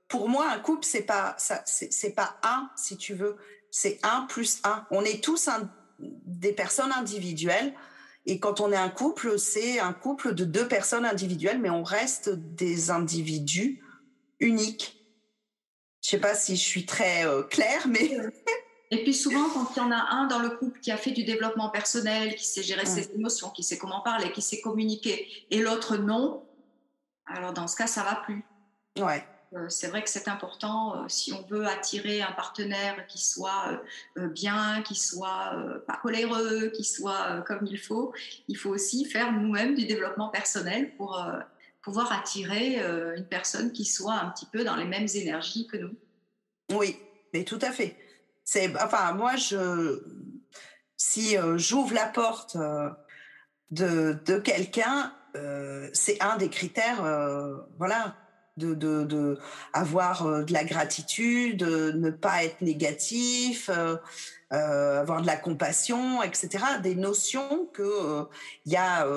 pour 0.07 0.27
moi, 0.27 0.49
un 0.51 0.59
couple, 0.59 0.85
c'est 0.85 1.03
pas, 1.03 1.33
ça, 1.37 1.61
c'est 1.65 2.13
pas 2.13 2.37
un, 2.43 2.69
si 2.75 2.97
tu 2.97 3.13
veux, 3.13 3.37
c'est 3.71 3.99
un 4.03 4.25
plus 4.27 4.59
un. 4.65 4.85
On 4.91 5.03
est 5.03 5.23
tous 5.23 5.49
des 5.99 6.51
personnes 6.51 6.91
individuelles. 6.91 7.73
Et 8.25 8.39
quand 8.39 8.59
on 8.59 8.71
est 8.71 8.77
un 8.77 8.89
couple, 8.89 9.39
c'est 9.39 9.79
un 9.79 9.93
couple 9.93 10.35
de 10.35 10.45
deux 10.45 10.67
personnes 10.67 11.05
individuelles, 11.05 11.59
mais 11.59 11.69
on 11.69 11.83
reste 11.83 12.29
des 12.29 12.91
individus 12.91 13.81
uniques. 14.39 15.00
Je 16.01 16.09
sais 16.09 16.19
pas 16.19 16.33
si 16.33 16.55
je 16.55 16.61
suis 16.61 16.85
très 16.85 17.25
euh, 17.25 17.43
claire, 17.43 17.87
mais. 17.87 18.11
Et 18.89 19.03
puis 19.03 19.13
souvent, 19.13 19.49
quand 19.53 19.71
il 19.75 19.79
y 19.79 19.81
en 19.81 19.91
a 19.91 20.07
un 20.11 20.27
dans 20.27 20.39
le 20.39 20.49
couple 20.49 20.79
qui 20.79 20.91
a 20.91 20.97
fait 20.97 21.11
du 21.11 21.23
développement 21.23 21.69
personnel, 21.69 22.35
qui 22.35 22.45
sait 22.45 22.63
gérer 22.63 22.85
ses 22.85 23.09
émotions, 23.13 23.49
qui 23.49 23.63
sait 23.63 23.77
comment 23.77 24.01
parler, 24.01 24.31
qui 24.33 24.41
sait 24.41 24.59
communiquer, 24.59 25.29
et 25.49 25.61
l'autre 25.61 25.95
non, 25.95 26.43
alors 27.25 27.53
dans 27.53 27.67
ce 27.67 27.77
cas, 27.77 27.87
ça 27.87 28.03
va 28.03 28.15
plus. 28.15 28.43
Ouais. 28.99 29.25
Euh, 29.53 29.69
c'est 29.69 29.87
vrai 29.87 30.03
que 30.03 30.09
c'est 30.09 30.27
important 30.27 30.95
euh, 30.95 31.05
si 31.07 31.31
on 31.31 31.41
veut 31.43 31.67
attirer 31.67 32.21
un 32.21 32.31
partenaire 32.31 33.05
qui 33.07 33.21
soit 33.21 33.81
bien, 34.17 34.81
qui 34.81 34.95
soit 34.95 35.53
pas 35.87 35.97
coléreux, 36.01 36.71
qui 36.75 36.83
soit 36.83 37.41
comme 37.47 37.65
il 37.65 37.77
faut. 37.77 38.11
Il 38.49 38.57
faut 38.57 38.71
aussi 38.71 39.05
faire 39.05 39.31
nous-mêmes 39.31 39.75
du 39.75 39.85
développement 39.85 40.29
personnel 40.29 40.95
pour 40.97 41.17
pouvoir 41.81 42.11
attirer 42.11 42.81
euh, 42.81 43.15
une 43.17 43.25
personne 43.25 43.71
qui 43.71 43.85
soit 43.85 44.13
un 44.13 44.29
petit 44.29 44.45
peu 44.45 44.63
dans 44.63 44.75
les 44.75 44.85
mêmes 44.85 45.07
énergies 45.13 45.67
que 45.67 45.77
nous. 45.77 45.95
Oui, 46.71 46.97
mais 47.33 47.43
tout 47.43 47.59
à 47.61 47.71
fait. 47.71 47.97
C'est, 48.43 48.71
enfin, 48.81 49.13
moi, 49.13 49.35
je, 49.35 50.03
si 50.97 51.37
euh, 51.37 51.57
j'ouvre 51.57 51.93
la 51.93 52.07
porte 52.07 52.55
euh, 52.55 52.89
de, 53.71 54.19
de 54.25 54.39
quelqu'un, 54.39 55.13
c'est 55.93 56.21
un 56.21 56.35
des 56.35 56.49
critères, 56.49 57.01
voilà, 57.77 58.17
de, 58.57 58.73
de, 58.73 59.05
de, 59.05 59.39
avoir 59.71 60.43
de 60.43 60.51
la 60.51 60.65
gratitude, 60.65 61.63
ne 61.63 62.09
pas 62.09 62.43
être 62.43 62.59
négatif, 62.59 63.69
avoir 64.49 65.21
de 65.21 65.27
la 65.27 65.37
compassion, 65.37 66.21
etc. 66.21 66.65
Des 66.83 66.95
notions 66.95 67.65
que 67.67 68.27
il 68.65 68.73
y 68.73 68.75
a 68.75 69.07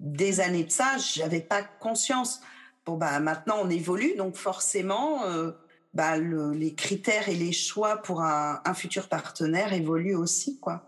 des 0.00 0.40
années 0.40 0.64
de 0.64 0.70
ça, 0.70 0.96
j'avais 0.98 1.40
pas 1.40 1.62
conscience. 1.62 2.40
Bon, 2.86 2.96
bah, 2.96 3.18
maintenant, 3.20 3.56
on 3.62 3.70
évolue, 3.70 4.14
donc 4.16 4.36
forcément, 4.36 5.24
euh, 5.24 5.52
bah, 5.94 6.16
les 6.16 6.74
critères 6.74 7.28
et 7.28 7.34
les 7.34 7.52
choix 7.52 7.98
pour 7.98 8.22
un, 8.22 8.62
futur 8.74 9.08
partenaire 9.08 9.72
évoluent 9.72 10.16
aussi, 10.16 10.58
quoi. 10.60 10.84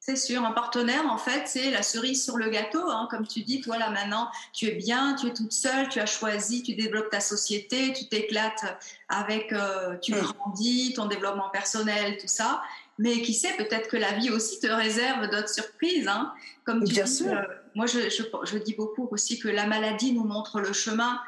C'est 0.00 0.16
sûr, 0.16 0.42
un 0.42 0.52
partenaire, 0.52 1.04
en 1.04 1.18
fait, 1.18 1.42
c'est 1.46 1.70
la 1.70 1.82
cerise 1.82 2.24
sur 2.24 2.38
le 2.38 2.48
gâteau. 2.48 2.88
Hein. 2.88 3.08
Comme 3.10 3.26
tu 3.26 3.42
dis, 3.42 3.60
toi, 3.60 3.76
là, 3.76 3.90
maintenant, 3.90 4.30
tu 4.54 4.66
es 4.66 4.70
bien, 4.70 5.14
tu 5.16 5.26
es 5.26 5.34
toute 5.34 5.52
seule, 5.52 5.90
tu 5.90 6.00
as 6.00 6.06
choisi, 6.06 6.62
tu 6.62 6.74
développes 6.74 7.10
ta 7.10 7.20
société, 7.20 7.92
tu 7.92 8.08
t'éclates 8.08 8.64
avec, 9.10 9.52
euh, 9.52 9.98
tu 9.98 10.14
mm. 10.14 10.20
grandis, 10.20 10.94
ton 10.94 11.06
développement 11.06 11.50
personnel, 11.50 12.16
tout 12.18 12.26
ça. 12.26 12.62
Mais 12.98 13.20
qui 13.20 13.34
sait, 13.34 13.52
peut-être 13.58 13.88
que 13.88 13.98
la 13.98 14.12
vie 14.12 14.30
aussi 14.30 14.58
te 14.60 14.66
réserve 14.66 15.28
d'autres 15.28 15.50
surprises. 15.50 16.08
Hein. 16.08 16.32
Comme 16.64 16.84
tu 16.84 16.94
bien 16.94 17.04
dis, 17.04 17.14
sûr. 17.14 17.32
Euh, 17.32 17.42
moi, 17.74 17.86
je, 17.86 18.10
je, 18.10 18.22
je, 18.44 18.58
dis 18.58 18.74
beaucoup 18.74 19.08
aussi 19.10 19.38
que 19.38 19.48
la 19.48 19.66
maladie 19.66 20.12
nous 20.12 20.24
montre 20.24 20.60
le 20.60 20.72
chemin 20.72 21.18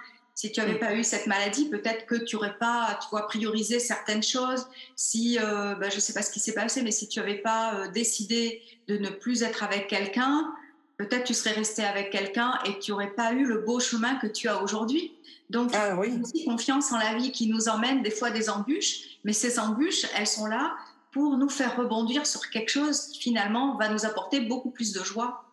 si 0.40 0.50
tu 0.50 0.60
n'avais 0.60 0.74
mm. 0.74 0.78
pas 0.78 0.94
eu 0.94 1.04
cette 1.04 1.26
maladie, 1.26 1.68
peut-être 1.68 2.06
que 2.06 2.14
tu 2.14 2.36
n'aurais 2.36 2.56
pas, 2.56 2.98
tu 3.02 3.08
vois, 3.10 3.26
priorisé 3.26 3.78
certaines 3.78 4.22
choses. 4.22 4.66
Si, 4.96 5.38
euh, 5.38 5.74
bah, 5.74 5.90
je 5.90 5.96
ne 5.96 6.00
sais 6.00 6.14
pas 6.14 6.22
ce 6.22 6.30
qui 6.30 6.40
s'est 6.40 6.54
passé, 6.54 6.80
mais 6.82 6.92
si 6.92 7.08
tu 7.08 7.18
n'avais 7.18 7.36
pas 7.36 7.74
euh, 7.74 7.88
décidé 7.88 8.62
de 8.88 8.96
ne 8.96 9.10
plus 9.10 9.42
être 9.42 9.62
avec 9.62 9.88
quelqu'un, 9.88 10.50
peut-être 10.96 11.24
tu 11.24 11.34
serais 11.34 11.52
resté 11.52 11.84
avec 11.84 12.08
quelqu'un 12.10 12.58
et 12.64 12.78
tu 12.78 12.90
n'aurais 12.90 13.10
pas 13.10 13.32
eu 13.32 13.44
le 13.44 13.58
beau 13.58 13.80
chemin 13.80 14.14
que 14.14 14.26
tu 14.26 14.48
as 14.48 14.62
aujourd'hui. 14.62 15.12
Donc, 15.50 15.72
ah, 15.74 15.96
oui. 15.98 16.18
aussi 16.22 16.46
confiance 16.46 16.90
en 16.92 16.98
la 16.98 17.16
vie 17.16 17.32
qui 17.32 17.46
nous 17.48 17.68
emmène 17.68 18.02
des 18.02 18.10
fois 18.10 18.30
des 18.30 18.48
embûches, 18.48 19.18
mais 19.24 19.34
ces 19.34 19.58
embûches, 19.58 20.06
elles 20.16 20.26
sont 20.26 20.46
là 20.46 20.74
pour 21.12 21.36
nous 21.36 21.50
faire 21.50 21.76
rebondir 21.76 22.26
sur 22.26 22.48
quelque 22.48 22.70
chose 22.70 23.08
qui 23.08 23.20
finalement 23.20 23.76
va 23.76 23.88
nous 23.88 24.06
apporter 24.06 24.40
beaucoup 24.40 24.70
plus 24.70 24.92
de 24.92 25.02
joie. 25.04 25.44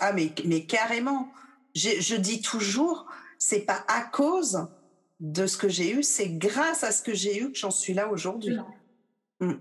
Ah, 0.00 0.12
mais, 0.12 0.32
mais 0.44 0.64
carrément. 0.64 1.32
Je, 1.74 2.00
je 2.00 2.16
dis 2.16 2.40
toujours, 2.40 3.06
c'est 3.38 3.60
pas 3.60 3.84
à 3.88 4.02
cause 4.02 4.68
de 5.20 5.46
ce 5.46 5.56
que 5.56 5.68
j'ai 5.68 5.90
eu, 5.90 6.02
c'est 6.02 6.28
grâce 6.28 6.84
à 6.84 6.92
ce 6.92 7.02
que 7.02 7.14
j'ai 7.14 7.38
eu 7.40 7.52
que 7.52 7.58
j'en 7.58 7.70
suis 7.70 7.94
là 7.94 8.08
aujourd'hui. 8.08 8.56
Mm. 9.40 9.54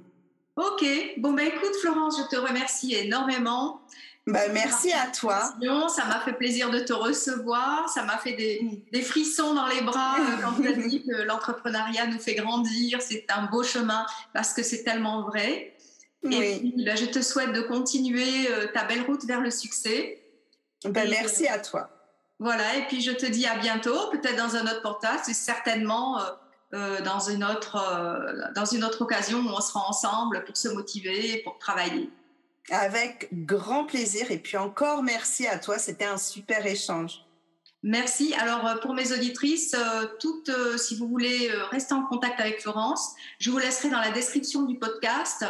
Ok, 0.56 0.86
bon 1.18 1.34
ben 1.34 1.48
écoute 1.48 1.76
Florence, 1.82 2.18
je 2.18 2.36
te 2.36 2.40
remercie 2.40 2.96
énormément. 2.96 3.82
Ben, 4.28 4.52
merci 4.52 4.92
à 4.92 5.08
toi. 5.08 5.54
Ça 5.88 6.06
m'a 6.06 6.20
fait 6.20 6.34
plaisir 6.34 6.70
de 6.70 6.80
te 6.80 6.92
recevoir. 6.92 7.88
Ça 7.88 8.04
m'a 8.04 8.18
fait 8.18 8.34
des, 8.34 8.84
des, 8.92 9.02
frissons 9.02 9.54
dans 9.54 9.68
les 9.68 9.80
bras 9.82 10.18
euh, 10.20 10.42
quand 10.44 10.62
tu 10.62 10.68
as 10.68 10.74
dit 10.88 11.02
que 11.06 11.22
l'entrepreneuriat 11.24 12.08
nous 12.08 12.20
fait 12.20 12.36
grandir. 12.36 13.02
C'est 13.02 13.26
un 13.30 13.46
beau 13.46 13.64
chemin 13.64 14.06
parce 14.34 14.52
que 14.54 14.64
c'est 14.64 14.84
tellement 14.84 15.24
vrai. 15.24 15.77
Et 16.32 16.60
puis, 16.60 16.84
ben, 16.86 16.98
je 16.98 17.06
te 17.06 17.22
souhaite 17.22 17.54
de 17.54 17.62
continuer 17.62 18.50
euh, 18.50 18.68
ta 18.74 18.84
belle 18.84 19.04
route 19.04 19.26
vers 19.26 19.42
le 19.42 19.52
succès. 19.52 20.22
Ben, 20.86 21.10
merci 21.10 21.48
à 21.48 21.60
toi. 21.60 21.90
Voilà, 22.40 22.76
et 22.76 22.86
puis 22.88 23.02
je 23.02 23.12
te 23.12 23.26
dis 23.26 23.48
à 23.48 23.58
bientôt, 23.58 24.10
peut-être 24.12 24.38
dans 24.38 24.56
un 24.56 24.64
autre 24.66 24.82
portage, 24.82 25.22
c'est 25.26 25.34
certainement 25.34 26.20
euh, 26.20 26.24
euh, 26.74 27.02
dans, 27.02 27.20
une 27.20 27.44
autre, 27.44 27.78
euh, 27.78 28.54
dans 28.54 28.66
une 28.66 28.84
autre 28.84 29.02
occasion 29.02 29.40
où 29.40 29.50
on 29.50 29.62
sera 29.62 29.88
ensemble 29.88 30.44
pour 30.46 30.56
se 30.56 30.68
motiver, 30.68 31.42
pour 31.44 31.58
travailler. 31.58 32.10
Avec 32.70 33.30
grand 33.32 33.86
plaisir, 33.86 34.30
et 34.30 34.38
puis 34.38 34.58
encore 34.58 35.02
merci 35.02 35.48
à 35.48 35.58
toi, 35.58 35.80
c'était 35.80 36.06
un 36.06 36.18
super 36.18 36.66
échange. 36.66 37.24
Merci. 37.82 38.36
Alors 38.36 38.80
pour 38.82 38.94
mes 38.94 39.14
auditrices, 39.14 39.76
toutes, 40.20 40.52
si 40.78 40.98
vous 40.98 41.08
voulez 41.08 41.50
rester 41.72 41.94
en 41.94 42.04
contact 42.04 42.40
avec 42.42 42.62
Florence, 42.62 43.14
je 43.40 43.50
vous 43.50 43.58
laisserai 43.58 43.90
dans 43.90 44.02
la 44.02 44.12
description 44.12 44.64
du 44.64 44.78
podcast 44.78 45.46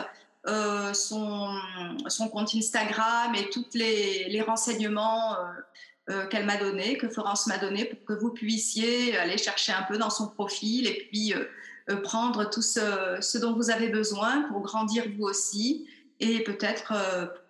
son, 0.94 1.60
son, 2.08 2.30
compte 2.30 2.56
Instagram 2.56 3.36
et 3.36 3.50
tous 3.50 3.66
les, 3.74 4.30
les, 4.30 4.42
renseignements 4.42 5.36
euh, 6.10 6.26
qu'elle 6.28 6.46
m'a 6.46 6.56
donné, 6.56 6.98
que 6.98 7.10
Florence 7.10 7.48
m'a 7.48 7.58
donné, 7.58 7.84
pour 7.84 8.06
que 8.06 8.14
vous 8.14 8.30
puissiez 8.30 9.18
aller 9.18 9.38
chercher 9.38 9.74
un 9.74 9.84
peu 9.84 9.98
dans 9.98 10.10
son 10.10 10.30
profil 10.30 10.88
et 10.88 11.06
puis 11.10 11.34
euh, 11.34 11.44
euh, 11.90 11.98
prendre 11.98 12.50
tout 12.50 12.62
ce, 12.62 13.18
ce, 13.20 13.38
dont 13.38 13.54
vous 13.54 13.70
avez 13.70 13.90
besoin 13.90 14.44
pour 14.44 14.62
grandir 14.62 15.04
vous 15.18 15.26
aussi 15.26 15.86
et 16.22 16.46
peut-être 16.46 16.94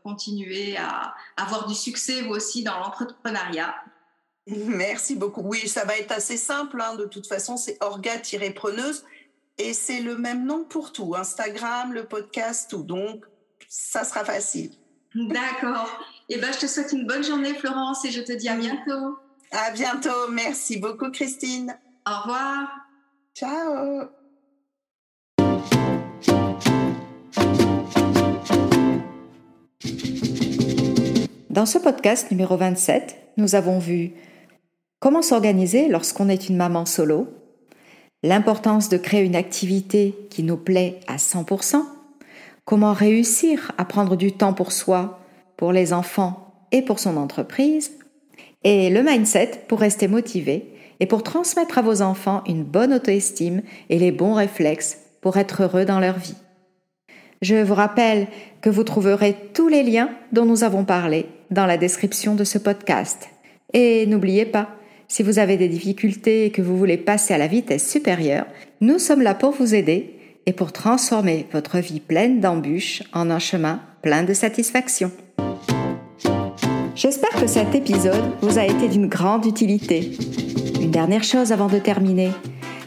continuer 0.04 0.76
à 0.76 1.14
avoir 1.38 1.68
du 1.68 1.76
succès 1.76 2.24
vous 2.24 2.32
aussi 2.32 2.64
dans 2.64 2.80
l'entrepreneuriat. 2.80 3.76
Merci 4.48 5.16
beaucoup. 5.16 5.42
Oui, 5.42 5.68
ça 5.68 5.86
va 5.86 5.96
être 5.98 6.12
assez 6.12 6.36
simple. 6.36 6.82
Hein. 6.82 6.96
De 6.96 7.06
toute 7.06 7.28
façon, 7.28 7.58
c'est 7.58 7.78
orga-preneuse 7.80 9.06
et 9.58 9.74
c'est 9.74 10.02
le 10.02 10.18
même 10.18 10.46
nom 10.46 10.64
pour 10.64 10.92
tout. 10.92 11.16
Instagram, 11.16 11.94
le 11.94 12.06
podcast, 12.06 12.70
tout. 12.70 12.84
Donc, 12.84 13.26
ça 13.68 14.04
sera 14.04 14.24
facile. 14.24 14.72
D'accord. 15.16 15.90
Eh 16.30 16.38
ben, 16.38 16.52
je 16.54 16.60
te 16.60 16.68
souhaite 16.68 16.92
une 16.92 17.08
bonne 17.08 17.24
journée, 17.24 17.54
Florence, 17.54 18.06
et 18.06 18.12
je 18.12 18.22
te 18.22 18.34
dis 18.34 18.50
à 18.50 18.56
bientôt. 18.56 19.18
À 19.52 19.72
bientôt. 19.72 20.30
Merci 20.32 20.78
beaucoup, 20.78 21.10
Christine. 21.10 21.76
Au 22.08 22.22
revoir. 22.22 22.70
Ciao. 23.34 24.10
Dans 31.50 31.66
ce 31.66 31.80
podcast 31.80 32.30
numéro 32.30 32.56
27, 32.56 33.34
nous 33.38 33.56
avons 33.56 33.80
vu 33.80 34.12
comment 35.00 35.24
s'organiser 35.24 35.88
lorsqu'on 35.88 36.30
est 36.30 36.50
une 36.50 36.58
maman 36.58 36.86
solo, 36.86 37.28
l'importance 38.28 38.90
de 38.90 38.98
créer 38.98 39.24
une 39.24 39.36
activité 39.36 40.16
qui 40.30 40.44
nous 40.44 40.58
plaît 40.58 41.00
à 41.08 41.16
100%, 41.16 41.82
comment 42.66 42.94
réussir 42.94 43.72
à 43.78 43.86
prendre 43.86 44.16
du 44.16 44.34
temps 44.34 44.54
pour 44.54 44.72
soi 44.72 45.20
pour 45.56 45.72
les 45.72 45.94
enfants 45.94 46.54
et 46.72 46.82
pour 46.82 47.00
son 47.00 47.18
entreprise, 47.18 47.94
et 48.64 48.90
le 48.90 49.02
mindset 49.02 49.64
pour 49.68 49.80
rester 49.80 50.08
motivé 50.08 50.74
et 51.00 51.06
pour 51.06 51.24
transmettre 51.24 51.78
à 51.78 51.82
vos 51.82 52.02
enfants 52.02 52.44
une 52.48 52.64
bonne 52.64 52.94
auto-estime 52.94 53.62
et 53.90 53.98
les 53.98 54.12
bons 54.12 54.34
réflexes 54.34 54.98
pour 55.22 55.38
être 55.38 55.64
heureux 55.64 55.86
dans 55.86 56.00
leur 56.00 56.18
vie. 56.18 56.36
Je 57.42 57.56
vous 57.56 57.76
rappelle 57.76 58.28
que 58.62 58.70
vous 58.70 58.84
trouverez 58.84 59.36
tous 59.54 59.68
les 59.68 59.84
liens 59.84 60.10
dont 60.32 60.46
nous 60.46 60.64
avons 60.64 60.84
parlé 60.84 61.28
dans 61.52 61.66
la 61.66 61.78
description 61.78 62.36
de 62.36 62.44
ce 62.44 62.58
podcast. 62.58 63.30
Et 63.74 64.06
n'oubliez 64.08 64.46
pas, 64.46 64.70
si 65.08 65.24
vous 65.24 65.40
avez 65.40 65.58
des 65.58 65.70
difficultés 65.70 66.46
et 66.46 66.52
que 66.52 66.62
vous 66.62 66.78
voulez 66.78 66.98
passer 66.98 67.34
à 67.34 67.38
la 67.38 67.48
vitesse 67.48 67.90
supérieure, 67.90 68.46
nous 68.82 69.00
sommes 69.00 69.22
là 69.22 69.34
pour 69.34 69.52
vous 69.52 69.74
aider 69.74 70.14
et 70.46 70.54
pour 70.54 70.72
transformer 70.72 71.46
votre 71.52 71.80
vie 71.80 72.00
pleine 72.00 72.40
d'embûches 72.40 73.04
en 73.14 73.30
un 73.30 73.40
chemin 73.40 73.82
plein 74.02 74.24
de 74.24 74.34
satisfaction. 74.34 75.12
J'espère 76.96 77.40
que 77.40 77.48
cet 77.48 77.76
épisode 77.76 78.34
vous 78.42 78.58
a 78.58 78.66
été 78.66 78.88
d'une 78.88 79.08
grande 79.08 79.46
utilité. 79.46 80.12
Une 80.82 80.92
dernière 80.92 81.24
chose 81.24 81.52
avant 81.52 81.68
de 81.68 81.80
terminer. 81.80 82.32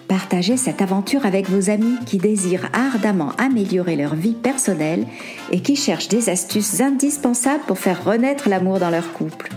Partagez 0.09 0.57
cette 0.57 0.83
aventure 0.83 1.25
avec 1.25 1.49
vos 1.49 1.71
amis 1.71 1.97
qui 2.05 2.19
désirent 2.19 2.69
ardemment 2.73 3.33
améliorer 3.39 3.95
leur 3.95 4.17
vie 4.17 4.35
personnelle 4.35 5.07
et 5.53 5.61
qui 5.61 5.77
cherchent 5.77 6.09
des 6.09 6.29
astuces 6.29 6.81
indispensables 6.81 7.63
pour 7.67 7.79
faire 7.79 8.05
renaître 8.05 8.49
l'amour 8.49 8.81
dans 8.81 8.91
leur 8.91 9.13
couple. 9.13 9.51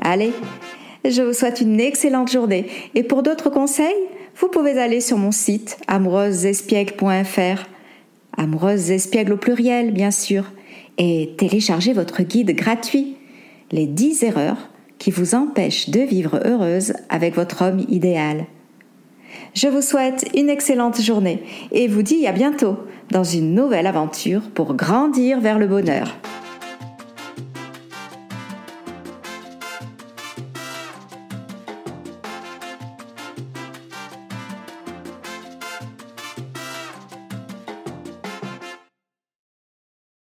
Allez, 0.00 0.32
je 1.04 1.22
vous 1.22 1.32
souhaite 1.32 1.60
une 1.60 1.80
excellente 1.80 2.30
journée 2.30 2.66
et 2.94 3.02
pour 3.02 3.22
d'autres 3.22 3.50
conseils, 3.50 3.94
vous 4.36 4.48
pouvez 4.48 4.78
aller 4.78 5.00
sur 5.00 5.18
mon 5.18 5.32
site 5.32 5.78
amoureusesespiègle.fr 5.86 7.66
Amoureuse 8.36 8.90
espiègle 8.90 9.34
au 9.34 9.36
pluriel, 9.36 9.92
bien 9.92 10.10
sûr, 10.10 10.44
et 10.98 11.34
télécharger 11.36 11.92
votre 11.92 12.22
guide 12.22 12.54
gratuit 12.54 13.16
les 13.72 13.86
10 13.86 14.22
erreurs 14.24 14.70
qui 14.98 15.10
vous 15.10 15.34
empêchent 15.34 15.90
de 15.90 16.00
vivre 16.00 16.40
heureuse 16.44 16.94
avec 17.08 17.34
votre 17.34 17.62
homme 17.62 17.84
idéal. 17.88 18.46
Je 19.54 19.68
vous 19.68 19.82
souhaite 19.82 20.28
une 20.34 20.48
excellente 20.48 21.00
journée 21.00 21.42
et 21.72 21.88
vous 21.88 22.02
dis 22.02 22.26
à 22.26 22.32
bientôt 22.32 22.76
dans 23.10 23.24
une 23.24 23.54
nouvelle 23.54 23.86
aventure 23.86 24.42
pour 24.54 24.74
grandir 24.74 25.40
vers 25.40 25.58
le 25.58 25.66
bonheur. 25.66 26.16